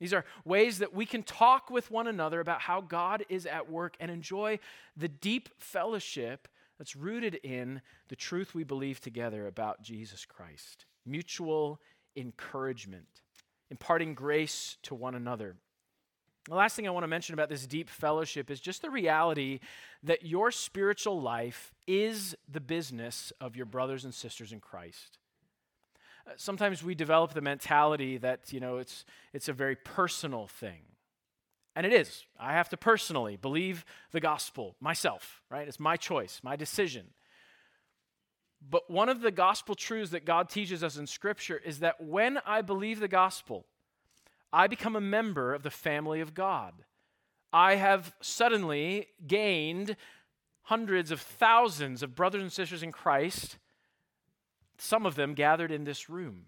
These 0.00 0.12
are 0.12 0.24
ways 0.44 0.78
that 0.78 0.94
we 0.94 1.06
can 1.06 1.24
talk 1.24 1.70
with 1.70 1.90
one 1.90 2.06
another 2.06 2.40
about 2.40 2.60
how 2.60 2.80
God 2.80 3.24
is 3.28 3.46
at 3.46 3.68
work 3.70 3.96
and 3.98 4.10
enjoy 4.10 4.60
the 4.96 5.08
deep 5.08 5.48
fellowship 5.58 6.46
that's 6.78 6.94
rooted 6.94 7.34
in 7.42 7.82
the 8.08 8.16
truth 8.16 8.54
we 8.54 8.62
believe 8.62 9.00
together 9.00 9.48
about 9.48 9.82
Jesus 9.82 10.24
Christ. 10.24 10.86
Mutual 11.04 11.80
encouragement, 12.16 13.22
imparting 13.70 14.14
grace 14.14 14.76
to 14.84 14.94
one 14.94 15.16
another. 15.16 15.56
The 16.48 16.54
last 16.54 16.76
thing 16.76 16.86
I 16.86 16.90
want 16.90 17.04
to 17.04 17.08
mention 17.08 17.34
about 17.34 17.50
this 17.50 17.66
deep 17.66 17.90
fellowship 17.90 18.50
is 18.50 18.58
just 18.58 18.80
the 18.80 18.88
reality 18.88 19.60
that 20.02 20.24
your 20.24 20.50
spiritual 20.50 21.20
life 21.20 21.74
is 21.86 22.34
the 22.50 22.60
business 22.60 23.34
of 23.38 23.54
your 23.54 23.66
brothers 23.66 24.04
and 24.04 24.14
sisters 24.14 24.50
in 24.50 24.60
Christ. 24.60 25.18
Uh, 26.26 26.30
sometimes 26.36 26.82
we 26.82 26.94
develop 26.94 27.34
the 27.34 27.42
mentality 27.42 28.16
that, 28.16 28.50
you 28.50 28.60
know, 28.60 28.78
it's, 28.78 29.04
it's 29.34 29.48
a 29.48 29.52
very 29.52 29.76
personal 29.76 30.46
thing. 30.46 30.80
And 31.76 31.84
it 31.84 31.92
is. 31.92 32.24
I 32.40 32.54
have 32.54 32.70
to 32.70 32.78
personally 32.78 33.36
believe 33.36 33.84
the 34.12 34.20
gospel 34.20 34.74
myself, 34.80 35.42
right? 35.50 35.68
It's 35.68 35.78
my 35.78 35.96
choice, 35.96 36.40
my 36.42 36.56
decision. 36.56 37.08
But 38.70 38.90
one 38.90 39.10
of 39.10 39.20
the 39.20 39.30
gospel 39.30 39.74
truths 39.74 40.12
that 40.12 40.24
God 40.24 40.48
teaches 40.48 40.82
us 40.82 40.96
in 40.96 41.06
Scripture 41.06 41.60
is 41.62 41.80
that 41.80 42.00
when 42.02 42.38
I 42.46 42.62
believe 42.62 43.00
the 43.00 43.06
gospel, 43.06 43.66
I 44.52 44.66
become 44.66 44.96
a 44.96 45.00
member 45.00 45.54
of 45.54 45.62
the 45.62 45.70
family 45.70 46.20
of 46.20 46.34
God. 46.34 46.84
I 47.52 47.76
have 47.76 48.14
suddenly 48.20 49.08
gained 49.26 49.96
hundreds 50.62 51.10
of 51.10 51.20
thousands 51.20 52.02
of 52.02 52.14
brothers 52.14 52.42
and 52.42 52.52
sisters 52.52 52.82
in 52.82 52.92
Christ, 52.92 53.58
some 54.76 55.06
of 55.06 55.14
them 55.14 55.34
gathered 55.34 55.72
in 55.72 55.84
this 55.84 56.10
room. 56.10 56.46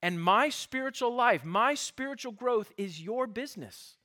And 0.00 0.20
my 0.20 0.48
spiritual 0.48 1.14
life, 1.14 1.44
my 1.44 1.74
spiritual 1.74 2.32
growth 2.32 2.72
is 2.76 3.00
your 3.00 3.26
business. 3.26 3.96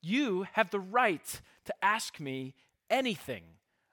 You 0.00 0.46
have 0.52 0.70
the 0.70 0.80
right 0.80 1.40
to 1.64 1.74
ask 1.82 2.20
me 2.20 2.54
anything 2.88 3.42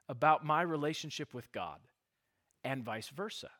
about 0.08 0.44
my 0.44 0.62
relationship 0.62 1.34
with 1.34 1.50
God, 1.52 1.80
and 2.62 2.84
vice 2.84 3.08
versa. 3.08 3.50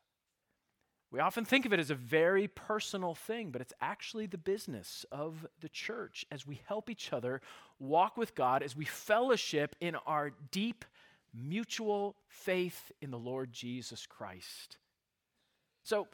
We 1.15 1.21
often 1.21 1.45
think 1.45 1.65
of 1.65 1.73
it 1.73 1.79
as 1.79 1.93
a 1.93 1.95
very 1.95 2.49
personal 2.49 3.15
thing, 3.15 3.53
but 3.53 3.61
it's 3.61 3.73
actually 3.81 4.27
the 4.27 4.37
business 4.37 5.07
of 5.13 5.47
the 5.61 5.69
church 5.69 6.27
as 6.33 6.45
we 6.45 6.61
help 6.67 6.91
each 6.91 7.13
other 7.13 7.41
walk 7.79 8.17
with 8.17 8.35
God, 8.35 8.65
as 8.65 8.75
we 8.75 8.85
fellowship 8.85 9.77
in 9.81 9.95
our 10.09 10.33
deep 10.51 10.85
mutual 11.33 12.17
faith 12.27 12.91
in 13.01 13.13
the 13.13 13.19
Lord 13.19 13.53
Jesus 13.53 14.07
Christ. 14.07 14.79
So, 15.85 16.09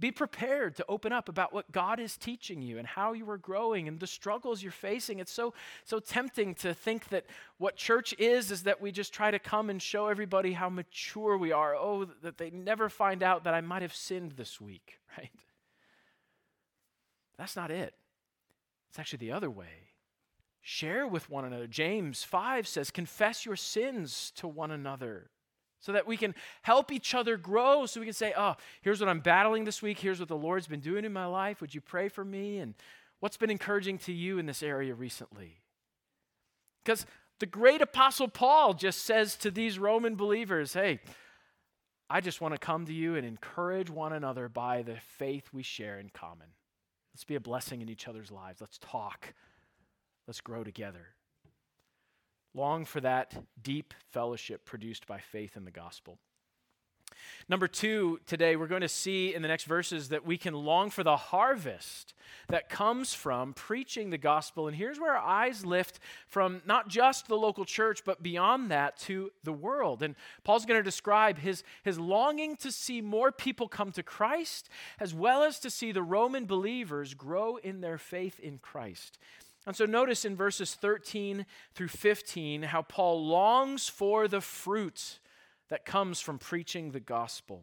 be 0.00 0.10
prepared 0.10 0.76
to 0.76 0.84
open 0.88 1.12
up 1.12 1.28
about 1.28 1.52
what 1.52 1.70
God 1.70 2.00
is 2.00 2.16
teaching 2.16 2.60
you 2.60 2.78
and 2.78 2.86
how 2.86 3.12
you 3.12 3.28
are 3.30 3.38
growing 3.38 3.86
and 3.86 4.00
the 4.00 4.06
struggles 4.06 4.62
you're 4.62 4.72
facing. 4.72 5.18
It's 5.20 5.32
so 5.32 5.54
so 5.84 6.00
tempting 6.00 6.54
to 6.56 6.74
think 6.74 7.08
that 7.10 7.26
what 7.58 7.76
church 7.76 8.14
is 8.18 8.50
is 8.50 8.64
that 8.64 8.80
we 8.80 8.90
just 8.90 9.12
try 9.12 9.30
to 9.30 9.38
come 9.38 9.70
and 9.70 9.80
show 9.80 10.08
everybody 10.08 10.52
how 10.52 10.68
mature 10.68 11.38
we 11.38 11.52
are. 11.52 11.76
Oh, 11.76 12.06
that 12.22 12.38
they 12.38 12.50
never 12.50 12.88
find 12.88 13.22
out 13.22 13.44
that 13.44 13.54
I 13.54 13.60
might 13.60 13.82
have 13.82 13.94
sinned 13.94 14.32
this 14.32 14.60
week, 14.60 14.98
right? 15.18 15.30
That's 17.38 17.56
not 17.56 17.70
it. 17.70 17.94
It's 18.90 18.98
actually 18.98 19.18
the 19.18 19.32
other 19.32 19.50
way. 19.50 19.92
Share 20.60 21.06
with 21.06 21.28
one 21.28 21.44
another. 21.44 21.66
James 21.66 22.22
5 22.22 22.68
says, 22.68 22.90
Confess 22.90 23.44
your 23.44 23.56
sins 23.56 24.32
to 24.36 24.46
one 24.46 24.70
another 24.70 25.30
so 25.82 25.92
that 25.92 26.06
we 26.06 26.16
can 26.16 26.34
help 26.62 26.90
each 26.90 27.14
other 27.14 27.36
grow. 27.36 27.84
So 27.84 28.00
we 28.00 28.06
can 28.06 28.14
say, 28.14 28.32
oh, 28.36 28.54
here's 28.80 29.00
what 29.00 29.08
I'm 29.08 29.20
battling 29.20 29.64
this 29.64 29.82
week. 29.82 29.98
Here's 29.98 30.20
what 30.20 30.28
the 30.28 30.36
Lord's 30.36 30.68
been 30.68 30.80
doing 30.80 31.04
in 31.04 31.12
my 31.12 31.26
life. 31.26 31.60
Would 31.60 31.74
you 31.74 31.82
pray 31.82 32.08
for 32.08 32.24
me? 32.24 32.58
And 32.58 32.74
what's 33.20 33.36
been 33.36 33.50
encouraging 33.50 33.98
to 33.98 34.12
you 34.12 34.38
in 34.38 34.46
this 34.46 34.62
area 34.62 34.94
recently? 34.94 35.58
Because 36.84 37.04
the 37.40 37.46
great 37.46 37.82
apostle 37.82 38.28
Paul 38.28 38.74
just 38.74 39.04
says 39.04 39.36
to 39.38 39.50
these 39.50 39.78
Roman 39.78 40.14
believers, 40.14 40.72
hey, 40.72 41.00
I 42.08 42.20
just 42.20 42.40
want 42.40 42.54
to 42.54 42.58
come 42.58 42.86
to 42.86 42.92
you 42.92 43.16
and 43.16 43.26
encourage 43.26 43.90
one 43.90 44.12
another 44.12 44.48
by 44.48 44.82
the 44.82 44.96
faith 45.18 45.48
we 45.52 45.64
share 45.64 45.98
in 45.98 46.10
common. 46.10 46.48
Let's 47.12 47.24
be 47.24 47.34
a 47.34 47.40
blessing 47.40 47.82
in 47.82 47.88
each 47.88 48.06
other's 48.06 48.30
lives. 48.30 48.60
Let's 48.60 48.78
talk. 48.78 49.34
Let's 50.28 50.40
grow 50.40 50.62
together. 50.62 51.08
Long 52.54 52.84
for 52.84 53.00
that 53.00 53.34
deep 53.62 53.94
fellowship 54.10 54.64
produced 54.64 55.06
by 55.06 55.18
faith 55.18 55.56
in 55.56 55.64
the 55.64 55.70
gospel. 55.70 56.18
Number 57.48 57.68
two, 57.68 58.20
today 58.26 58.56
we're 58.56 58.66
going 58.66 58.82
to 58.82 58.88
see 58.88 59.34
in 59.34 59.42
the 59.42 59.48
next 59.48 59.64
verses 59.64 60.08
that 60.10 60.24
we 60.24 60.36
can 60.36 60.54
long 60.54 60.90
for 60.90 61.02
the 61.02 61.16
harvest 61.16 62.14
that 62.48 62.68
comes 62.68 63.14
from 63.14 63.52
preaching 63.52 64.10
the 64.10 64.18
gospel. 64.18 64.68
And 64.68 64.76
here's 64.76 64.98
where 64.98 65.16
our 65.16 65.24
eyes 65.24 65.64
lift 65.64 65.98
from 66.26 66.62
not 66.66 66.88
just 66.88 67.28
the 67.28 67.36
local 67.36 67.64
church, 67.64 68.04
but 68.04 68.22
beyond 68.22 68.70
that 68.70 68.96
to 69.00 69.30
the 69.44 69.52
world. 69.52 70.02
And 70.02 70.14
Paul's 70.44 70.66
going 70.66 70.78
to 70.78 70.84
describe 70.84 71.38
his, 71.38 71.62
his 71.82 71.98
longing 71.98 72.56
to 72.56 72.72
see 72.72 73.00
more 73.00 73.32
people 73.32 73.68
come 73.68 73.92
to 73.92 74.02
Christ, 74.02 74.68
as 74.98 75.14
well 75.14 75.42
as 75.42 75.58
to 75.60 75.70
see 75.70 75.92
the 75.92 76.02
Roman 76.02 76.46
believers 76.46 77.14
grow 77.14 77.56
in 77.56 77.80
their 77.80 77.98
faith 77.98 78.40
in 78.40 78.58
Christ. 78.58 79.18
And 79.66 79.76
so 79.76 79.84
notice 79.86 80.24
in 80.24 80.34
verses 80.34 80.74
13 80.74 81.46
through 81.74 81.88
15 81.88 82.62
how 82.64 82.82
Paul 82.82 83.26
longs 83.26 83.88
for 83.88 84.26
the 84.26 84.40
fruit 84.40 85.20
that 85.68 85.84
comes 85.84 86.20
from 86.20 86.38
preaching 86.38 86.90
the 86.90 87.00
gospel. 87.00 87.62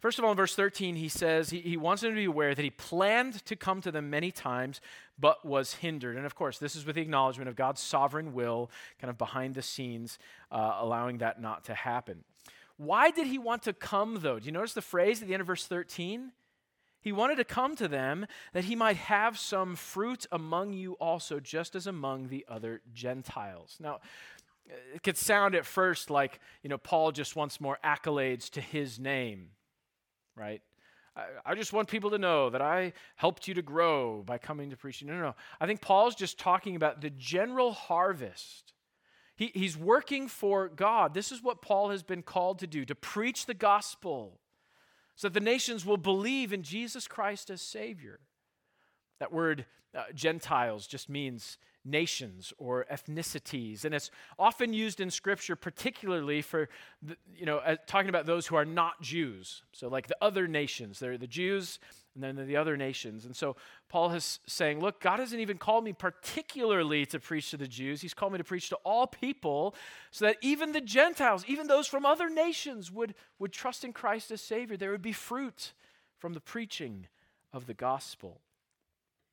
First 0.00 0.18
of 0.18 0.24
all, 0.24 0.30
in 0.30 0.36
verse 0.36 0.54
13, 0.54 0.96
he 0.96 1.08
says 1.08 1.50
he, 1.50 1.60
he 1.60 1.76
wants 1.76 2.02
them 2.02 2.12
to 2.12 2.16
be 2.16 2.24
aware 2.24 2.54
that 2.54 2.62
he 2.62 2.70
planned 2.70 3.44
to 3.44 3.56
come 3.56 3.80
to 3.82 3.90
them 3.90 4.08
many 4.08 4.30
times, 4.30 4.80
but 5.18 5.44
was 5.44 5.74
hindered. 5.74 6.16
And 6.16 6.24
of 6.24 6.34
course, 6.34 6.58
this 6.58 6.76
is 6.76 6.86
with 6.86 6.94
the 6.94 7.02
acknowledgement 7.02 7.48
of 7.48 7.56
God's 7.56 7.82
sovereign 7.82 8.32
will, 8.32 8.70
kind 9.00 9.10
of 9.10 9.18
behind 9.18 9.54
the 9.54 9.62
scenes, 9.62 10.18
uh, 10.50 10.76
allowing 10.78 11.18
that 11.18 11.40
not 11.40 11.64
to 11.64 11.74
happen. 11.74 12.24
Why 12.76 13.10
did 13.10 13.26
he 13.26 13.38
want 13.38 13.64
to 13.64 13.72
come, 13.72 14.20
though? 14.22 14.38
Do 14.38 14.46
you 14.46 14.52
notice 14.52 14.72
the 14.72 14.80
phrase 14.80 15.20
at 15.20 15.26
the 15.26 15.34
end 15.34 15.40
of 15.40 15.48
verse 15.48 15.66
13? 15.66 16.32
He 17.08 17.12
wanted 17.12 17.36
to 17.36 17.44
come 17.44 17.74
to 17.76 17.88
them 17.88 18.26
that 18.52 18.64
he 18.64 18.76
might 18.76 18.98
have 18.98 19.38
some 19.38 19.76
fruit 19.76 20.26
among 20.30 20.74
you 20.74 20.92
also, 21.00 21.40
just 21.40 21.74
as 21.74 21.86
among 21.86 22.28
the 22.28 22.44
other 22.46 22.82
Gentiles. 22.92 23.78
Now, 23.80 24.00
it 24.94 25.02
could 25.02 25.16
sound 25.16 25.54
at 25.54 25.64
first 25.64 26.10
like, 26.10 26.38
you 26.62 26.68
know, 26.68 26.76
Paul 26.76 27.12
just 27.12 27.34
wants 27.34 27.62
more 27.62 27.78
accolades 27.82 28.50
to 28.50 28.60
his 28.60 28.98
name, 28.98 29.52
right? 30.36 30.60
I, 31.46 31.54
just 31.54 31.72
want 31.72 31.88
people 31.88 32.10
to 32.10 32.18
know 32.18 32.50
that 32.50 32.60
I 32.60 32.92
helped 33.16 33.48
you 33.48 33.54
to 33.54 33.62
grow 33.62 34.22
by 34.22 34.36
coming 34.36 34.68
to 34.68 34.76
preaching. 34.76 35.08
No, 35.08 35.14
no, 35.14 35.22
no. 35.22 35.34
I 35.62 35.66
think 35.66 35.80
Paul's 35.80 36.14
just 36.14 36.38
talking 36.38 36.76
about 36.76 37.00
the 37.00 37.08
general 37.08 37.72
harvest. 37.72 38.74
He, 39.34 39.50
he's 39.54 39.78
working 39.78 40.28
for 40.28 40.68
God. 40.68 41.14
This 41.14 41.32
is 41.32 41.42
what 41.42 41.62
Paul 41.62 41.88
has 41.88 42.02
been 42.02 42.22
called 42.22 42.58
to 42.58 42.66
do 42.66 42.84
to 42.84 42.94
preach 42.94 43.46
the 43.46 43.54
gospel 43.54 44.40
so 45.18 45.26
that 45.28 45.34
the 45.34 45.40
nations 45.40 45.84
will 45.84 45.96
believe 45.96 46.52
in 46.52 46.62
Jesus 46.62 47.08
Christ 47.08 47.50
as 47.50 47.60
Savior. 47.60 48.20
That 49.18 49.32
word 49.32 49.66
uh, 49.92 50.04
Gentiles 50.14 50.86
just 50.86 51.08
means 51.08 51.58
nations 51.84 52.52
or 52.56 52.86
ethnicities, 52.90 53.84
and 53.84 53.96
it's 53.96 54.12
often 54.38 54.72
used 54.72 55.00
in 55.00 55.10
Scripture, 55.10 55.56
particularly 55.56 56.40
for 56.40 56.68
the, 57.02 57.16
you 57.36 57.46
know 57.46 57.58
uh, 57.58 57.74
talking 57.88 58.08
about 58.08 58.26
those 58.26 58.46
who 58.46 58.54
are 58.54 58.64
not 58.64 59.02
Jews. 59.02 59.64
So 59.72 59.88
like 59.88 60.06
the 60.06 60.16
other 60.22 60.46
nations, 60.46 61.00
they're 61.00 61.18
the 61.18 61.26
Jews 61.26 61.80
and 62.22 62.38
then 62.38 62.46
the 62.46 62.56
other 62.56 62.76
nations. 62.76 63.24
And 63.24 63.34
so 63.34 63.56
Paul 63.88 64.12
is 64.12 64.40
saying, 64.46 64.80
look, 64.80 65.00
God 65.00 65.20
hasn't 65.20 65.40
even 65.40 65.56
called 65.56 65.84
me 65.84 65.92
particularly 65.92 67.06
to 67.06 67.20
preach 67.20 67.50
to 67.50 67.56
the 67.56 67.68
Jews. 67.68 68.00
He's 68.00 68.14
called 68.14 68.32
me 68.32 68.38
to 68.38 68.44
preach 68.44 68.68
to 68.70 68.76
all 68.84 69.06
people 69.06 69.74
so 70.10 70.24
that 70.24 70.36
even 70.40 70.72
the 70.72 70.80
Gentiles, 70.80 71.44
even 71.46 71.66
those 71.68 71.86
from 71.86 72.04
other 72.04 72.28
nations, 72.28 72.90
would, 72.90 73.14
would 73.38 73.52
trust 73.52 73.84
in 73.84 73.92
Christ 73.92 74.30
as 74.30 74.40
Savior. 74.40 74.76
There 74.76 74.90
would 74.90 75.02
be 75.02 75.12
fruit 75.12 75.72
from 76.18 76.34
the 76.34 76.40
preaching 76.40 77.06
of 77.52 77.66
the 77.66 77.74
gospel. 77.74 78.40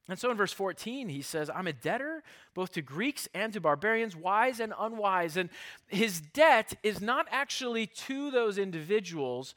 And 0.07 0.19
so 0.19 0.29
in 0.29 0.37
verse 0.37 0.53
14, 0.53 1.09
he 1.09 1.23
says, 1.23 1.49
I'm 1.49 1.65
a 1.65 1.73
debtor 1.73 2.21
both 2.53 2.73
to 2.73 2.83
Greeks 2.83 3.27
and 3.33 3.51
to 3.53 3.59
barbarians, 3.59 4.15
wise 4.15 4.59
and 4.59 4.73
unwise. 4.77 5.35
And 5.35 5.49
his 5.87 6.21
debt 6.21 6.75
is 6.83 7.01
not 7.01 7.25
actually 7.31 7.87
to 7.87 8.29
those 8.29 8.59
individuals 8.59 9.55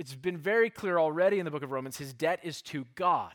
it's 0.00 0.14
been 0.14 0.38
very 0.38 0.70
clear 0.70 0.98
already 0.98 1.38
in 1.38 1.44
the 1.44 1.50
book 1.50 1.62
of 1.62 1.72
Romans 1.72 1.98
his 1.98 2.14
debt 2.14 2.40
is 2.42 2.62
to 2.62 2.86
God. 2.94 3.34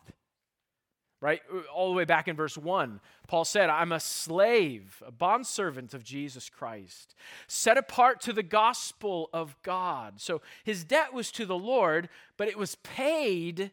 Right? 1.22 1.42
All 1.74 1.90
the 1.90 1.96
way 1.96 2.06
back 2.06 2.28
in 2.28 2.36
verse 2.36 2.58
1, 2.58 3.00
Paul 3.28 3.46
said, 3.46 3.70
I'm 3.70 3.92
a 3.92 4.00
slave, 4.00 5.02
a 5.06 5.12
bondservant 5.12 5.94
of 5.94 6.04
Jesus 6.04 6.50
Christ, 6.50 7.16
set 7.48 7.78
apart 7.78 8.20
to 8.22 8.34
the 8.34 8.44
gospel 8.44 9.30
of 9.32 9.56
God. 9.62 10.20
So 10.20 10.42
his 10.64 10.84
debt 10.84 11.14
was 11.14 11.32
to 11.34 11.46
the 11.46 11.58
Lord, 11.58 12.10
but 12.36 12.48
it 12.48 12.58
was 12.58 12.76
paid 12.76 13.72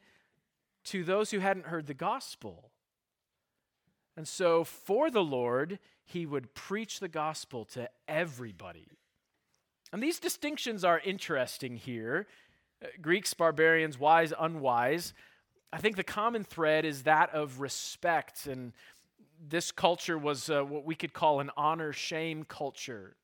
to 0.84 1.02
those 1.02 1.30
who 1.30 1.40
hadn't 1.40 1.66
heard 1.66 1.86
the 1.86 1.94
gospel. 1.94 2.70
And 4.16 4.28
so 4.28 4.64
for 4.64 5.10
the 5.10 5.24
Lord, 5.24 5.78
he 6.04 6.26
would 6.26 6.54
preach 6.54 7.00
the 7.00 7.08
gospel 7.08 7.64
to 7.66 7.88
everybody. 8.06 8.86
And 9.92 10.02
these 10.02 10.20
distinctions 10.20 10.84
are 10.84 11.00
interesting 11.00 11.76
here 11.76 12.26
Greeks, 13.00 13.34
barbarians, 13.34 13.98
wise, 13.98 14.32
unwise. 14.38 15.14
I 15.72 15.78
think 15.78 15.96
the 15.96 16.04
common 16.04 16.44
thread 16.44 16.84
is 16.84 17.04
that 17.04 17.34
of 17.34 17.60
respect. 17.60 18.46
And 18.46 18.72
this 19.48 19.72
culture 19.72 20.18
was 20.18 20.50
uh, 20.50 20.62
what 20.62 20.84
we 20.84 20.94
could 20.94 21.12
call 21.12 21.40
an 21.40 21.50
honor 21.56 21.92
shame 21.92 22.44
culture. 22.44 23.16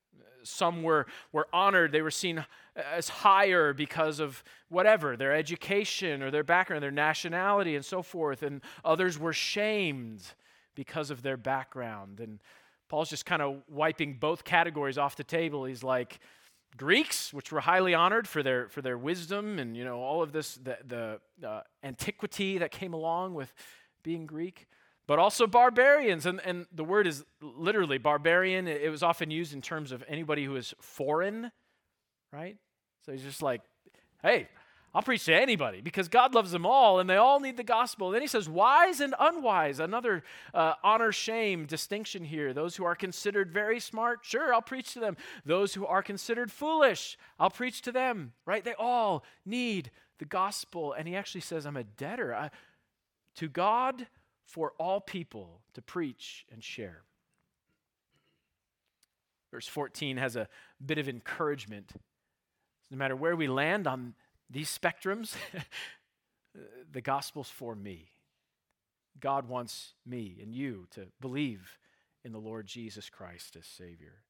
Some 0.44 0.82
were, 0.82 1.06
were 1.32 1.48
honored, 1.52 1.92
they 1.92 2.00
were 2.00 2.10
seen 2.10 2.44
as 2.76 3.08
higher 3.08 3.72
because 3.72 4.20
of 4.20 4.42
whatever, 4.68 5.16
their 5.16 5.34
education 5.34 6.22
or 6.22 6.30
their 6.30 6.44
background, 6.44 6.82
their 6.82 6.90
nationality, 6.90 7.74
and 7.74 7.84
so 7.84 8.02
forth. 8.02 8.42
And 8.42 8.62
others 8.84 9.18
were 9.18 9.32
shamed 9.32 10.22
because 10.74 11.10
of 11.10 11.22
their 11.22 11.36
background. 11.36 12.20
And 12.20 12.38
Paul's 12.88 13.10
just 13.10 13.26
kind 13.26 13.42
of 13.42 13.62
wiping 13.68 14.14
both 14.14 14.44
categories 14.44 14.96
off 14.96 15.16
the 15.16 15.24
table. 15.24 15.64
He's 15.64 15.82
like, 15.82 16.20
Greeks, 16.76 17.32
which 17.32 17.50
were 17.50 17.60
highly 17.60 17.94
honored 17.94 18.28
for 18.28 18.42
their, 18.42 18.68
for 18.68 18.82
their 18.82 18.98
wisdom 18.98 19.58
and 19.58 19.76
you 19.76 19.84
know 19.84 20.00
all 20.00 20.22
of 20.22 20.32
this, 20.32 20.54
the, 20.56 20.78
the 20.86 21.46
uh, 21.46 21.62
antiquity 21.82 22.58
that 22.58 22.70
came 22.70 22.92
along 22.92 23.34
with 23.34 23.52
being 24.02 24.26
Greek, 24.26 24.66
but 25.06 25.18
also 25.18 25.46
barbarians. 25.46 26.26
And, 26.26 26.40
and 26.44 26.66
the 26.72 26.84
word 26.84 27.06
is 27.06 27.24
literally 27.40 27.98
barbarian. 27.98 28.68
It 28.68 28.90
was 28.90 29.02
often 29.02 29.30
used 29.30 29.52
in 29.52 29.62
terms 29.62 29.92
of 29.92 30.04
anybody 30.08 30.44
who 30.44 30.56
is 30.56 30.74
foreign, 30.80 31.50
right? 32.32 32.56
So 33.04 33.12
he's 33.12 33.22
just 33.22 33.42
like, 33.42 33.62
hey, 34.22 34.48
I'll 34.98 35.02
preach 35.02 35.26
to 35.26 35.32
anybody 35.32 35.80
because 35.80 36.08
God 36.08 36.34
loves 36.34 36.50
them 36.50 36.66
all 36.66 36.98
and 36.98 37.08
they 37.08 37.14
all 37.14 37.38
need 37.38 37.56
the 37.56 37.62
gospel. 37.62 38.08
And 38.08 38.16
then 38.16 38.22
he 38.22 38.26
says, 38.26 38.48
wise 38.48 39.00
and 39.00 39.14
unwise, 39.20 39.78
another 39.78 40.24
uh, 40.52 40.74
honor 40.82 41.12
shame 41.12 41.66
distinction 41.66 42.24
here. 42.24 42.52
Those 42.52 42.74
who 42.74 42.84
are 42.84 42.96
considered 42.96 43.52
very 43.52 43.78
smart, 43.78 44.24
sure, 44.24 44.52
I'll 44.52 44.60
preach 44.60 44.94
to 44.94 44.98
them. 44.98 45.16
Those 45.46 45.74
who 45.74 45.86
are 45.86 46.02
considered 46.02 46.50
foolish, 46.50 47.16
I'll 47.38 47.48
preach 47.48 47.80
to 47.82 47.92
them, 47.92 48.32
right? 48.44 48.64
They 48.64 48.74
all 48.76 49.22
need 49.46 49.92
the 50.18 50.24
gospel. 50.24 50.94
And 50.94 51.06
he 51.06 51.14
actually 51.14 51.42
says, 51.42 51.64
I'm 51.64 51.76
a 51.76 51.84
debtor 51.84 52.34
I, 52.34 52.50
to 53.36 53.48
God 53.48 54.08
for 54.46 54.72
all 54.80 55.00
people 55.00 55.60
to 55.74 55.80
preach 55.80 56.44
and 56.50 56.60
share. 56.60 57.04
Verse 59.52 59.68
14 59.68 60.16
has 60.16 60.34
a 60.34 60.48
bit 60.84 60.98
of 60.98 61.08
encouragement. 61.08 61.92
No 62.90 62.96
matter 62.96 63.14
where 63.14 63.36
we 63.36 63.46
land 63.46 63.86
on 63.86 64.14
these 64.50 64.76
spectrums, 64.76 65.34
the 66.92 67.00
gospel's 67.00 67.50
for 67.50 67.74
me. 67.74 68.10
God 69.20 69.48
wants 69.48 69.94
me 70.06 70.38
and 70.40 70.54
you 70.54 70.86
to 70.92 71.06
believe 71.20 71.78
in 72.24 72.32
the 72.32 72.38
Lord 72.38 72.66
Jesus 72.66 73.10
Christ 73.10 73.56
as 73.56 73.66
Savior. 73.66 74.22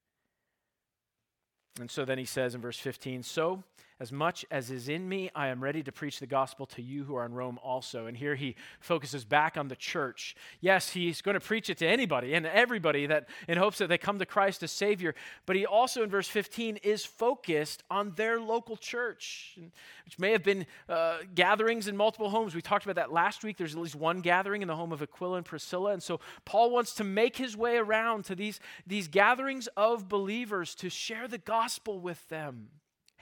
And 1.81 1.91
so 1.91 2.05
then 2.05 2.19
he 2.19 2.25
says 2.25 2.55
in 2.55 2.61
verse 2.61 2.79
15, 2.79 3.23
So 3.23 3.63
as 4.01 4.13
much 4.13 4.47
as 4.51 4.71
is 4.71 4.89
in 4.89 5.09
me, 5.09 5.29
I 5.35 5.49
am 5.49 5.63
ready 5.63 5.83
to 5.83 5.91
preach 5.91 6.21
the 6.21 6.27
gospel 6.27 6.67
to 6.67 6.83
you 6.83 7.03
who 7.03 7.17
are 7.17 7.27
in 7.27 7.35
Rome 7.35 7.59
also. 7.65 8.07
And 8.07 8.17
here 8.17 8.37
he 8.37 8.55
focuses 8.79 9.25
back 9.25 9.57
on 9.57 9.67
the 9.67 9.75
church. 9.75 10.37
Yes, 10.61 10.91
he's 10.91 11.21
going 11.21 11.35
to 11.35 11.41
preach 11.41 11.69
it 11.69 11.79
to 11.79 11.87
anybody 11.87 12.35
and 12.35 12.47
everybody 12.47 13.07
that 13.07 13.29
in 13.49 13.59
hopes 13.59 13.79
that 13.79 13.89
they 13.89 13.99
come 13.99 14.21
to 14.21 14.27
Christ 14.27 14.63
as 14.63 14.71
Savior. 14.71 15.17
But 15.47 15.57
he 15.57 15.67
also, 15.67 16.05
in 16.05 16.11
verse 16.11 16.29
15, 16.29 16.77
is 16.79 17.05
focused 17.05 17.83
on 17.91 18.13
their 18.15 18.41
local 18.41 18.77
church, 18.77 19.59
which 20.05 20.19
may 20.19 20.31
have 20.31 20.45
been 20.45 20.67
uh, 20.89 21.19
gatherings 21.35 21.89
in 21.89 21.97
multiple 21.97 22.31
homes. 22.31 22.55
We 22.55 22.63
talked 22.63 22.85
about 22.85 22.97
that 22.97 23.13
last 23.13 23.43
week. 23.43 23.57
There's 23.57 23.75
at 23.75 23.81
least 23.81 23.97
one 23.97 24.21
gathering 24.21 24.63
in 24.63 24.69
the 24.69 24.77
home 24.77 24.93
of 24.93 25.03
Aquila 25.03 25.39
and 25.39 25.47
Priscilla. 25.47 25.93
And 25.93 26.03
so 26.03 26.21
Paul 26.45 26.71
wants 26.71 26.95
to 26.95 27.05
make 27.05 27.37
his 27.37 27.57
way 27.57 27.79
around 27.79 28.27
to 28.27 28.37
these, 28.37 28.61
these 28.87 29.09
gatherings 29.09 29.69
of 29.77 30.09
believers 30.09 30.77
to 30.77 30.89
share 30.89 31.27
the 31.27 31.39
gospel 31.39 31.99
with 31.99 32.29
them. 32.29 32.69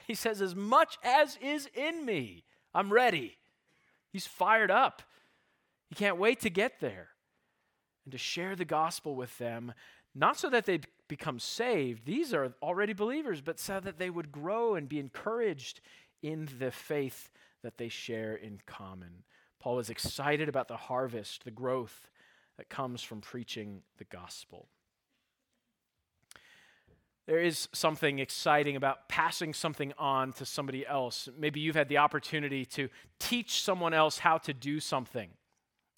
He 0.07 0.15
says, 0.15 0.41
As 0.41 0.55
much 0.55 0.97
as 1.03 1.37
is 1.41 1.69
in 1.75 2.05
me, 2.05 2.45
I'm 2.73 2.91
ready. 2.91 3.37
He's 4.09 4.25
fired 4.25 4.71
up. 4.71 5.03
He 5.89 5.95
can't 5.95 6.17
wait 6.17 6.39
to 6.41 6.49
get 6.49 6.79
there 6.79 7.09
and 8.05 8.13
to 8.13 8.17
share 8.17 8.55
the 8.55 8.65
gospel 8.65 9.15
with 9.15 9.37
them, 9.37 9.73
not 10.15 10.37
so 10.37 10.49
that 10.49 10.65
they 10.65 10.79
become 11.09 11.39
saved, 11.39 12.05
these 12.05 12.33
are 12.33 12.53
already 12.61 12.93
believers, 12.93 13.41
but 13.41 13.59
so 13.59 13.79
that 13.79 13.97
they 13.99 14.09
would 14.09 14.31
grow 14.31 14.75
and 14.75 14.89
be 14.89 14.99
encouraged 14.99 15.81
in 16.21 16.47
the 16.57 16.71
faith 16.71 17.29
that 17.63 17.77
they 17.77 17.89
share 17.89 18.35
in 18.35 18.59
common. 18.65 19.23
Paul 19.59 19.79
is 19.79 19.89
excited 19.89 20.47
about 20.47 20.67
the 20.67 20.77
harvest, 20.77 21.43
the 21.43 21.51
growth 21.51 22.09
that 22.57 22.69
comes 22.69 23.01
from 23.01 23.21
preaching 23.21 23.81
the 23.97 24.05
gospel. 24.05 24.67
There 27.27 27.41
is 27.41 27.67
something 27.73 28.19
exciting 28.19 28.77
about 28.77 29.09
passing 29.09 29.53
something 29.53 29.93
on 29.97 30.31
to 30.33 30.45
somebody 30.45 30.87
else. 30.87 31.27
Maybe 31.37 31.59
you've 31.59 31.75
had 31.75 31.89
the 31.89 31.97
opportunity 31.97 32.65
to 32.67 32.87
teach 33.19 33.61
someone 33.61 33.93
else 33.93 34.17
how 34.19 34.37
to 34.39 34.53
do 34.53 34.79
something. 34.79 35.29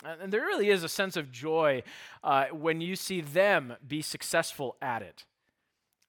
And 0.03 0.33
there 0.33 0.41
really 0.41 0.69
is 0.69 0.83
a 0.83 0.89
sense 0.89 1.17
of 1.17 1.31
joy 1.31 1.83
uh, 2.23 2.45
when 2.45 2.81
you 2.81 2.95
see 2.95 3.21
them 3.21 3.75
be 3.87 4.01
successful 4.01 4.75
at 4.81 5.03
it, 5.03 5.25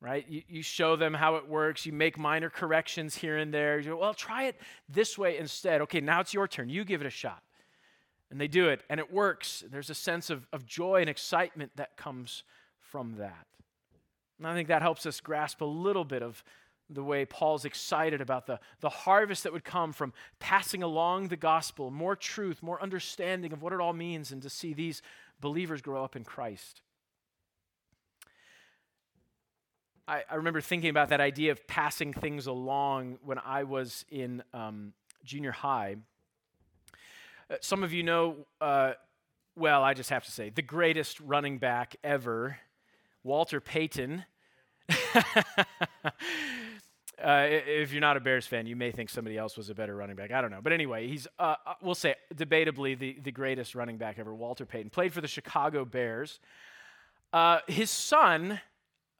right? 0.00 0.24
You, 0.26 0.42
you, 0.48 0.62
show 0.62 0.96
them 0.96 1.12
how 1.12 1.36
it 1.36 1.48
works, 1.48 1.84
you 1.84 1.92
make 1.92 2.16
minor 2.16 2.48
corrections 2.48 3.16
here 3.16 3.36
and 3.36 3.52
there. 3.52 3.78
You 3.78 3.90
go, 3.90 3.96
well, 3.98 4.14
try 4.14 4.44
it 4.44 4.56
this 4.88 5.18
way 5.18 5.36
instead. 5.36 5.82
Okay, 5.82 6.00
now 6.00 6.20
it's 6.20 6.32
your 6.32 6.48
turn. 6.48 6.70
You 6.70 6.84
give 6.84 7.00
it 7.02 7.06
a 7.06 7.10
shot. 7.10 7.42
And 8.30 8.40
they 8.40 8.48
do 8.48 8.68
it, 8.68 8.84
and 8.88 9.00
it 9.00 9.12
works. 9.12 9.64
There's 9.68 9.90
a 9.90 9.94
sense 9.94 10.30
of, 10.30 10.46
of 10.52 10.64
joy 10.64 11.00
and 11.00 11.10
excitement 11.10 11.72
that 11.74 11.96
comes 11.96 12.44
from 12.78 13.16
that. 13.18 13.48
And 14.40 14.48
I 14.48 14.54
think 14.54 14.68
that 14.68 14.80
helps 14.80 15.04
us 15.04 15.20
grasp 15.20 15.60
a 15.60 15.66
little 15.66 16.04
bit 16.04 16.22
of 16.22 16.42
the 16.88 17.04
way 17.04 17.26
Paul's 17.26 17.66
excited 17.66 18.22
about 18.22 18.46
the, 18.46 18.58
the 18.80 18.88
harvest 18.88 19.44
that 19.44 19.52
would 19.52 19.64
come 19.64 19.92
from 19.92 20.14
passing 20.38 20.82
along 20.82 21.28
the 21.28 21.36
gospel, 21.36 21.90
more 21.90 22.16
truth, 22.16 22.62
more 22.62 22.82
understanding 22.82 23.52
of 23.52 23.60
what 23.60 23.74
it 23.74 23.80
all 23.80 23.92
means, 23.92 24.32
and 24.32 24.40
to 24.42 24.48
see 24.48 24.72
these 24.72 25.02
believers 25.40 25.82
grow 25.82 26.02
up 26.02 26.16
in 26.16 26.24
Christ. 26.24 26.80
I, 30.08 30.24
I 30.28 30.36
remember 30.36 30.62
thinking 30.62 30.88
about 30.88 31.10
that 31.10 31.20
idea 31.20 31.52
of 31.52 31.66
passing 31.66 32.14
things 32.14 32.46
along 32.46 33.18
when 33.22 33.38
I 33.38 33.64
was 33.64 34.06
in 34.10 34.42
um, 34.54 34.94
junior 35.22 35.52
high. 35.52 35.96
Uh, 37.50 37.56
some 37.60 37.84
of 37.84 37.92
you 37.92 38.02
know, 38.02 38.36
uh, 38.60 38.94
well, 39.54 39.84
I 39.84 39.92
just 39.92 40.08
have 40.08 40.24
to 40.24 40.32
say, 40.32 40.48
the 40.48 40.62
greatest 40.62 41.20
running 41.20 41.58
back 41.58 41.94
ever 42.02 42.56
Walter 43.22 43.60
Payton. 43.60 44.24
uh, 47.22 47.46
if 47.48 47.92
you're 47.92 48.00
not 48.00 48.16
a 48.16 48.20
Bears 48.20 48.46
fan, 48.46 48.66
you 48.66 48.76
may 48.76 48.90
think 48.90 49.10
somebody 49.10 49.36
else 49.36 49.56
was 49.56 49.70
a 49.70 49.74
better 49.74 49.94
running 49.94 50.16
back. 50.16 50.32
I 50.32 50.40
don't 50.40 50.50
know. 50.50 50.60
But 50.62 50.72
anyway, 50.72 51.08
he's, 51.08 51.26
uh, 51.38 51.56
uh, 51.66 51.74
we'll 51.82 51.94
say, 51.94 52.14
debatably 52.34 52.98
the, 52.98 53.18
the 53.22 53.32
greatest 53.32 53.74
running 53.74 53.98
back 53.98 54.18
ever, 54.18 54.34
Walter 54.34 54.66
Payton. 54.66 54.90
Played 54.90 55.12
for 55.12 55.20
the 55.20 55.28
Chicago 55.28 55.84
Bears. 55.84 56.40
Uh, 57.32 57.58
his 57.68 57.90
son, 57.90 58.60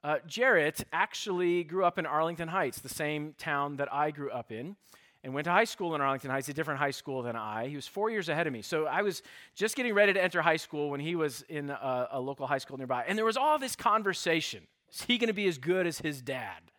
uh, 0.03 0.17
Jarrett, 0.27 0.83
actually 0.91 1.63
grew 1.63 1.85
up 1.85 1.97
in 1.97 2.05
Arlington 2.05 2.49
Heights, 2.49 2.79
the 2.79 2.89
same 2.89 3.35
town 3.37 3.77
that 3.77 3.93
I 3.93 4.11
grew 4.11 4.31
up 4.31 4.51
in 4.51 4.75
and 5.23 5.33
went 5.33 5.45
to 5.45 5.51
high 5.51 5.65
school 5.65 5.93
in 5.93 6.01
Arlington 6.01 6.31
Heights, 6.31 6.49
a 6.49 6.53
different 6.53 6.79
high 6.79 6.91
school 6.91 7.21
than 7.21 7.35
I. 7.35 7.67
He 7.67 7.75
was 7.75 7.87
four 7.87 8.09
years 8.09 8.27
ahead 8.27 8.47
of 8.47 8.53
me. 8.53 8.61
So 8.61 8.85
I 8.85 9.01
was 9.03 9.21
just 9.55 9.75
getting 9.75 9.93
ready 9.93 10.13
to 10.13 10.21
enter 10.21 10.41
high 10.41 10.57
school 10.57 10.89
when 10.89 10.99
he 10.99 11.15
was 11.15 11.43
in 11.47 11.69
a, 11.69 12.07
a 12.13 12.19
local 12.19 12.47
high 12.47 12.57
school 12.57 12.77
nearby. 12.77 13.05
And 13.07 13.17
there 13.17 13.25
was 13.25 13.37
all 13.37 13.59
this 13.59 13.75
conversation. 13.75 14.63
Is 14.91 15.03
he 15.03 15.17
going 15.17 15.27
to 15.27 15.33
be 15.33 15.47
as 15.47 15.57
good 15.57 15.85
as 15.85 15.99
his 15.99 16.21
dad? 16.21 16.71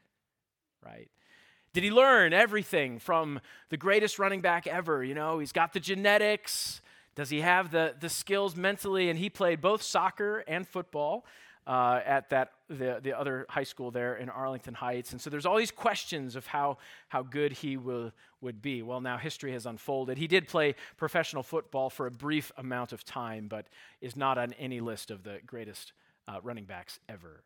Right? 0.85 1.09
Did 1.73 1.85
he 1.85 1.91
learn 1.91 2.33
everything 2.33 2.99
from 2.99 3.41
the 3.71 3.77
greatest 3.77 4.19
running 4.19 4.41
back 4.41 4.67
ever? 4.67 5.03
You 5.03 5.15
know, 5.15 5.39
he's 5.39 5.53
got 5.53 5.73
the 5.73 5.81
genetics. 5.81 6.83
Does 7.15 7.31
he 7.31 7.41
have 7.41 7.71
the, 7.71 7.95
the 7.99 8.09
skills 8.09 8.57
mentally? 8.57 9.09
And 9.09 9.19
he 9.19 9.31
played 9.31 9.61
both 9.61 9.83
soccer 9.83 10.45
and 10.49 10.67
football 10.67 11.25
uh, 11.67 12.01
at 12.05 12.31
that 12.31 12.53
the, 12.69 13.01
the 13.03 13.19
other 13.19 13.47
high 13.49 13.63
school 13.65 13.91
there 13.91 14.17
in 14.17 14.29
Arlington 14.29 14.75
Heights. 14.75 15.13
And 15.13 15.21
so 15.21 15.31
there's 15.31 15.47
all 15.47 15.57
these 15.57 15.71
questions 15.71 16.37
of 16.37 16.47
how, 16.47 16.79
how 17.09 17.23
good 17.23 17.53
he 17.53 17.77
will, 17.77 18.13
would 18.41 18.63
be. 18.63 18.83
Well, 18.83 19.01
now 19.01 19.19
history 19.19 19.53
has 19.53 19.67
unfolded. 19.67 20.19
He 20.19 20.27
did 20.27 20.49
play 20.49 20.75
professional 20.97 21.43
football 21.43 21.91
for 21.91 22.07
a 22.07 22.11
brief 22.11 22.51
amount 22.57 22.93
of 22.93 23.05
time, 23.05 23.47
but 23.49 23.67
is 24.01 24.17
not 24.17 24.39
on 24.39 24.53
any 24.55 24.81
list 24.81 25.11
of 25.11 25.23
the 25.23 25.39
greatest 25.47 25.93
uh, 26.27 26.41
running 26.43 26.65
backs 26.65 26.99
ever. 27.09 27.43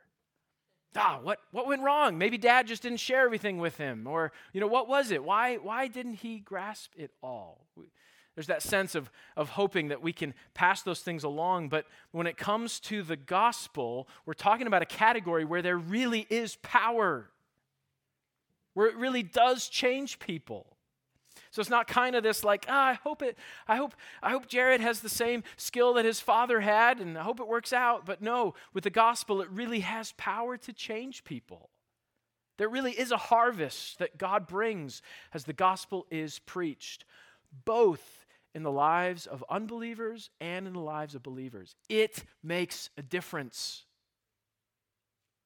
Ah, 0.94 1.18
what, 1.22 1.40
what 1.50 1.66
went 1.66 1.83
wrong? 1.83 2.16
Maybe 2.16 2.38
dad 2.38 2.66
just 2.66 2.83
didn't 2.83 3.00
share 3.00 3.20
everything 3.20 3.59
with 3.59 3.76
him. 3.76 4.07
Or, 4.07 4.33
you 4.55 4.61
know, 4.61 4.66
what 4.66 4.88
was 4.88 5.11
it? 5.11 5.22
Why, 5.22 5.57
why 5.57 5.88
didn't 5.88 6.14
he 6.14 6.38
grasp 6.38 6.92
it 6.96 7.11
all? 7.22 7.66
We, 7.76 7.90
there's 8.37 8.46
that 8.49 8.62
sense 8.62 8.94
of, 8.94 9.11
of 9.35 9.49
hoping 9.49 9.88
that 9.88 10.03
we 10.03 10.12
can 10.12 10.35
pass 10.53 10.83
those 10.83 11.01
things 11.01 11.25
along. 11.25 11.70
But 11.70 11.87
when 12.12 12.27
it 12.27 12.37
comes 12.37 12.79
to 12.81 13.03
the 13.03 13.16
gospel, 13.16 14.07
we're 14.27 14.35
talking 14.35 14.66
about 14.66 14.83
a 14.83 14.87
category 14.87 15.44
where 15.44 15.62
there 15.62 15.79
really 15.79 16.27
is 16.29 16.57
power, 16.57 17.31
where 18.75 18.87
it 18.87 18.96
really 18.96 19.22
does 19.22 19.68
change 19.68 20.18
people. 20.18 20.66
So 21.51 21.61
it's 21.61 21.70
not 21.70 21.87
kind 21.87 22.14
of 22.14 22.22
this 22.22 22.44
like, 22.44 22.66
ah, 22.68 22.88
I 22.88 22.92
hope 22.92 23.22
it, 23.22 23.38
I 23.66 23.77
hope, 23.77 23.94
I 24.22 24.31
hope 24.31 24.49
Jarrett 24.49 24.83
has 24.83 25.01
the 25.01 25.09
same 25.09 25.42
skill 25.57 25.94
that 25.94 26.05
his 26.05 26.20
father 26.20 26.61
had, 26.61 27.01
and 27.01 27.16
I 27.16 27.22
hope 27.22 27.40
it 27.40 27.49
works 27.49 27.72
out. 27.72 28.05
But 28.05 28.20
no, 28.20 28.55
with 28.75 28.85
the 28.85 28.90
gospel, 28.90 29.40
it 29.40 29.49
really 29.51 29.81
has 29.81 30.12
power 30.18 30.59
to 30.59 30.72
change 30.75 31.25
people. 31.25 31.70
There 32.59 32.68
really 32.68 32.92
is 32.92 33.12
a 33.12 33.16
harvest 33.16 33.99
that 33.99 34.18
God 34.18 34.46
brings 34.46 35.01
as 35.33 35.44
the 35.44 35.55
gospel 35.55 36.07
is 36.11 36.38
preached, 36.40 37.07
both 37.64 38.15
in 38.56 38.62
the 38.62 38.72
lives 38.72 39.26
of 39.26 39.44
unbelievers 39.50 40.30
and 40.40 40.66
in 40.66 40.72
the 40.72 40.80
lives 40.80 41.14
of 41.14 41.22
believers. 41.22 41.76
It 41.90 42.24
makes 42.42 42.88
a 42.96 43.02
difference. 43.02 43.84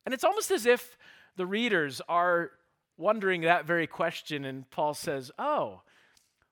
And 0.07 0.15
it's 0.15 0.23
almost 0.23 0.53
as 0.53 0.65
if 0.65 0.97
the 1.35 1.45
readers 1.45 2.01
are 2.09 2.53
wondering 2.97 3.41
that 3.41 3.67
very 3.67 3.89
question, 3.89 4.45
and 4.45 4.71
Paul 4.71 4.95
says, 4.95 5.33
Oh, 5.41 5.81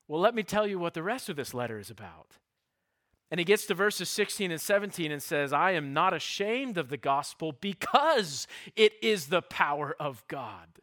well, 0.09 0.19
let 0.19 0.35
me 0.35 0.43
tell 0.43 0.67
you 0.67 0.77
what 0.77 0.93
the 0.93 1.01
rest 1.01 1.29
of 1.29 1.37
this 1.37 1.53
letter 1.53 1.79
is 1.79 1.89
about. 1.89 2.35
And 3.31 3.39
he 3.39 3.45
gets 3.45 3.65
to 3.67 3.73
verses 3.73 4.09
16 4.09 4.51
and 4.51 4.59
17 4.59 5.13
and 5.13 5.23
says, 5.23 5.53
I 5.53 5.71
am 5.71 5.93
not 5.93 6.13
ashamed 6.13 6.77
of 6.77 6.89
the 6.89 6.97
gospel 6.97 7.53
because 7.53 8.47
it 8.75 8.91
is 9.01 9.27
the 9.27 9.43
power 9.43 9.95
of 9.97 10.27
God. 10.27 10.81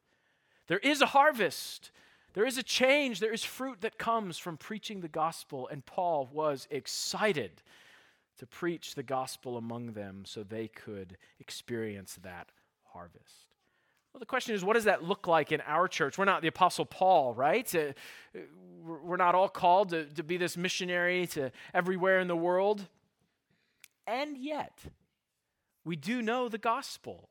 There 0.68 0.78
is 0.78 1.02
a 1.02 1.06
harvest. 1.06 1.90
There 2.36 2.44
is 2.44 2.58
a 2.58 2.62
change, 2.62 3.20
there 3.20 3.32
is 3.32 3.42
fruit 3.42 3.80
that 3.80 3.96
comes 3.96 4.36
from 4.36 4.58
preaching 4.58 5.00
the 5.00 5.08
gospel, 5.08 5.68
and 5.68 5.84
Paul 5.86 6.28
was 6.30 6.68
excited 6.70 7.62
to 8.36 8.46
preach 8.46 8.94
the 8.94 9.02
gospel 9.02 9.56
among 9.56 9.94
them 9.94 10.24
so 10.26 10.42
they 10.42 10.68
could 10.68 11.16
experience 11.40 12.18
that 12.22 12.52
harvest. 12.92 13.46
Well, 14.12 14.18
the 14.18 14.26
question 14.26 14.54
is, 14.54 14.62
what 14.62 14.74
does 14.74 14.84
that 14.84 15.02
look 15.02 15.26
like 15.26 15.50
in 15.50 15.62
our 15.62 15.88
church? 15.88 16.18
We're 16.18 16.26
not 16.26 16.42
the 16.42 16.48
Apostle 16.48 16.84
Paul, 16.84 17.32
right? 17.32 17.74
Uh, 17.74 17.92
we're 18.84 19.16
not 19.16 19.34
all 19.34 19.48
called 19.48 19.88
to, 19.88 20.04
to 20.04 20.22
be 20.22 20.36
this 20.36 20.58
missionary 20.58 21.26
to 21.28 21.50
everywhere 21.72 22.20
in 22.20 22.28
the 22.28 22.36
world. 22.36 22.86
And 24.06 24.36
yet, 24.36 24.78
we 25.86 25.96
do 25.96 26.20
know 26.20 26.50
the 26.50 26.58
gospel. 26.58 27.30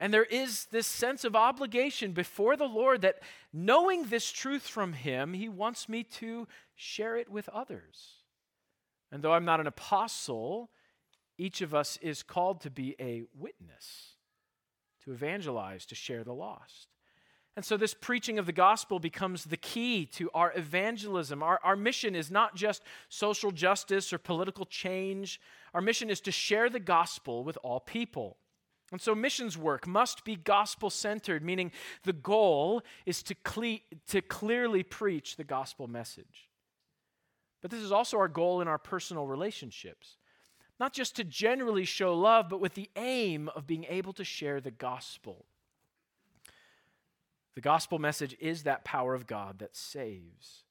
And 0.00 0.14
there 0.14 0.24
is 0.24 0.66
this 0.66 0.86
sense 0.86 1.24
of 1.24 1.34
obligation 1.34 2.12
before 2.12 2.56
the 2.56 2.68
Lord 2.68 3.02
that 3.02 3.20
knowing 3.52 4.04
this 4.04 4.30
truth 4.30 4.62
from 4.62 4.92
Him, 4.92 5.34
He 5.34 5.48
wants 5.48 5.88
me 5.88 6.04
to 6.04 6.46
share 6.76 7.16
it 7.16 7.28
with 7.28 7.48
others. 7.48 8.18
And 9.10 9.22
though 9.22 9.32
I'm 9.32 9.44
not 9.44 9.60
an 9.60 9.66
apostle, 9.66 10.70
each 11.36 11.62
of 11.62 11.74
us 11.74 11.98
is 12.00 12.22
called 12.22 12.60
to 12.62 12.70
be 12.70 12.94
a 13.00 13.24
witness, 13.36 14.14
to 15.04 15.12
evangelize, 15.12 15.86
to 15.86 15.94
share 15.94 16.22
the 16.22 16.34
lost. 16.34 16.88
And 17.56 17.64
so, 17.64 17.76
this 17.76 17.94
preaching 17.94 18.38
of 18.38 18.46
the 18.46 18.52
gospel 18.52 19.00
becomes 19.00 19.42
the 19.42 19.56
key 19.56 20.06
to 20.12 20.30
our 20.32 20.52
evangelism. 20.54 21.42
Our, 21.42 21.58
our 21.64 21.74
mission 21.74 22.14
is 22.14 22.30
not 22.30 22.54
just 22.54 22.84
social 23.08 23.50
justice 23.50 24.12
or 24.12 24.18
political 24.18 24.64
change, 24.64 25.40
our 25.74 25.80
mission 25.80 26.08
is 26.08 26.20
to 26.20 26.30
share 26.30 26.70
the 26.70 26.78
gospel 26.78 27.42
with 27.42 27.58
all 27.64 27.80
people. 27.80 28.36
And 28.90 29.00
so, 29.00 29.14
missions 29.14 29.58
work 29.58 29.86
must 29.86 30.24
be 30.24 30.36
gospel 30.36 30.88
centered, 30.88 31.44
meaning 31.44 31.72
the 32.04 32.14
goal 32.14 32.82
is 33.04 33.22
to, 33.24 33.34
cle- 33.34 33.80
to 34.08 34.22
clearly 34.22 34.82
preach 34.82 35.36
the 35.36 35.44
gospel 35.44 35.86
message. 35.86 36.48
But 37.60 37.70
this 37.70 37.80
is 37.80 37.92
also 37.92 38.18
our 38.18 38.28
goal 38.28 38.60
in 38.60 38.68
our 38.68 38.78
personal 38.78 39.26
relationships. 39.26 40.16
Not 40.80 40.92
just 40.92 41.16
to 41.16 41.24
generally 41.24 41.84
show 41.84 42.16
love, 42.16 42.48
but 42.48 42.60
with 42.60 42.74
the 42.74 42.88
aim 42.96 43.50
of 43.54 43.66
being 43.66 43.84
able 43.88 44.12
to 44.14 44.24
share 44.24 44.60
the 44.60 44.70
gospel. 44.70 45.44
The 47.54 47.60
gospel 47.60 47.98
message 47.98 48.36
is 48.38 48.62
that 48.62 48.84
power 48.84 49.14
of 49.14 49.26
God 49.26 49.58
that 49.58 49.76
saves. 49.76 50.62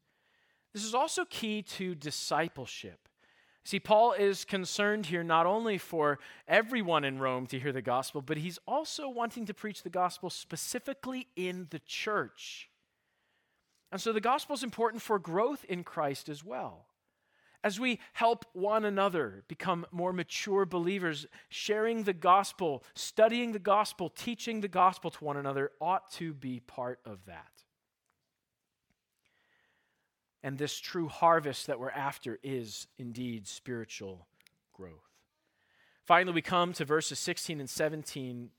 This 0.74 0.86
is 0.86 0.96
also 0.96 1.26
key 1.26 1.62
to 1.64 1.94
discipleship. 1.94 3.10
See, 3.68 3.82
Paul 3.82 4.14
is 4.14 4.46
concerned 4.46 5.08
here 5.08 5.26
not 5.26 5.46
only 5.46 5.78
for 5.78 6.20
everyone 6.48 7.04
in 7.04 7.20
Rome 7.20 7.48
to 7.48 7.60
hear 7.60 7.74
the 7.74 7.82
gospel, 7.82 8.22
but 8.22 8.38
he's 8.38 8.58
also 8.66 9.10
wanting 9.10 9.46
to 9.48 9.54
preach 9.54 9.84
the 9.84 9.90
gospel 9.90 10.30
specifically 10.30 11.28
in 11.36 11.68
the 11.70 11.80
church. 11.80 12.70
And 13.92 14.00
so 14.00 14.14
the 14.14 14.22
gospel 14.22 14.54
is 14.54 14.64
important 14.64 15.02
for 15.02 15.20
growth 15.20 15.66
in 15.66 15.84
Christ 15.84 16.30
as 16.30 16.46
well 16.46 16.86
as 17.62 17.78
we 17.78 18.00
help 18.14 18.46
one 18.54 18.86
another 18.86 19.44
become 19.50 19.86
more 19.92 20.14
mature 20.14 20.66
believers, 20.66 21.26
sharing 21.50 22.04
the 22.04 22.14
gospel, 22.14 22.86
studying 22.96 23.52
the 23.52 23.60
gospel, 23.60 24.10
teaching 24.10 24.62
the 24.62 24.70
gospel 24.70 25.12
to 25.12 25.26
one 25.26 25.36
another 25.36 25.74
ought 25.82 26.10
to 26.12 26.34
be 26.34 26.62
part 26.62 27.02
of 27.04 27.20
that. 27.26 27.52
And 30.43 30.58
this 30.58 30.80
true 30.80 31.08
harvest 31.08 31.67
that 31.67 31.80
we're 31.80 31.89
after 31.89 32.39
is 32.43 32.88
indeed 32.97 33.47
spiritual 33.47 34.28
growth. 34.73 34.93
Finally, 36.06 36.36
we 36.36 36.41
come 36.41 36.73
to 36.73 36.86
verses 36.86 37.19
16 37.19 37.60
and 37.60 37.69
17 37.69 38.50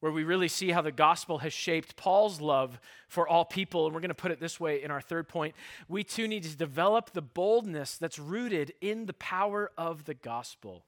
where 0.00 0.12
we 0.12 0.24
really 0.24 0.48
see 0.48 0.70
how 0.70 0.80
the 0.80 0.90
gospel 0.90 1.38
has 1.38 1.52
shaped 1.52 1.94
Paul's 1.94 2.40
love 2.40 2.80
for 3.06 3.28
all 3.28 3.44
people. 3.44 3.86
And 3.86 3.94
we're 3.94 4.00
going 4.00 4.08
to 4.08 4.14
put 4.14 4.30
it 4.30 4.40
this 4.40 4.58
way 4.58 4.82
in 4.82 4.90
our 4.90 5.00
third 5.00 5.28
point. 5.28 5.54
We 5.88 6.04
too 6.04 6.26
need 6.26 6.42
to 6.44 6.56
develop 6.56 7.10
the 7.10 7.22
boldness 7.22 7.98
that's 7.98 8.18
rooted 8.18 8.72
in 8.80 9.06
the 9.06 9.12
power 9.12 9.70
of 9.76 10.06
the 10.06 10.14
gospel. 10.14 10.86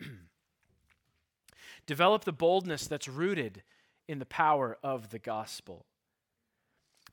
develop 1.86 2.24
the 2.24 2.32
boldness 2.32 2.86
that's 2.86 3.08
rooted 3.08 3.62
in 4.06 4.20
the 4.20 4.26
power 4.26 4.78
of 4.82 5.10
the 5.10 5.18
gospel. 5.18 5.84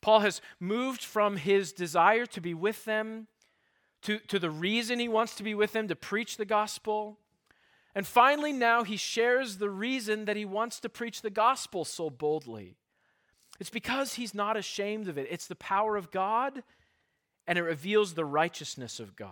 Paul 0.06 0.20
has 0.20 0.40
moved 0.60 1.04
from 1.04 1.38
his 1.38 1.74
desire 1.74 2.26
to 2.28 2.40
be 2.40 2.54
with 2.54 2.86
them 2.86 3.28
to, 4.04 4.20
to 4.20 4.38
the 4.38 4.52
reason 4.52 5.00
he 5.00 5.08
wants 5.08 5.36
to 5.36 5.44
be 5.44 5.56
with 5.56 5.74
them 5.74 5.88
to 5.88 5.96
preach 5.96 6.38
the 6.38 6.46
gospel 6.46 7.18
and 7.96 8.06
finally, 8.06 8.52
now 8.52 8.84
he 8.84 8.98
shares 8.98 9.58
the 9.58 9.70
reason 9.70 10.26
that 10.26 10.36
he 10.36 10.44
wants 10.44 10.82
to 10.82 10.90
preach 10.90 11.22
the 11.22 11.30
gospel 11.30 11.86
so 11.86 12.10
boldly. 12.10 12.76
It's 13.58 13.70
because 13.70 14.16
he's 14.16 14.36
not 14.36 14.58
ashamed 14.58 15.08
of 15.08 15.18
it. 15.18 15.28
It's 15.32 15.48
the 15.48 15.56
power 15.56 15.96
of 15.96 16.12
God, 16.12 16.62
and 17.48 17.58
it 17.58 17.64
reveals 17.64 18.14
the 18.14 18.26
righteousness 18.26 19.00
of 19.00 19.16
God. 19.16 19.30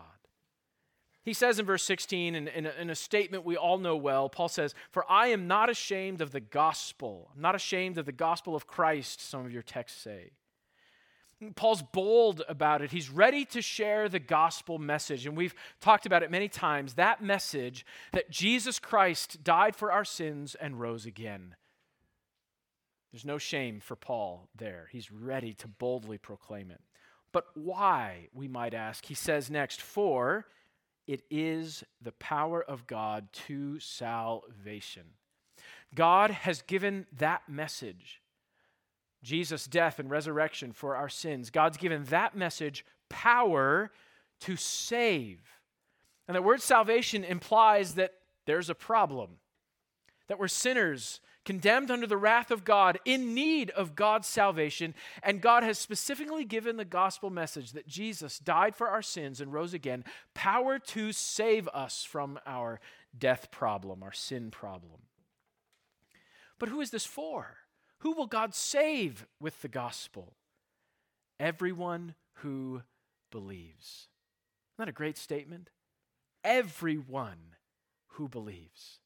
He 1.25 1.33
says 1.33 1.59
in 1.59 1.65
verse 1.65 1.83
16, 1.83 2.35
in, 2.35 2.47
in, 2.47 2.65
a, 2.65 2.71
in, 2.79 2.89
a, 2.89 2.95
statement 2.95 3.45
we 3.45 3.57
all 3.57 3.77
know 3.77 3.97
well, 3.97 4.29
Paul 4.29 4.49
says, 4.49 4.73
For 4.91 5.09
I 5.09 5.27
am 5.27 5.47
not 5.47 5.69
ashamed 5.69 6.21
of 6.21 6.31
the 6.31 6.41
gospel. 6.41 7.31
I'm 7.35 7.41
not 7.41 7.55
ashamed 7.55 7.97
of 7.97 8.05
the 8.05 8.11
gospel 8.11 8.55
of 8.55 8.67
Christ, 8.67 9.21
some 9.21 9.45
of 9.45 9.51
your 9.51 9.61
texts 9.61 10.01
say. 10.01 10.31
Paul's 11.55 11.81
bold 11.81 12.41
about 12.47 12.81
it. 12.81 12.91
He's 12.91 13.09
ready 13.09 13.45
to 13.45 13.61
share 13.61 14.07
the 14.07 14.19
gospel 14.19 14.77
message. 14.77 15.25
And 15.25 15.35
we've 15.35 15.55
talked 15.81 16.05
about 16.05 16.23
it 16.23 16.31
many 16.31 16.47
times 16.47 16.93
that 16.93 17.23
message 17.23 17.85
that 18.11 18.29
Jesus 18.29 18.79
Christ 18.79 19.43
died 19.43 19.75
for 19.75 19.91
our 19.91 20.05
sins 20.05 20.55
and 20.55 20.79
rose 20.79 21.05
again. 21.05 21.55
There's 23.11 23.25
no 23.25 23.37
shame 23.37 23.79
for 23.79 23.95
Paul 23.95 24.47
there. 24.55 24.87
He's 24.91 25.11
ready 25.11 25.53
to 25.55 25.67
boldly 25.67 26.17
proclaim 26.17 26.71
it. 26.71 26.81
But 27.31 27.45
why, 27.55 28.29
we 28.33 28.47
might 28.47 28.73
ask? 28.73 29.05
He 29.05 29.13
says 29.13 29.51
next, 29.51 29.81
For 29.81 30.47
it 31.05 31.23
is 31.29 31.83
the 32.01 32.11
power 32.13 32.63
of 32.63 32.87
God 32.87 33.27
to 33.47 33.79
salvation. 33.79 35.03
God 35.93 36.31
has 36.31 36.61
given 36.61 37.05
that 37.17 37.43
message 37.47 38.22
Jesus' 39.23 39.65
death 39.65 39.99
and 39.99 40.09
resurrection 40.09 40.71
for 40.73 40.95
our 40.95 41.09
sins. 41.09 41.49
God's 41.49 41.77
given 41.77 42.03
that 42.05 42.35
message 42.35 42.85
power 43.09 43.91
to 44.41 44.55
save. 44.55 45.39
And 46.27 46.35
the 46.35 46.41
word 46.41 46.61
salvation 46.61 47.23
implies 47.23 47.95
that 47.95 48.13
there's 48.45 48.69
a 48.69 48.75
problem, 48.75 49.37
that 50.27 50.39
we're 50.39 50.47
sinners 50.47 51.21
condemned 51.45 51.91
under 51.91 52.07
the 52.07 52.17
wrath 52.17 52.51
of 52.51 52.63
God, 52.63 52.99
in 53.05 53.33
need 53.33 53.69
of 53.71 53.95
God's 53.95 54.27
salvation. 54.27 54.93
And 55.21 55.41
God 55.41 55.63
has 55.63 55.77
specifically 55.77 56.45
given 56.45 56.77
the 56.77 56.85
gospel 56.85 57.29
message 57.29 57.73
that 57.73 57.87
Jesus 57.87 58.39
died 58.39 58.75
for 58.75 58.87
our 58.87 59.01
sins 59.01 59.41
and 59.41 59.51
rose 59.51 59.73
again, 59.73 60.05
power 60.33 60.79
to 60.79 61.11
save 61.11 61.67
us 61.69 62.03
from 62.03 62.39
our 62.45 62.79
death 63.17 63.51
problem, 63.51 64.03
our 64.03 64.13
sin 64.13 64.51
problem. 64.51 65.01
But 66.59 66.69
who 66.69 66.79
is 66.81 66.91
this 66.91 67.05
for? 67.05 67.57
Who 68.03 68.11
will 68.11 68.27
God 68.27 68.53
save 68.53 69.25
with 69.39 69.61
the 69.61 69.69
gospel? 69.69 70.33
Everyone 71.39 72.15
who 72.39 72.81
believes. 73.31 74.09
Isn't 74.73 74.79
that 74.79 74.89
a 74.89 74.91
great 74.91 75.17
statement? 75.17 75.69
Everyone 76.43 77.55
who 78.07 78.27
believes. 78.27 78.99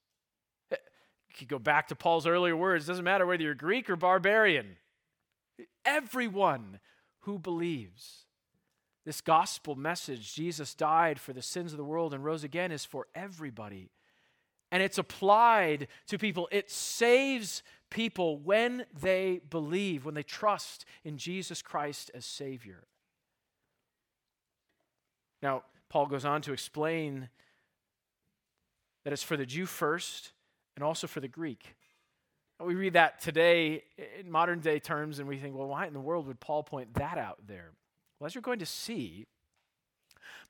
Eh, 0.72 0.78
you 1.30 1.36
could 1.38 1.48
go 1.48 1.60
back 1.60 1.90
to 1.90 1.96
Paul's 1.96 2.26
earlier 2.26 2.58
words. 2.58 2.86
It 2.86 2.88
doesn't 2.88 3.06
matter 3.06 3.28
whether 3.28 3.44
you're 3.44 3.54
Greek 3.54 3.88
or 3.88 3.96
barbarian. 3.96 4.78
Everyone 5.86 6.80
who 7.20 7.38
believes. 7.38 8.26
This 9.06 9.22
gospel 9.22 9.76
message, 9.76 10.34
Jesus 10.34 10.74
died 10.74 11.20
for 11.20 11.34
the 11.34 11.44
sins 11.44 11.72
of 11.72 11.78
the 11.78 11.84
world 11.84 12.16
and 12.16 12.26
rose 12.26 12.44
again, 12.44 12.72
is 12.72 12.84
for 12.84 13.06
everybody. 13.14 13.92
And 14.72 14.84
it's 14.84 14.98
applied 14.98 15.88
to 16.08 16.18
people. 16.18 16.50
It 16.52 16.70
saves 16.70 17.64
people 17.90 18.38
when 18.38 18.86
they 19.00 19.42
believe, 19.50 20.06
when 20.06 20.14
they 20.14 20.24
trust 20.24 20.86
in 21.04 21.18
Jesus 21.18 21.62
Christ 21.62 22.12
as 22.14 22.26
Savior. 22.26 22.84
Now, 25.42 25.64
Paul 25.90 26.08
goes 26.08 26.26
on 26.26 26.42
to 26.44 26.54
explain 26.54 27.30
that 29.04 29.14
it's 29.14 29.24
for 29.24 29.38
the 29.38 29.46
Jew 29.46 29.66
first 29.66 30.34
and 30.76 30.84
also 30.84 31.08
for 31.08 31.22
the 31.22 31.28
Greek. 31.28 31.76
We 32.60 32.76
read 32.76 32.94
that 32.94 33.22
today 33.22 33.84
in 34.20 34.30
modern 34.30 34.60
day 34.60 34.80
terms 34.80 35.20
and 35.20 35.28
we 35.28 35.38
think, 35.38 35.56
well, 35.56 35.68
why 35.68 35.86
in 35.86 35.94
the 35.94 36.00
world 36.00 36.28
would 36.28 36.40
Paul 36.40 36.64
point 36.64 36.96
that 36.96 37.18
out 37.18 37.38
there? 37.48 37.72
Well, 38.20 38.26
as 38.26 38.36
you're 38.36 38.42
going 38.42 38.60
to 38.60 38.66
see, 38.66 39.28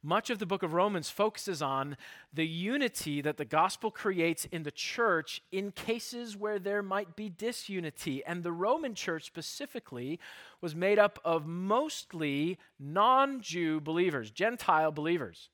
much 0.03 0.29
of 0.29 0.39
the 0.39 0.45
book 0.45 0.63
of 0.63 0.73
Romans 0.73 1.09
focuses 1.09 1.61
on 1.61 1.97
the 2.33 2.47
unity 2.47 3.21
that 3.21 3.37
the 3.37 3.45
gospel 3.45 3.91
creates 3.91 4.45
in 4.45 4.63
the 4.63 4.71
church 4.71 5.41
in 5.51 5.71
cases 5.71 6.37
where 6.37 6.59
there 6.59 6.83
might 6.83 7.15
be 7.15 7.29
disunity. 7.29 8.23
And 8.25 8.43
the 8.43 8.51
Roman 8.51 8.95
church 8.95 9.25
specifically 9.25 10.19
was 10.61 10.75
made 10.75 10.99
up 10.99 11.19
of 11.25 11.45
mostly 11.45 12.57
non 12.79 13.41
Jew 13.41 13.79
believers, 13.79 14.31
Gentile 14.31 14.91
believers. 14.91 15.49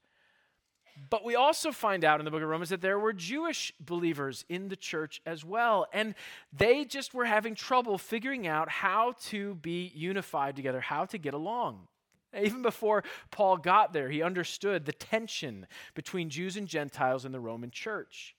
But 1.10 1.26
we 1.26 1.36
also 1.36 1.72
find 1.72 2.06
out 2.06 2.20
in 2.20 2.26
the 2.26 2.32
book 2.32 2.44
of 2.44 2.50
Romans 2.50 2.70
that 2.70 2.82
there 2.82 3.00
were 3.00 3.14
Jewish 3.14 3.74
believers 3.80 4.46
in 4.48 4.68
the 4.68 4.76
church 4.76 5.22
as 5.26 5.44
well. 5.44 5.88
And 5.92 6.14
they 6.56 6.86
just 6.86 7.14
were 7.14 7.26
having 7.26 7.56
trouble 7.56 7.98
figuring 7.98 8.46
out 8.46 8.70
how 8.70 9.16
to 9.30 9.56
be 9.56 9.92
unified 9.96 10.56
together, 10.56 10.82
how 10.82 11.06
to 11.06 11.18
get 11.18 11.34
along. 11.34 11.88
Even 12.42 12.62
before 12.62 13.04
Paul 13.32 13.58
got 13.58 13.94
there, 13.94 14.10
he 14.10 14.22
understood 14.22 14.86
the 14.86 14.94
tension 14.94 15.68
between 15.94 16.30
Jews 16.30 16.58
and 16.58 16.68
Gentiles 16.68 17.26
in 17.26 17.32
the 17.32 17.40
Roman 17.40 17.72
church. 17.72 18.36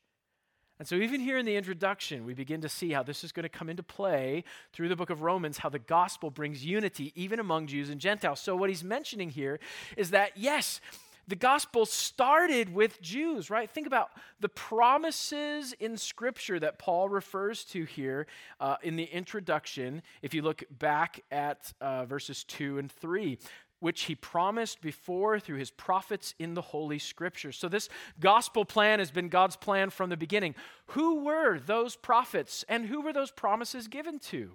And 0.79 0.89
so, 0.89 0.97
even 0.97 1.21
here 1.21 1.39
in 1.39 1.47
the 1.47 1.55
introduction, 1.55 2.25
we 2.25 2.35
begin 2.35 2.61
to 2.63 2.69
see 2.69 2.91
how 2.91 3.05
this 3.05 3.23
is 3.23 3.31
going 3.31 3.45
to 3.45 3.49
come 3.49 3.71
into 3.71 3.85
play 3.85 4.43
through 4.73 4.89
the 4.89 4.97
book 4.97 5.11
of 5.11 5.23
Romans, 5.23 5.59
how 5.59 5.69
the 5.69 5.79
gospel 5.79 6.31
brings 6.31 6.65
unity 6.65 7.13
even 7.15 7.39
among 7.39 7.69
Jews 7.69 7.91
and 7.91 8.01
Gentiles. 8.01 8.41
So, 8.41 8.57
what 8.57 8.71
he's 8.71 8.83
mentioning 8.83 9.31
here 9.31 9.61
is 9.97 10.11
that, 10.11 10.33
yes, 10.35 10.81
the 11.27 11.37
gospel 11.37 11.87
started 11.87 12.75
with 12.75 13.01
Jews, 13.01 13.49
right? 13.49 13.71
Think 13.71 13.87
about 13.87 14.11
the 14.41 14.49
promises 14.49 15.73
in 15.81 15.97
Scripture 15.97 16.61
that 16.61 16.79
Paul 16.79 17.09
refers 17.09 17.65
to 17.67 17.85
here 17.85 18.27
uh, 18.61 18.77
in 18.83 18.97
the 18.97 19.05
introduction. 19.05 20.03
If 20.21 20.35
you 20.35 20.43
look 20.43 20.65
back 20.71 21.21
at 21.31 21.73
uh, 21.81 22.05
verses 22.05 22.45
2 22.45 22.79
and 22.79 22.93
3, 22.93 23.39
which 23.85 24.05
he 24.05 24.15
promised 24.15 24.81
before 24.81 25.39
through 25.39 25.59
his 25.59 25.71
prophets 25.71 26.35
in 26.39 26.55
the 26.55 26.63
Holy 26.63 26.99
Scriptures. 26.99 27.59
So, 27.59 27.69
this 27.69 27.91
gospel 28.19 28.65
plan 28.65 28.99
has 28.99 29.11
been 29.11 29.29
God's 29.29 29.57
plan 29.57 29.91
from 29.91 30.09
the 30.09 30.17
beginning. 30.17 30.55
Who 30.87 31.23
were 31.23 31.59
those 31.59 31.95
prophets 31.95 32.65
and 32.67 32.87
who 32.87 33.03
were 33.03 33.13
those 33.13 33.31
promises 33.31 33.87
given 33.87 34.19
to? 34.31 34.53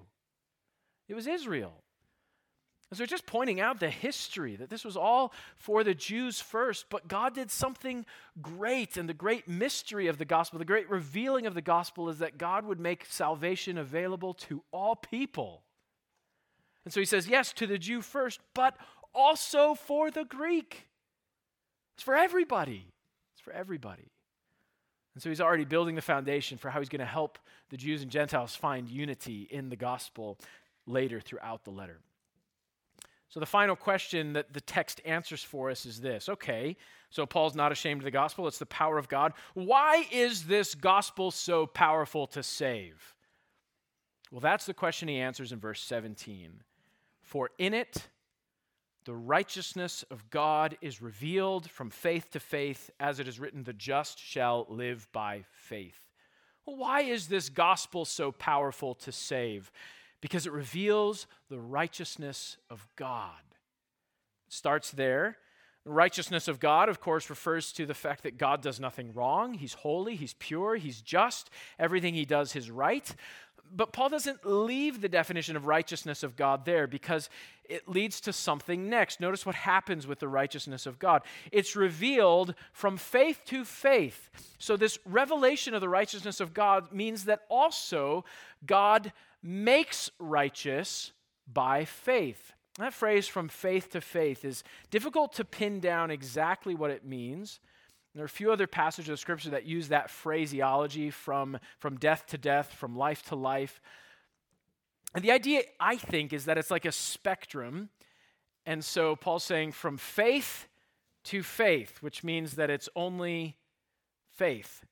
it 1.07 1.13
was 1.15 1.27
Israel. 1.27 1.73
So 2.93 3.05
just 3.05 3.27
pointing 3.27 3.61
out 3.61 3.79
the 3.79 3.89
history 3.89 4.55
that 4.55 4.71
this 4.71 4.83
was 4.83 4.97
all 4.97 5.31
for 5.55 5.83
the 5.83 5.93
Jews 5.93 6.41
first, 6.41 6.85
but 6.89 7.07
God 7.07 7.35
did 7.35 7.51
something 7.51 8.03
great. 8.41 8.97
And 8.97 9.07
the 9.07 9.13
great 9.13 9.47
mystery 9.47 10.07
of 10.07 10.17
the 10.17 10.25
gospel, 10.25 10.57
the 10.57 10.65
great 10.65 10.89
revealing 10.89 11.45
of 11.45 11.53
the 11.53 11.61
gospel 11.61 12.09
is 12.09 12.17
that 12.17 12.39
God 12.39 12.65
would 12.65 12.79
make 12.79 13.05
salvation 13.05 13.77
available 13.77 14.33
to 14.35 14.63
all 14.71 14.95
people. 14.95 15.63
And 16.83 16.93
so 16.93 16.99
he 16.99 17.05
says, 17.05 17.27
yes, 17.27 17.53
to 17.53 17.67
the 17.67 17.77
Jew 17.77 18.01
first, 18.01 18.39
but 18.55 18.75
also 19.13 19.75
for 19.75 20.11
the 20.11 20.25
Greek. 20.25 20.87
It's 21.95 22.03
for 22.03 22.15
everybody. 22.15 22.85
It's 23.33 23.41
for 23.41 23.51
everybody. 23.51 24.11
And 25.13 25.23
so 25.23 25.29
he's 25.29 25.41
already 25.41 25.65
building 25.65 25.95
the 25.95 26.01
foundation 26.01 26.57
for 26.57 26.69
how 26.69 26.79
he's 26.79 26.89
going 26.89 26.99
to 26.99 27.05
help 27.05 27.39
the 27.69 27.77
Jews 27.77 28.01
and 28.01 28.11
Gentiles 28.11 28.55
find 28.55 28.87
unity 28.87 29.47
in 29.51 29.69
the 29.69 29.75
gospel 29.75 30.37
later 30.85 31.19
throughout 31.19 31.63
the 31.63 31.71
letter. 31.71 31.99
So 33.29 33.39
the 33.39 33.45
final 33.45 33.75
question 33.75 34.33
that 34.33 34.53
the 34.53 34.61
text 34.61 35.01
answers 35.05 35.43
for 35.43 35.69
us 35.69 35.85
is 35.85 36.01
this 36.01 36.29
okay, 36.29 36.75
so 37.11 37.25
Paul's 37.25 37.55
not 37.55 37.71
ashamed 37.71 38.01
of 38.01 38.05
the 38.05 38.11
gospel, 38.11 38.47
it's 38.47 38.57
the 38.57 38.65
power 38.65 38.97
of 38.97 39.07
God. 39.07 39.33
Why 39.53 40.05
is 40.11 40.45
this 40.45 40.73
gospel 40.73 41.31
so 41.31 41.67
powerful 41.67 42.25
to 42.27 42.41
save? 42.41 43.13
Well, 44.31 44.41
that's 44.41 44.65
the 44.65 44.73
question 44.73 45.07
he 45.07 45.17
answers 45.17 45.51
in 45.51 45.59
verse 45.59 45.81
17. 45.81 46.63
For 47.21 47.51
in 47.57 47.73
it, 47.73 48.07
the 49.05 49.15
righteousness 49.15 50.03
of 50.11 50.29
God 50.29 50.77
is 50.81 51.01
revealed 51.01 51.69
from 51.69 51.89
faith 51.89 52.29
to 52.31 52.39
faith, 52.39 52.89
as 52.99 53.19
it 53.19 53.27
is 53.27 53.39
written, 53.39 53.63
the 53.63 53.73
just 53.73 54.19
shall 54.19 54.65
live 54.69 55.07
by 55.11 55.45
faith. 55.51 55.99
Well, 56.65 56.77
why 56.77 57.01
is 57.01 57.27
this 57.27 57.49
gospel 57.49 58.05
so 58.05 58.31
powerful 58.31 58.93
to 58.95 59.11
save? 59.11 59.71
because 60.21 60.45
it 60.45 60.51
reveals 60.51 61.27
the 61.49 61.59
righteousness 61.59 62.57
of 62.69 62.87
God. 62.95 63.31
It 64.47 64.53
starts 64.53 64.91
there. 64.91 65.37
The 65.85 65.91
righteousness 65.91 66.47
of 66.47 66.59
God, 66.59 66.89
of 66.89 66.99
course, 66.99 67.29
refers 67.29 67.71
to 67.73 67.85
the 67.85 67.93
fact 67.93 68.23
that 68.23 68.37
God 68.37 68.61
does 68.61 68.79
nothing 68.79 69.13
wrong. 69.13 69.53
He's 69.53 69.73
holy, 69.73 70.15
He's 70.15 70.33
pure, 70.33 70.75
He's 70.75 71.01
just. 71.01 71.49
Everything 71.77 72.13
He 72.13 72.25
does 72.25 72.55
is 72.55 72.69
right. 72.69 73.13
But 73.71 73.93
Paul 73.93 74.09
doesn't 74.09 74.45
leave 74.45 74.99
the 74.99 75.09
definition 75.09 75.55
of 75.55 75.65
righteousness 75.65 76.23
of 76.23 76.35
God 76.35 76.65
there 76.65 76.87
because 76.87 77.29
it 77.69 77.87
leads 77.87 78.19
to 78.21 78.33
something 78.33 78.89
next. 78.89 79.19
Notice 79.19 79.45
what 79.45 79.55
happens 79.55 80.07
with 80.07 80.19
the 80.19 80.27
righteousness 80.27 80.85
of 80.85 80.99
God. 80.99 81.21
It's 81.51 81.75
revealed 81.75 82.55
from 82.73 82.97
faith 82.97 83.41
to 83.45 83.63
faith. 83.63 84.29
So, 84.57 84.75
this 84.75 84.99
revelation 85.05 85.73
of 85.73 85.81
the 85.81 85.89
righteousness 85.89 86.39
of 86.39 86.53
God 86.53 86.91
means 86.91 87.25
that 87.25 87.41
also 87.49 88.25
God 88.65 89.13
makes 89.41 90.09
righteous 90.19 91.11
by 91.51 91.85
faith. 91.85 92.53
That 92.77 92.93
phrase 92.93 93.27
from 93.27 93.49
faith 93.49 93.91
to 93.91 94.01
faith 94.01 94.43
is 94.43 94.63
difficult 94.89 95.33
to 95.33 95.45
pin 95.45 95.79
down 95.79 96.11
exactly 96.11 96.75
what 96.75 96.91
it 96.91 97.05
means. 97.05 97.59
There 98.15 98.23
are 98.23 98.25
a 98.25 98.29
few 98.29 98.51
other 98.51 98.67
passages 98.67 99.09
of 99.09 99.19
Scripture 99.19 99.51
that 99.51 99.65
use 99.65 99.89
that 99.89 100.09
phraseology 100.09 101.11
from, 101.11 101.59
from 101.77 101.97
death 101.97 102.25
to 102.27 102.37
death, 102.37 102.73
from 102.73 102.97
life 102.97 103.21
to 103.23 103.35
life. 103.35 103.81
And 105.13 105.23
the 105.23 105.31
idea, 105.31 105.63
I 105.79 105.95
think, 105.97 106.33
is 106.33 106.45
that 106.45 106.57
it's 106.57 106.71
like 106.71 106.85
a 106.85 106.91
spectrum. 106.91 107.89
And 108.65 108.83
so 108.83 109.15
Paul's 109.15 109.43
saying 109.43 109.71
from 109.71 109.97
faith 109.97 110.67
to 111.25 111.43
faith, 111.43 111.97
which 112.01 112.23
means 112.23 112.53
that 112.53 112.69
it's 112.69 112.89
only 112.95 113.57
faith. 114.35 114.85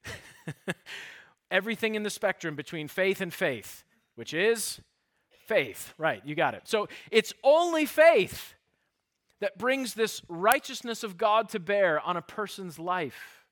Everything 1.51 1.95
in 1.95 2.03
the 2.03 2.09
spectrum 2.09 2.55
between 2.55 2.87
faith 2.87 3.21
and 3.21 3.33
faith 3.33 3.83
which 4.17 4.33
is 4.33 4.81
faith. 5.45 5.93
Right, 5.97 6.21
you 6.25 6.35
got 6.35 6.53
it. 6.55 6.63
So 6.65 6.89
it's 7.09 7.33
only 7.43 7.85
faith 7.85 8.55
that 9.39 9.57
brings 9.57 9.93
this 9.93 10.21
righteousness 10.27 11.03
of 11.03 11.17
God 11.17 11.49
to 11.49 11.59
bear 11.59 12.01
on 12.01 12.17
a 12.17 12.21
person's 12.21 12.77
life. 12.77 13.45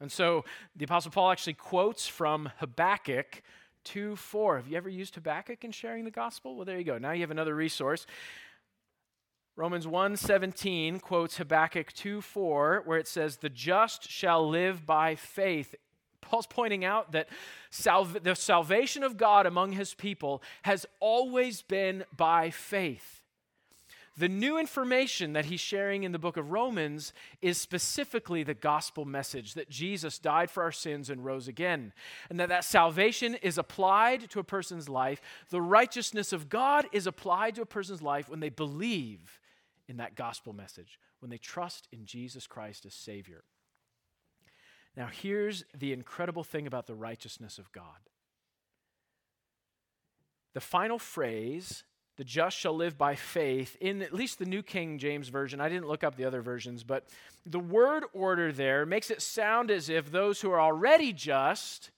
And 0.00 0.10
so 0.10 0.46
the 0.74 0.86
Apostle 0.86 1.12
Paul 1.12 1.30
actually 1.30 1.54
quotes 1.54 2.08
from 2.08 2.50
Habakkuk 2.58 3.42
2 3.84 4.16
4. 4.16 4.56
Have 4.56 4.68
you 4.68 4.76
ever 4.76 4.88
used 4.88 5.14
Habakkuk 5.14 5.64
in 5.64 5.72
sharing 5.72 6.04
the 6.04 6.10
gospel? 6.10 6.56
Well, 6.56 6.64
there 6.64 6.78
you 6.78 6.84
go. 6.84 6.98
Now 6.98 7.12
you 7.12 7.20
have 7.22 7.30
another 7.30 7.54
resource. 7.54 8.06
Romans 9.56 9.86
1:17 9.86 11.00
quotes 11.00 11.36
Habakkuk 11.36 11.92
2:4 11.92 12.86
where 12.86 12.98
it 12.98 13.08
says 13.08 13.38
the 13.38 13.50
just 13.50 14.08
shall 14.08 14.48
live 14.48 14.86
by 14.86 15.14
faith 15.14 15.74
Paul's 16.30 16.46
pointing 16.46 16.84
out 16.84 17.12
that 17.12 17.28
the 18.22 18.34
salvation 18.34 19.02
of 19.02 19.16
God 19.16 19.46
among 19.46 19.72
his 19.72 19.94
people 19.94 20.42
has 20.62 20.86
always 21.00 21.62
been 21.62 22.04
by 22.16 22.50
faith. 22.50 23.19
The 24.20 24.28
new 24.28 24.58
information 24.58 25.32
that 25.32 25.46
he's 25.46 25.60
sharing 25.60 26.02
in 26.02 26.12
the 26.12 26.18
book 26.18 26.36
of 26.36 26.50
Romans 26.50 27.14
is 27.40 27.56
specifically 27.56 28.42
the 28.42 28.52
gospel 28.52 29.06
message 29.06 29.54
that 29.54 29.70
Jesus 29.70 30.18
died 30.18 30.50
for 30.50 30.62
our 30.62 30.70
sins 30.72 31.08
and 31.08 31.24
rose 31.24 31.48
again. 31.48 31.94
And 32.28 32.38
that 32.38 32.50
that 32.50 32.66
salvation 32.66 33.34
is 33.36 33.56
applied 33.56 34.28
to 34.28 34.38
a 34.38 34.44
person's 34.44 34.90
life. 34.90 35.22
The 35.48 35.62
righteousness 35.62 36.34
of 36.34 36.50
God 36.50 36.84
is 36.92 37.06
applied 37.06 37.54
to 37.54 37.62
a 37.62 37.66
person's 37.66 38.02
life 38.02 38.28
when 38.28 38.40
they 38.40 38.50
believe 38.50 39.40
in 39.88 39.96
that 39.96 40.16
gospel 40.16 40.52
message, 40.52 40.98
when 41.20 41.30
they 41.30 41.38
trust 41.38 41.88
in 41.90 42.04
Jesus 42.04 42.46
Christ 42.46 42.84
as 42.84 42.92
Savior. 42.92 43.44
Now, 44.98 45.06
here's 45.10 45.64
the 45.74 45.94
incredible 45.94 46.44
thing 46.44 46.66
about 46.66 46.86
the 46.86 46.94
righteousness 46.94 47.56
of 47.56 47.72
God. 47.72 48.10
The 50.52 50.60
final 50.60 50.98
phrase, 50.98 51.84
the 52.20 52.24
just 52.24 52.58
shall 52.58 52.76
live 52.76 52.98
by 52.98 53.14
faith, 53.14 53.78
in 53.80 54.02
at 54.02 54.12
least 54.12 54.38
the 54.38 54.44
New 54.44 54.62
King 54.62 54.98
James 54.98 55.30
Version, 55.30 55.58
I 55.58 55.70
didn't 55.70 55.88
look 55.88 56.04
up 56.04 56.16
the 56.16 56.26
other 56.26 56.42
versions, 56.42 56.84
but 56.84 57.06
the 57.46 57.58
word 57.58 58.04
order 58.12 58.52
there 58.52 58.84
makes 58.84 59.10
it 59.10 59.22
sound 59.22 59.70
as 59.70 59.88
if 59.88 60.12
those 60.12 60.42
who 60.42 60.50
are 60.50 60.60
already 60.60 61.14
just 61.14 61.90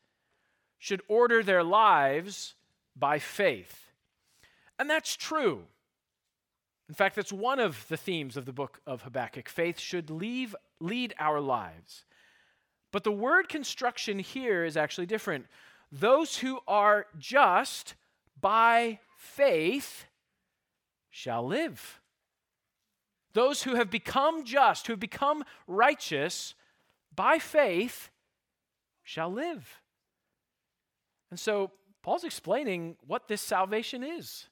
should 0.79 1.03
order 1.09 1.43
their 1.43 1.65
lives 1.65 2.55
by 2.95 3.19
faith. 3.19 3.91
And 4.79 4.89
that's 4.89 5.17
true. 5.17 5.65
In 6.89 6.95
fact, 6.95 7.17
that's 7.17 7.33
one 7.33 7.59
of 7.59 7.89
the 7.89 7.97
themes 7.97 8.37
of 8.37 8.45
the 8.45 8.53
book 8.53 8.81
of 8.87 9.03
Habakkuk. 9.03 9.49
Faith 9.49 9.81
should 9.81 10.09
leave, 10.09 10.55
lead 10.79 11.15
our 11.19 11.41
lives. 11.41 12.05
But 12.93 13.03
the 13.03 13.11
word 13.11 13.49
construction 13.49 14.21
here 14.21 14.65
is 14.65 14.77
actually 14.77 15.07
different. 15.07 15.47
Those 15.91 16.37
who 16.37 16.61
are 16.69 17.07
just 17.19 17.97
by 18.41 19.01
faith 19.17 20.05
shall 21.13 21.47
live. 21.47 22.01
Those 23.35 23.63
who 23.63 23.77
have 23.77 23.91
become 23.91 24.45
just, 24.45 24.87
who 24.89 24.95
have 24.95 25.01
become 25.01 25.45
righteous 25.69 26.55
by 27.15 27.39
faith, 27.39 28.11
shall 29.05 29.31
live. 29.31 29.81
And 31.31 31.39
so 31.39 31.71
Paul's 32.03 32.25
explaining 32.25 32.97
what 33.07 33.29
this 33.29 33.41
salvation 33.41 34.03
is. 34.03 34.49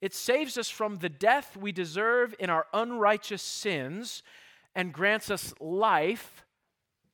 It 0.00 0.12
saves 0.12 0.58
us 0.58 0.68
from 0.68 0.96
the 0.96 1.08
death 1.08 1.56
we 1.56 1.70
deserve 1.70 2.34
in 2.38 2.50
our 2.50 2.66
unrighteous 2.74 3.42
sins 3.42 4.22
and 4.74 4.92
grants 4.92 5.30
us 5.30 5.54
life 5.60 6.44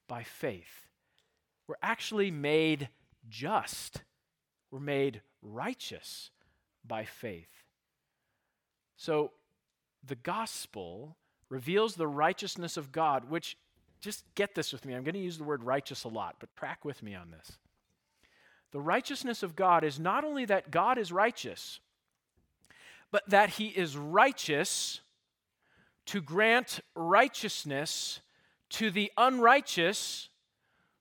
by 0.09 0.23
faith. 0.23 0.89
We're 1.69 1.77
actually 1.83 2.31
made 2.31 2.89
just, 3.29 4.03
we're 4.71 4.81
made 4.81 5.23
righteous 5.43 6.31
by 6.85 7.05
faith. 7.05 7.60
So 9.01 9.31
the 10.07 10.15
gospel 10.15 11.17
reveals 11.49 11.95
the 11.95 12.07
righteousness 12.07 12.77
of 12.77 12.93
God, 12.93 13.31
which, 13.31 13.57
just 13.99 14.27
get 14.35 14.55
this 14.55 14.75
with 14.75 14.85
me, 14.85 14.93
I'm 14.95 15.05
going 15.05 15.15
to 15.15 15.21
use 15.21 15.39
the 15.39 15.45
word 15.45 15.65
righteous 15.65 16.05
a 16.05 16.09
lot, 16.09 16.37
but 16.39 16.55
track 16.55 16.85
with 16.85 17.03
me 17.03 17.15
on 17.15 17.31
this. 17.31 17.57
The 18.73 18.81
righteousness 18.81 19.43
of 19.43 19.57
God 19.57 19.85
is 19.85 19.99
not 19.99 20.23
only 20.23 20.45
that 20.45 20.71
God 20.71 20.99
is 20.99 21.13
righteous, 21.13 21.81
but 23.11 23.27
that 23.31 23.49
he 23.49 23.69
is 23.69 23.97
righteous 23.97 25.01
to 26.05 26.21
grant 26.21 26.81
righteousness 26.95 28.21
to 28.69 28.91
the 28.91 29.11
unrighteous 29.17 30.29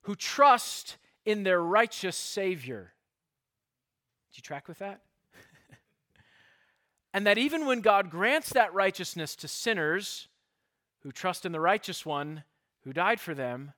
who 0.03 0.15
trust 0.15 0.95
in 1.25 1.43
their 1.43 1.61
righteous 1.61 2.15
Savior. 2.15 2.93
Do 4.31 4.37
you 4.37 4.41
track 4.41 4.69
with 4.69 4.79
that? 4.79 5.01
And 7.13 7.25
that 7.25 7.37
even 7.37 7.65
when 7.65 7.81
God 7.81 8.09
grants 8.09 8.51
that 8.51 8.73
righteousness 8.73 9.35
to 9.37 9.47
sinners 9.47 10.27
who 11.01 11.11
trust 11.11 11.45
in 11.45 11.51
the 11.51 11.59
righteous 11.59 12.05
one 12.05 12.43
who 12.83 12.93
died 12.93 13.19
for 13.19 13.33
them, 13.33 13.73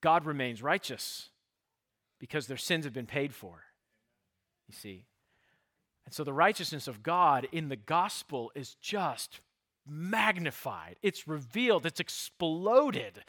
God 0.00 0.24
remains 0.24 0.62
righteous 0.62 1.30
because 2.18 2.46
their 2.46 2.56
sins 2.56 2.84
have 2.84 2.94
been 2.94 3.06
paid 3.06 3.34
for. 3.34 3.64
You 4.68 4.74
see? 4.74 5.06
And 6.04 6.14
so 6.14 6.24
the 6.24 6.32
righteousness 6.32 6.88
of 6.88 7.02
God 7.02 7.48
in 7.52 7.68
the 7.68 7.76
gospel 7.76 8.52
is 8.54 8.74
just 8.74 9.40
magnified, 9.86 10.96
it's 11.02 11.26
revealed, 11.26 11.86
it's 11.86 12.00
exploded 12.00 13.24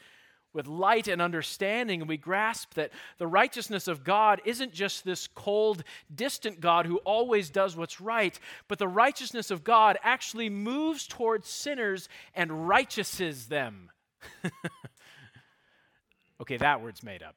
with 0.54 0.68
light 0.68 1.08
and 1.08 1.22
understanding, 1.22 2.02
and 2.02 2.10
we 2.10 2.18
grasp 2.18 2.74
that 2.74 2.92
the 3.18 3.28
righteousness 3.28 3.88
of 3.88 4.04
God 4.04 4.42
isn't 4.46 4.74
just 4.74 5.06
this 5.06 5.28
cold, 5.28 5.84
distant 6.14 6.60
God 6.60 6.86
who 6.86 6.98
always 6.98 7.50
does 7.50 7.76
what's 7.76 8.02
right, 8.02 8.40
but 8.68 8.80
the 8.80 8.88
righteousness 8.88 9.52
of 9.52 9.64
God 9.64 9.98
actually 10.04 10.50
moves 10.50 11.06
towards 11.06 11.48
sinners 11.48 12.10
and 12.34 12.50
righteouses 12.52 13.48
them. 13.48 13.92
okay, 16.42 16.58
that 16.58 16.82
word's 16.82 17.04
made 17.04 17.22
up. 17.22 17.36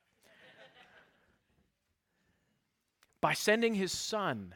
By 3.21 3.35
sending 3.35 3.75
his 3.75 3.93
son, 3.93 4.55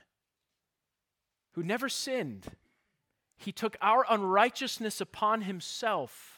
who 1.53 1.63
never 1.63 1.89
sinned, 1.89 2.47
he 3.39 3.53
took 3.53 3.77
our 3.81 4.05
unrighteousness 4.09 5.01
upon 5.01 5.43
himself 5.43 6.36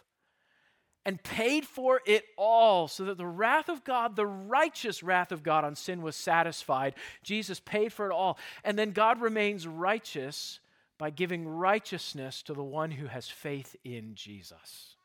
and 1.04 1.22
paid 1.22 1.64
for 1.64 2.00
it 2.04 2.24
all 2.36 2.88
so 2.88 3.04
that 3.06 3.16
the 3.16 3.26
wrath 3.26 3.68
of 3.68 3.84
God, 3.84 4.16
the 4.16 4.26
righteous 4.26 5.02
wrath 5.02 5.32
of 5.32 5.42
God 5.42 5.64
on 5.64 5.74
sin 5.74 6.02
was 6.02 6.16
satisfied. 6.16 6.94
Jesus 7.22 7.60
paid 7.60 7.92
for 7.92 8.10
it 8.10 8.12
all. 8.12 8.38
And 8.64 8.78
then 8.78 8.90
God 8.90 9.20
remains 9.20 9.66
righteous 9.66 10.60
by 10.98 11.10
giving 11.10 11.48
righteousness 11.48 12.42
to 12.42 12.52
the 12.52 12.64
one 12.64 12.90
who 12.90 13.06
has 13.06 13.28
faith 13.28 13.76
in 13.84 14.14
Jesus. 14.14 14.96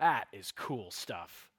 That 0.00 0.26
is 0.32 0.52
cool 0.52 0.90
stuff. 0.90 1.50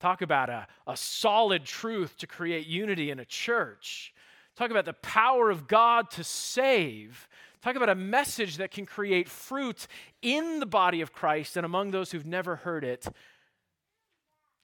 Talk 0.00 0.22
about 0.22 0.50
a, 0.50 0.66
a 0.86 0.96
solid 0.96 1.64
truth 1.64 2.18
to 2.18 2.26
create 2.26 2.66
unity 2.66 3.10
in 3.10 3.18
a 3.18 3.24
church. 3.24 4.12
Talk 4.54 4.70
about 4.70 4.84
the 4.84 4.92
power 4.92 5.50
of 5.50 5.66
God 5.66 6.10
to 6.12 6.22
save. 6.24 7.26
Talk 7.64 7.76
about 7.76 7.88
a 7.88 7.94
message 7.94 8.58
that 8.58 8.72
can 8.72 8.84
create 8.84 9.26
fruit 9.26 9.86
in 10.20 10.60
the 10.60 10.66
body 10.66 11.00
of 11.00 11.14
Christ 11.14 11.56
and 11.56 11.64
among 11.64 11.92
those 11.92 12.10
who've 12.10 12.26
never 12.26 12.56
heard 12.56 12.84
it. 12.84 13.06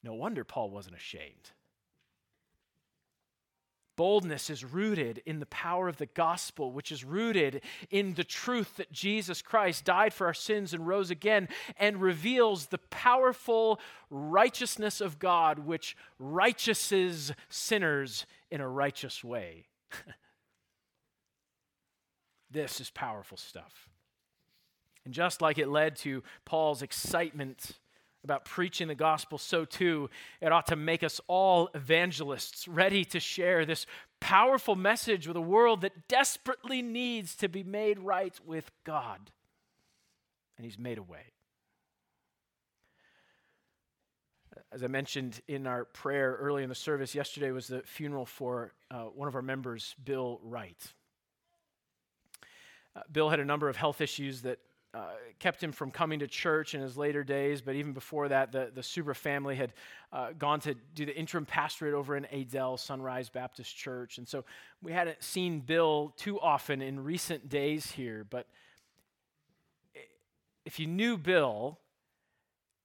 No 0.03 0.13
wonder 0.13 0.45
Paul 0.45 0.69
wasn't 0.69 0.97
ashamed. 0.97 1.53
Boldness 3.97 4.51
is 4.51 4.67
rooted 4.67 5.23
in 5.25 5.41
the 5.41 5.47
power 5.47 5.89
of 5.89 5.97
the 5.97 6.05
gospel, 6.05 6.73
which 6.73 6.93
is 6.93 7.03
rooted 7.03 7.63
in 7.89 8.13
the 8.13 8.25
truth 8.25 8.77
that 8.77 8.93
Jesus 8.93 9.41
Christ 9.41 9.87
died 9.87 10.13
for 10.13 10.27
our 10.27 10.35
sins 10.35 10.75
and 10.75 10.87
rose 10.87 11.11
again, 11.11 11.49
and 11.79 12.03
reveals 12.03 12.67
the 12.67 12.81
powerful 12.91 13.81
righteousness 14.11 15.01
of 15.01 15.19
God, 15.19 15.61
which 15.61 15.97
righteouses 16.21 17.33
sinners 17.49 18.27
in 18.51 18.61
a 18.61 18.69
righteous 18.69 19.25
way. 19.25 19.69
This 22.51 22.81
is 22.81 22.91
powerful 22.91 23.37
stuff. 23.37 23.89
And 25.05 25.15
just 25.15 25.41
like 25.41 25.59
it 25.59 25.69
led 25.69 25.97
to 25.97 26.23
Paul's 26.45 26.83
excitement 26.83 27.79
about 28.23 28.45
preaching 28.45 28.89
the 28.89 28.95
gospel, 28.95 29.39
so 29.39 29.65
too 29.65 30.11
it 30.41 30.53
ought 30.53 30.67
to 30.67 30.77
make 30.77 31.03
us 31.03 31.21
all 31.27 31.71
evangelists 31.75 32.69
ready 32.69 33.05
to 33.07 33.19
share 33.21 33.65
this 33.65 33.87
powerful 34.21 34.77
message 34.77 35.27
with 35.27 35.37
a 35.37 35.41
world 35.41 35.81
that 35.81 36.07
desperately 36.09 36.83
needs 36.83 37.35
to 37.37 37.49
be 37.49 37.63
made 37.63 37.99
right 37.99 38.39
with 38.45 38.71
God. 38.85 39.31
And 40.59 40.67
He's 40.67 40.79
made 40.79 40.99
a 40.99 41.03
way. 41.03 41.33
As 44.71 44.85
I 44.85 44.89
mentioned 44.89 45.41
in 45.49 45.67
our 45.67 45.87
prayer 45.87 46.37
early 46.39 46.63
in 46.63 46.69
the 46.69 46.75
service, 46.75 47.15
yesterday 47.15 47.51
was 47.51 47.69
the 47.69 47.81
funeral 47.81 48.27
for 48.27 48.75
uh, 48.91 49.05
one 49.05 49.27
of 49.27 49.35
our 49.35 49.43
members, 49.43 49.95
Bill 50.05 50.39
Wright. 50.43 50.93
Uh, 52.97 53.01
Bill 53.13 53.29
had 53.29 53.41
a 53.41 53.45
number 53.45 53.69
of 53.69 53.77
health 53.77 54.01
issues 54.01 54.43
that 54.43 54.59
uh, 54.93 55.11
kept 55.39 55.63
him 55.63 55.71
from 55.71 55.91
coming 55.91 56.19
to 56.19 56.27
church 56.27 56.75
in 56.75 56.81
his 56.81 56.97
later 56.97 57.23
days, 57.23 57.61
but 57.61 57.77
even 57.77 57.93
before 57.93 58.29
that, 58.29 58.51
the, 58.51 58.73
the 58.75 58.81
Subra 58.81 59.15
family 59.15 59.55
had 59.55 59.73
uh, 60.13 60.31
gone 60.37 60.59
to 60.61 60.75
do 60.95 61.07
the 61.07 61.17
interim 61.17 61.47
pastorate 61.47 61.95
over 61.95 62.17
in 62.17 62.27
Adel, 62.33 62.77
Sunrise 62.77 63.29
Baptist 63.29 63.77
Church. 63.77 64.19
And 64.19 64.27
so 64.27 64.45
we 64.83 64.93
hadn't 64.93 65.23
seen 65.23 65.61
Bill 65.61 66.13
too 66.17 66.41
often 66.41 66.83
in 66.83 67.05
recent 67.05 67.49
days 67.49 67.93
here, 67.93 68.27
but 68.29 68.47
if 70.65 70.79
you 70.79 70.87
knew 70.87 71.17
Bill, 71.17 71.79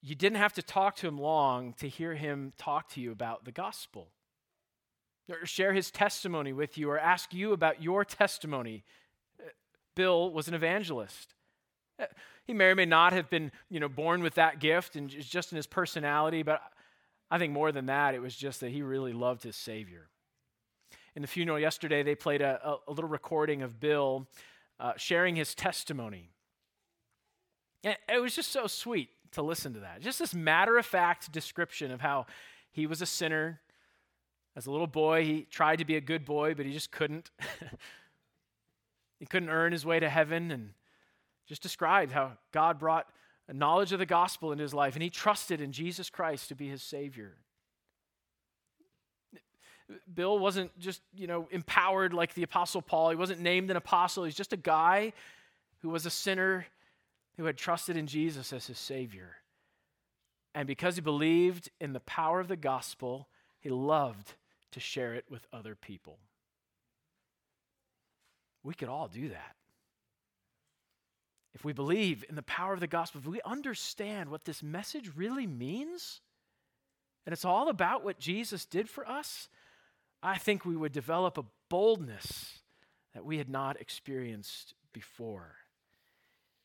you 0.01 0.13
didn't 0.13 0.37
have 0.37 0.53
to 0.53 0.61
talk 0.61 0.95
to 0.97 1.07
him 1.07 1.17
long 1.17 1.73
to 1.73 1.89
hear 1.89 2.13
him 2.13 2.53
talk 2.57 2.89
to 2.89 3.01
you 3.01 3.11
about 3.11 3.45
the 3.45 3.51
gospel. 3.51 4.09
Or 5.27 5.45
share 5.47 5.73
his 5.73 5.89
testimony 5.89 6.53
with 6.53 6.77
you, 6.77 6.89
or 6.91 6.99
ask 6.99 7.33
you 7.33 7.51
about 7.51 7.81
your 7.81 8.05
testimony 8.05 8.83
Bill 9.95 10.31
was 10.31 10.47
an 10.47 10.53
evangelist. 10.53 11.33
Uh, 11.99 12.05
he 12.45 12.53
may 12.53 12.65
or 12.65 12.75
may 12.75 12.85
not 12.85 13.13
have 13.13 13.29
been, 13.29 13.51
you 13.69 13.79
know, 13.79 13.89
born 13.89 14.21
with 14.21 14.35
that 14.35 14.59
gift 14.59 14.95
and 14.95 15.09
just 15.09 15.51
in 15.51 15.55
his 15.55 15.67
personality, 15.67 16.43
but 16.43 16.61
I 17.31 17.37
think 17.37 17.53
more 17.53 17.71
than 17.71 17.87
that, 17.87 18.13
it 18.13 18.21
was 18.21 18.35
just 18.35 18.59
that 18.59 18.71
he 18.71 18.81
really 18.81 19.13
loved 19.13 19.43
his 19.43 19.55
Savior. 19.55 20.09
In 21.15 21.21
the 21.21 21.27
funeral 21.27 21.59
yesterday, 21.59 22.03
they 22.03 22.13
played 22.13 22.41
a, 22.41 22.59
a, 22.63 22.77
a 22.89 22.91
little 22.91 23.09
recording 23.09 23.61
of 23.61 23.79
Bill 23.79 24.27
uh, 24.79 24.93
sharing 24.97 25.35
his 25.35 25.55
testimony. 25.55 26.29
And 27.83 27.95
it 28.09 28.21
was 28.21 28.35
just 28.35 28.51
so 28.51 28.67
sweet 28.67 29.09
to 29.31 29.41
listen 29.41 29.73
to 29.73 29.79
that. 29.79 30.01
Just 30.01 30.19
this 30.19 30.33
matter 30.33 30.77
of 30.77 30.85
fact 30.85 31.31
description 31.31 31.91
of 31.91 32.01
how 32.01 32.25
he 32.71 32.85
was 32.87 33.01
a 33.01 33.05
sinner. 33.05 33.61
As 34.55 34.65
a 34.65 34.71
little 34.71 34.87
boy, 34.87 35.23
he 35.23 35.41
tried 35.43 35.77
to 35.77 35.85
be 35.85 35.95
a 35.95 36.01
good 36.01 36.25
boy, 36.25 36.53
but 36.53 36.65
he 36.65 36.73
just 36.73 36.91
couldn't. 36.91 37.31
He 39.25 39.27
couldn't 39.27 39.49
earn 39.49 39.71
his 39.71 39.87
way 39.87 39.99
to 39.99 40.07
heaven 40.07 40.51
and 40.51 40.69
just 41.47 41.63
described 41.63 42.11
how 42.11 42.33
God 42.51 42.77
brought 42.77 43.07
a 43.47 43.53
knowledge 43.53 43.91
of 43.91 43.97
the 43.97 44.05
gospel 44.05 44.51
into 44.51 44.61
his 44.61 44.71
life 44.71 44.93
and 44.93 45.01
he 45.01 45.09
trusted 45.09 45.59
in 45.59 45.71
Jesus 45.71 46.11
Christ 46.11 46.49
to 46.49 46.55
be 46.55 46.69
his 46.69 46.83
Savior. 46.83 47.33
Bill 50.13 50.37
wasn't 50.37 50.77
just, 50.77 51.01
you 51.15 51.25
know, 51.25 51.47
empowered 51.49 52.13
like 52.13 52.35
the 52.35 52.43
Apostle 52.43 52.83
Paul. 52.83 53.09
He 53.09 53.15
wasn't 53.15 53.39
named 53.39 53.71
an 53.71 53.77
apostle. 53.77 54.25
He's 54.25 54.35
just 54.35 54.53
a 54.53 54.57
guy 54.57 55.11
who 55.79 55.89
was 55.89 56.05
a 56.05 56.11
sinner 56.11 56.67
who 57.37 57.45
had 57.45 57.57
trusted 57.57 57.97
in 57.97 58.05
Jesus 58.05 58.53
as 58.53 58.67
his 58.67 58.77
Savior. 58.77 59.37
And 60.53 60.67
because 60.67 60.93
he 60.97 61.01
believed 61.01 61.71
in 61.81 61.93
the 61.93 61.99
power 62.01 62.39
of 62.39 62.47
the 62.47 62.55
gospel, 62.55 63.27
he 63.59 63.71
loved 63.71 64.35
to 64.73 64.79
share 64.79 65.15
it 65.15 65.25
with 65.31 65.47
other 65.51 65.73
people. 65.73 66.19
We 68.65 68.73
could 68.73 68.89
all 68.89 69.07
do 69.07 69.29
that. 69.29 69.55
If 71.53 71.63
we 71.63 71.71
believe 71.71 72.25
in 72.27 72.35
the 72.35 72.41
power 72.41 72.73
of 72.73 72.79
the 72.79 72.87
gospel, 72.87 73.21
if 73.21 73.27
we 73.27 73.39
understand 73.45 74.29
what 74.29 74.43
this 74.43 74.61
message 74.61 75.11
really 75.15 75.47
means, 75.47 76.19
and 77.25 77.31
it's 77.31 77.45
all 77.45 77.69
about 77.69 78.03
what 78.03 78.19
Jesus 78.19 78.65
did 78.65 78.89
for 78.89 79.07
us, 79.07 79.47
I 80.21 80.37
think 80.37 80.65
we 80.65 80.75
would 80.75 80.91
develop 80.91 81.37
a 81.37 81.45
boldness 81.69 82.59
that 83.13 83.23
we 83.23 83.37
had 83.37 83.49
not 83.49 83.79
experienced 83.79 84.73
before. 84.91 85.55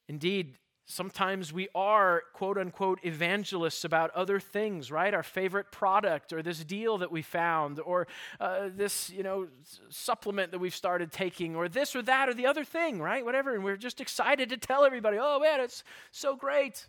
Indeed, 0.08 0.54
Sometimes 0.90 1.52
we 1.52 1.68
are, 1.72 2.24
quote 2.32 2.58
unquote, 2.58 2.98
evangelists 3.04 3.84
about 3.84 4.10
other 4.10 4.40
things, 4.40 4.90
right? 4.90 5.14
Our 5.14 5.22
favorite 5.22 5.70
product 5.70 6.32
or 6.32 6.42
this 6.42 6.64
deal 6.64 6.98
that 6.98 7.12
we 7.12 7.22
found 7.22 7.78
or 7.78 8.08
uh, 8.40 8.70
this, 8.74 9.08
you 9.08 9.22
know, 9.22 9.46
supplement 9.88 10.50
that 10.50 10.58
we've 10.58 10.74
started 10.74 11.12
taking 11.12 11.54
or 11.54 11.68
this 11.68 11.94
or 11.94 12.02
that 12.02 12.28
or 12.28 12.34
the 12.34 12.46
other 12.46 12.64
thing, 12.64 13.00
right? 13.00 13.24
Whatever. 13.24 13.54
And 13.54 13.62
we're 13.62 13.76
just 13.76 14.00
excited 14.00 14.48
to 14.48 14.56
tell 14.56 14.84
everybody, 14.84 15.16
oh 15.20 15.38
man, 15.38 15.60
it's 15.60 15.84
so 16.10 16.34
great. 16.34 16.88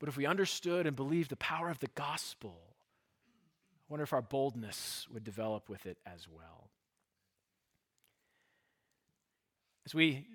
But 0.00 0.08
if 0.08 0.16
we 0.16 0.26
understood 0.26 0.88
and 0.88 0.96
believed 0.96 1.30
the 1.30 1.36
power 1.36 1.70
of 1.70 1.78
the 1.78 1.90
gospel, 1.94 2.58
I 3.28 3.86
wonder 3.88 4.02
if 4.02 4.12
our 4.12 4.20
boldness 4.20 5.06
would 5.12 5.22
develop 5.22 5.68
with 5.68 5.86
it 5.86 5.98
as 6.04 6.26
well. 6.28 6.70
As 9.86 9.94
we 9.94 10.26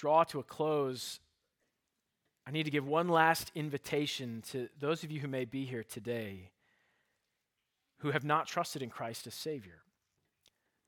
draw 0.00 0.24
to 0.24 0.38
a 0.38 0.42
close, 0.42 1.20
I 2.46 2.52
need 2.52 2.62
to 2.62 2.70
give 2.70 2.86
one 2.86 3.08
last 3.08 3.52
invitation 3.54 4.42
to 4.50 4.70
those 4.78 5.04
of 5.04 5.10
you 5.10 5.20
who 5.20 5.28
may 5.28 5.44
be 5.44 5.66
here 5.66 5.84
today 5.84 6.52
who 7.98 8.12
have 8.12 8.24
not 8.24 8.46
trusted 8.46 8.80
in 8.80 8.88
Christ 8.88 9.26
as 9.26 9.34
Savior. 9.34 9.82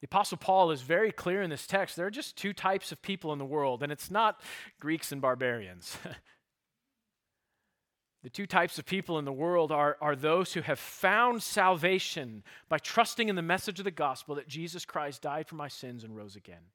The 0.01 0.07
Apostle 0.07 0.39
Paul 0.39 0.71
is 0.71 0.81
very 0.81 1.13
clear 1.13 1.43
in 1.43 1.51
this 1.51 1.67
text. 1.67 1.95
There 1.95 2.07
are 2.07 2.11
just 2.11 2.39
two 2.39 2.55
types 2.55 2.91
of 2.91 3.03
people 3.03 3.35
in 3.35 3.39
the 3.39 3.45
world, 3.45 3.83
and 3.83 3.93
it's 3.93 4.11
not 4.11 4.41
Greeks 4.81 5.13
and 5.13 5.21
barbarians. 5.21 5.99
the 8.23 8.31
two 8.31 8.47
types 8.47 8.79
of 8.79 8.87
people 8.87 9.19
in 9.19 9.27
the 9.27 9.33
world 9.33 9.71
are, 9.71 9.99
are 10.01 10.17
those 10.17 10.55
who 10.55 10.63
have 10.63 10.79
found 10.79 11.43
salvation 11.43 12.43
by 12.71 12.79
trusting 12.79 13.29
in 13.29 13.37
the 13.37 13.43
message 13.43 13.79
of 13.79 13.85
the 13.85 13.91
gospel 13.91 14.37
that 14.37 14.49
Jesus 14.49 14.87
Christ 14.87 15.21
died 15.21 15.47
for 15.47 15.57
my 15.57 15.69
sins 15.69 16.03
and 16.03 16.17
rose 16.17 16.35
again. 16.35 16.71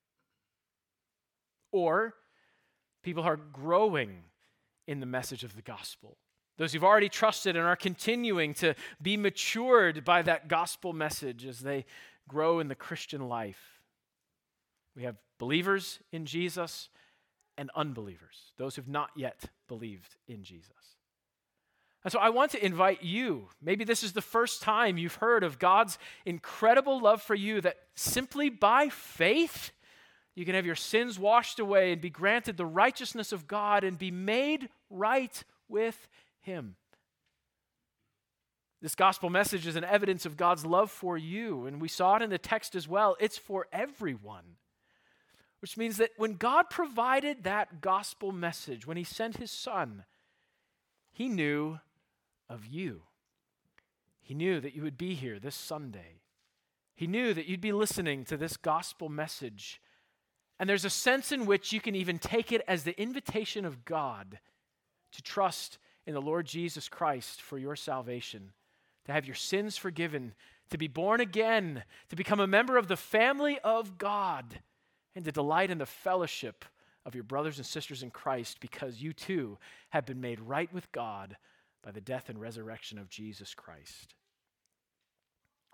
Or 1.71 2.13
People 3.07 3.23
are 3.23 3.37
growing 3.37 4.25
in 4.85 4.99
the 4.99 5.05
message 5.05 5.45
of 5.45 5.55
the 5.55 5.61
gospel. 5.61 6.17
Those 6.57 6.73
who've 6.73 6.83
already 6.83 7.07
trusted 7.07 7.55
and 7.55 7.65
are 7.65 7.77
continuing 7.77 8.53
to 8.55 8.75
be 9.01 9.15
matured 9.15 10.03
by 10.03 10.23
that 10.23 10.49
gospel 10.49 10.91
message 10.91 11.45
as 11.45 11.61
they 11.61 11.85
grow 12.27 12.59
in 12.59 12.67
the 12.67 12.75
Christian 12.75 13.29
life. 13.29 13.79
We 14.93 15.03
have 15.03 15.15
believers 15.39 15.99
in 16.11 16.25
Jesus, 16.25 16.89
and 17.57 17.71
unbelievers, 17.77 18.51
those 18.57 18.75
who've 18.75 18.89
not 18.89 19.11
yet 19.15 19.45
believed 19.69 20.17
in 20.27 20.43
Jesus. 20.43 20.97
And 22.03 22.11
so 22.11 22.19
I 22.19 22.27
want 22.27 22.51
to 22.51 22.65
invite 22.65 23.03
you. 23.03 23.47
Maybe 23.61 23.85
this 23.85 24.03
is 24.03 24.11
the 24.11 24.21
first 24.21 24.61
time 24.61 24.97
you've 24.97 25.15
heard 25.15 25.45
of 25.45 25.59
God's 25.59 25.97
incredible 26.25 26.99
love 26.99 27.21
for 27.21 27.35
you 27.35 27.61
that 27.61 27.77
simply 27.95 28.49
by 28.49 28.89
faith, 28.89 29.71
you 30.37 30.45
can 30.45 30.53
have 30.53 30.67
your 30.67 30.75
sins 30.75 31.17
washed 31.17 31.57
away 31.57 31.91
and 31.91 31.99
be 31.99 32.11
granted 32.11 32.57
the 32.57 32.65
righteousness 32.65 33.31
of 33.31 33.47
God 33.47 33.83
and 33.83 33.97
be 33.97 34.11
made 34.11 34.69
right 34.91 35.43
with 35.67 36.07
Him. 36.41 36.75
This 38.79 38.93
gospel 38.93 39.31
message 39.31 39.65
is 39.65 39.75
an 39.75 39.83
evidence 39.83 40.27
of 40.27 40.37
God's 40.37 40.63
love 40.63 40.91
for 40.91 41.17
you, 41.17 41.65
and 41.65 41.81
we 41.81 41.87
saw 41.87 42.17
it 42.17 42.21
in 42.21 42.29
the 42.29 42.37
text 42.37 42.75
as 42.75 42.87
well. 42.87 43.17
It's 43.19 43.39
for 43.39 43.65
everyone. 43.73 44.57
Which 45.59 45.75
means 45.75 45.97
that 45.97 46.11
when 46.17 46.33
God 46.33 46.69
provided 46.69 47.43
that 47.43 47.81
gospel 47.81 48.31
message, 48.31 48.85
when 48.85 48.95
He 48.95 49.03
sent 49.03 49.37
His 49.37 49.49
Son, 49.49 50.03
He 51.11 51.29
knew 51.29 51.79
of 52.47 52.67
you. 52.67 53.01
He 54.21 54.35
knew 54.35 54.59
that 54.59 54.75
you 54.75 54.83
would 54.83 54.99
be 54.99 55.15
here 55.15 55.39
this 55.39 55.55
Sunday. 55.55 56.21
He 56.95 57.07
knew 57.07 57.33
that 57.33 57.47
you'd 57.47 57.59
be 57.59 57.71
listening 57.71 58.23
to 58.25 58.37
this 58.37 58.55
gospel 58.55 59.09
message. 59.09 59.81
And 60.59 60.69
there's 60.69 60.85
a 60.85 60.89
sense 60.89 61.31
in 61.31 61.45
which 61.45 61.71
you 61.71 61.79
can 61.79 61.95
even 61.95 62.17
take 62.17 62.51
it 62.51 62.61
as 62.67 62.83
the 62.83 62.99
invitation 62.99 63.65
of 63.65 63.85
God 63.85 64.39
to 65.11 65.21
trust 65.21 65.77
in 66.05 66.13
the 66.13 66.21
Lord 66.21 66.45
Jesus 66.45 66.89
Christ 66.89 67.41
for 67.41 67.57
your 67.57 67.75
salvation, 67.75 68.51
to 69.05 69.11
have 69.11 69.25
your 69.25 69.35
sins 69.35 69.77
forgiven, 69.77 70.33
to 70.69 70.77
be 70.77 70.87
born 70.87 71.21
again, 71.21 71.83
to 72.09 72.15
become 72.15 72.39
a 72.39 72.47
member 72.47 72.77
of 72.77 72.87
the 72.87 72.97
family 72.97 73.59
of 73.63 73.97
God, 73.97 74.59
and 75.15 75.25
to 75.25 75.31
delight 75.31 75.69
in 75.69 75.77
the 75.77 75.85
fellowship 75.85 76.65
of 77.05 77.15
your 77.15 77.23
brothers 77.23 77.57
and 77.57 77.65
sisters 77.65 78.03
in 78.03 78.11
Christ 78.11 78.59
because 78.59 79.01
you 79.01 79.13
too 79.13 79.57
have 79.89 80.05
been 80.05 80.19
made 80.19 80.39
right 80.39 80.71
with 80.73 80.91
God 80.91 81.37
by 81.81 81.91
the 81.91 82.01
death 82.01 82.29
and 82.29 82.39
resurrection 82.39 82.97
of 82.97 83.09
Jesus 83.09 83.53
Christ. 83.53 84.13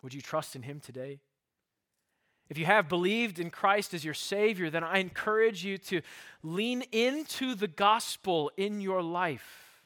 Would 0.03 0.13
you 0.13 0.21
trust 0.21 0.55
in 0.55 0.61
him 0.61 0.79
today? 0.79 1.21
If 2.53 2.59
you 2.59 2.65
have 2.65 2.87
believed 2.87 3.39
in 3.39 3.49
Christ 3.49 3.95
as 3.95 4.05
your 4.05 4.13
Savior, 4.13 4.69
then 4.69 4.83
I 4.83 4.99
encourage 4.99 5.65
you 5.65 5.79
to 5.79 6.01
lean 6.43 6.83
into 6.91 7.55
the 7.55 7.67
gospel 7.67 8.51
in 8.57 8.79
your 8.79 9.01
life. 9.01 9.81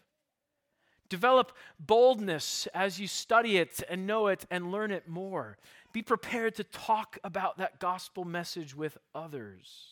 Develop 1.07 1.53
boldness 1.80 2.68
as 2.74 2.99
you 2.99 3.07
study 3.07 3.55
it 3.55 3.82
and 3.89 4.05
know 4.05 4.28
it 4.28 4.45
and 4.51 4.70
learn 4.70 4.91
it 4.91 5.07
more. 5.07 5.57
Be 5.93 6.01
prepared 6.01 6.55
to 6.55 6.65
talk 6.65 7.18
about 7.24 7.57
that 7.57 7.80
gospel 7.80 8.26
message 8.26 8.76
with 8.76 8.97
others. 9.15 9.86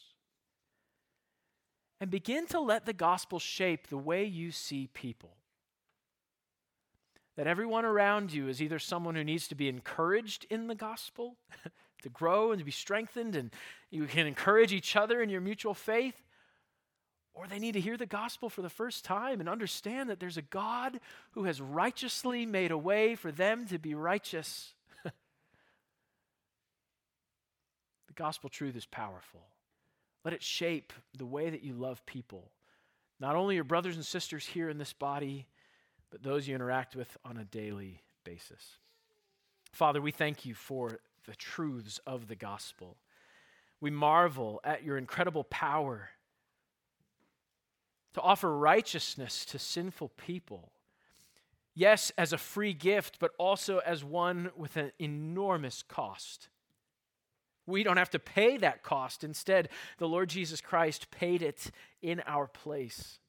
And 2.01 2.11
begin 2.11 2.45
to 2.47 2.59
let 2.59 2.85
the 2.85 2.91
gospel 2.91 3.39
shape 3.39 3.87
the 3.87 3.97
way 3.97 4.25
you 4.25 4.51
see 4.51 4.89
people 4.93 5.37
that 7.35 7.47
everyone 7.47 7.83
around 7.85 8.31
you 8.31 8.47
is 8.47 8.61
either 8.61 8.79
someone 8.79 9.15
who 9.15 9.23
needs 9.23 9.47
to 9.49 9.55
be 9.55 9.67
encouraged 9.67 10.45
in 10.49 10.67
the 10.67 10.75
gospel, 10.75 11.35
to 12.05 12.09
grow 12.09 12.51
and 12.51 12.59
to 12.59 12.65
be 12.65 12.71
strengthened, 12.71 13.35
and 13.35 13.51
you 13.91 14.05
can 14.05 14.25
encourage 14.25 14.73
each 14.73 14.95
other 14.95 15.21
in 15.21 15.29
your 15.29 15.41
mutual 15.41 15.73
faith, 15.73 16.15
or 17.33 17.47
they 17.47 17.59
need 17.59 17.73
to 17.73 17.81
hear 17.81 17.97
the 17.97 18.05
gospel 18.05 18.49
for 18.49 18.61
the 18.61 18.69
first 18.69 19.03
time 19.03 19.39
and 19.39 19.49
understand 19.49 20.09
that 20.09 20.19
there's 20.19 20.37
a 20.37 20.41
God 20.41 20.99
who 21.31 21.43
has 21.43 21.59
righteously 21.59 22.45
made 22.45 22.71
a 22.71 22.77
way 22.77 23.15
for 23.15 23.31
them 23.31 23.67
to 23.67 23.77
be 23.77 23.93
righteous. 23.93 24.73
the 25.03 25.11
gospel 28.15 28.49
truth 28.49 28.75
is 28.75 28.85
powerful. 28.85 29.41
Let 30.23 30.33
it 30.33 30.41
shape 30.41 30.93
the 31.17 31.25
way 31.25 31.49
that 31.49 31.63
you 31.63 31.73
love 31.73 32.05
people, 32.05 32.49
not 33.19 33.35
only 33.35 33.55
your 33.55 33.63
brothers 33.65 33.95
and 33.95 34.05
sisters 34.05 34.45
here 34.45 34.69
in 34.69 34.77
this 34.77 34.93
body 34.93 35.45
but 36.15 36.23
those 36.23 36.47
you 36.47 36.55
interact 36.55 36.95
with 36.95 37.17
on 37.25 37.35
a 37.35 37.43
daily 37.43 38.01
basis. 38.23 38.77
Father, 39.73 40.01
we 40.01 40.11
thank 40.11 40.45
you 40.45 40.53
for 40.53 40.99
the 41.25 41.35
truths 41.35 41.99
of 42.05 42.27
the 42.27 42.35
gospel. 42.35 42.97
We 43.81 43.91
marvel 43.91 44.61
at 44.63 44.83
your 44.83 44.97
incredible 44.97 45.43
power 45.43 46.09
to 48.13 48.21
offer 48.21 48.57
righteousness 48.57 49.45
to 49.45 49.59
sinful 49.59 50.09
people. 50.17 50.71
Yes, 51.73 52.11
as 52.17 52.31
a 52.31 52.37
free 52.37 52.73
gift, 52.73 53.19
but 53.19 53.31
also 53.37 53.79
as 53.79 54.03
one 54.03 54.51
with 54.55 54.77
an 54.77 54.93
enormous 54.99 55.83
cost. 55.83 56.47
We 57.67 57.83
don't 57.83 57.97
have 57.97 58.11
to 58.11 58.19
pay 58.19 58.57
that 58.57 58.83
cost. 58.83 59.23
Instead, 59.23 59.69
the 59.97 60.07
Lord 60.07 60.29
Jesus 60.29 60.61
Christ 60.61 61.11
paid 61.11 61.41
it 61.41 61.71
in 62.01 62.21
our 62.25 62.47
place. 62.47 63.19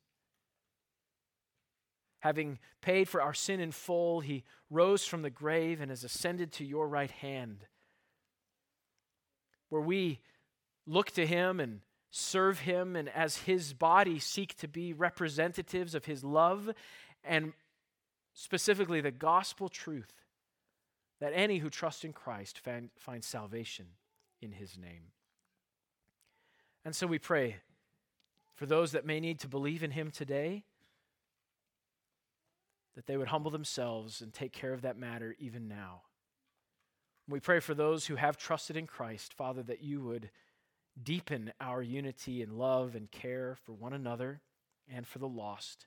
Having 2.20 2.58
paid 2.80 3.08
for 3.08 3.20
our 3.20 3.34
sin 3.34 3.60
in 3.60 3.72
full, 3.72 4.20
he 4.20 4.44
rose 4.70 5.04
from 5.04 5.22
the 5.22 5.30
grave 5.30 5.80
and 5.80 5.90
has 5.90 6.04
ascended 6.04 6.52
to 6.52 6.64
your 6.64 6.88
right 6.88 7.10
hand, 7.10 7.66
where 9.68 9.82
we 9.82 10.20
look 10.86 11.10
to 11.12 11.26
him 11.26 11.60
and 11.60 11.80
serve 12.10 12.60
him, 12.60 12.96
and 12.96 13.08
as 13.08 13.38
his 13.38 13.72
body 13.72 14.18
seek 14.18 14.56
to 14.56 14.68
be 14.68 14.92
representatives 14.92 15.94
of 15.94 16.04
his 16.04 16.24
love 16.24 16.70
and 17.24 17.52
specifically 18.32 19.00
the 19.00 19.10
gospel 19.10 19.68
truth 19.68 20.12
that 21.20 21.32
any 21.34 21.58
who 21.58 21.70
trust 21.70 22.04
in 22.04 22.12
Christ 22.12 22.58
find, 22.58 22.90
find 22.96 23.24
salvation 23.24 23.86
in 24.40 24.52
his 24.52 24.78
name. 24.78 25.12
And 26.84 26.94
so 26.94 27.06
we 27.06 27.18
pray 27.18 27.56
for 28.54 28.66
those 28.66 28.92
that 28.92 29.04
may 29.04 29.20
need 29.20 29.40
to 29.40 29.48
believe 29.48 29.82
in 29.82 29.90
him 29.90 30.10
today 30.10 30.64
that 32.94 33.06
they 33.06 33.16
would 33.16 33.28
humble 33.28 33.50
themselves 33.50 34.22
and 34.22 34.32
take 34.32 34.52
care 34.52 34.72
of 34.72 34.82
that 34.82 34.98
matter 34.98 35.36
even 35.38 35.68
now. 35.68 36.02
We 37.28 37.40
pray 37.40 37.60
for 37.60 37.74
those 37.74 38.06
who 38.06 38.16
have 38.16 38.36
trusted 38.36 38.76
in 38.76 38.86
Christ, 38.86 39.34
Father, 39.34 39.62
that 39.64 39.82
you 39.82 40.00
would 40.00 40.30
deepen 41.02 41.52
our 41.60 41.82
unity 41.82 42.40
and 42.42 42.52
love 42.52 42.94
and 42.94 43.10
care 43.10 43.56
for 43.64 43.72
one 43.72 43.92
another 43.92 44.40
and 44.92 45.06
for 45.06 45.18
the 45.18 45.28
lost 45.28 45.86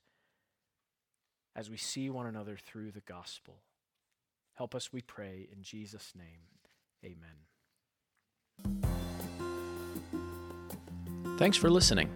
as 1.55 1.69
we 1.69 1.77
see 1.77 2.09
one 2.09 2.25
another 2.25 2.57
through 2.57 2.91
the 2.91 3.01
gospel. 3.01 3.61
Help 4.53 4.75
us, 4.75 4.91
we 4.91 5.01
pray, 5.01 5.47
in 5.51 5.63
Jesus' 5.63 6.13
name. 6.15 6.41
Amen. 7.03 7.37
Thanks 11.37 11.55
for 11.55 11.69
listening. 11.69 12.09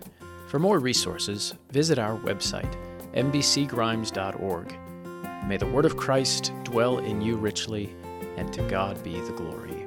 For 0.49 0.59
more 0.59 0.79
resources, 0.79 1.53
visit 1.71 1.97
our 1.97 2.17
website, 2.19 2.75
mbcgrimes.org. 3.13 4.75
May 5.47 5.57
the 5.57 5.67
word 5.67 5.85
of 5.85 5.95
Christ 5.97 6.51
dwell 6.63 6.99
in 6.99 7.21
you 7.21 7.37
richly, 7.37 7.95
and 8.37 8.51
to 8.53 8.61
God 8.63 9.01
be 9.03 9.19
the 9.21 9.31
glory. 9.33 9.82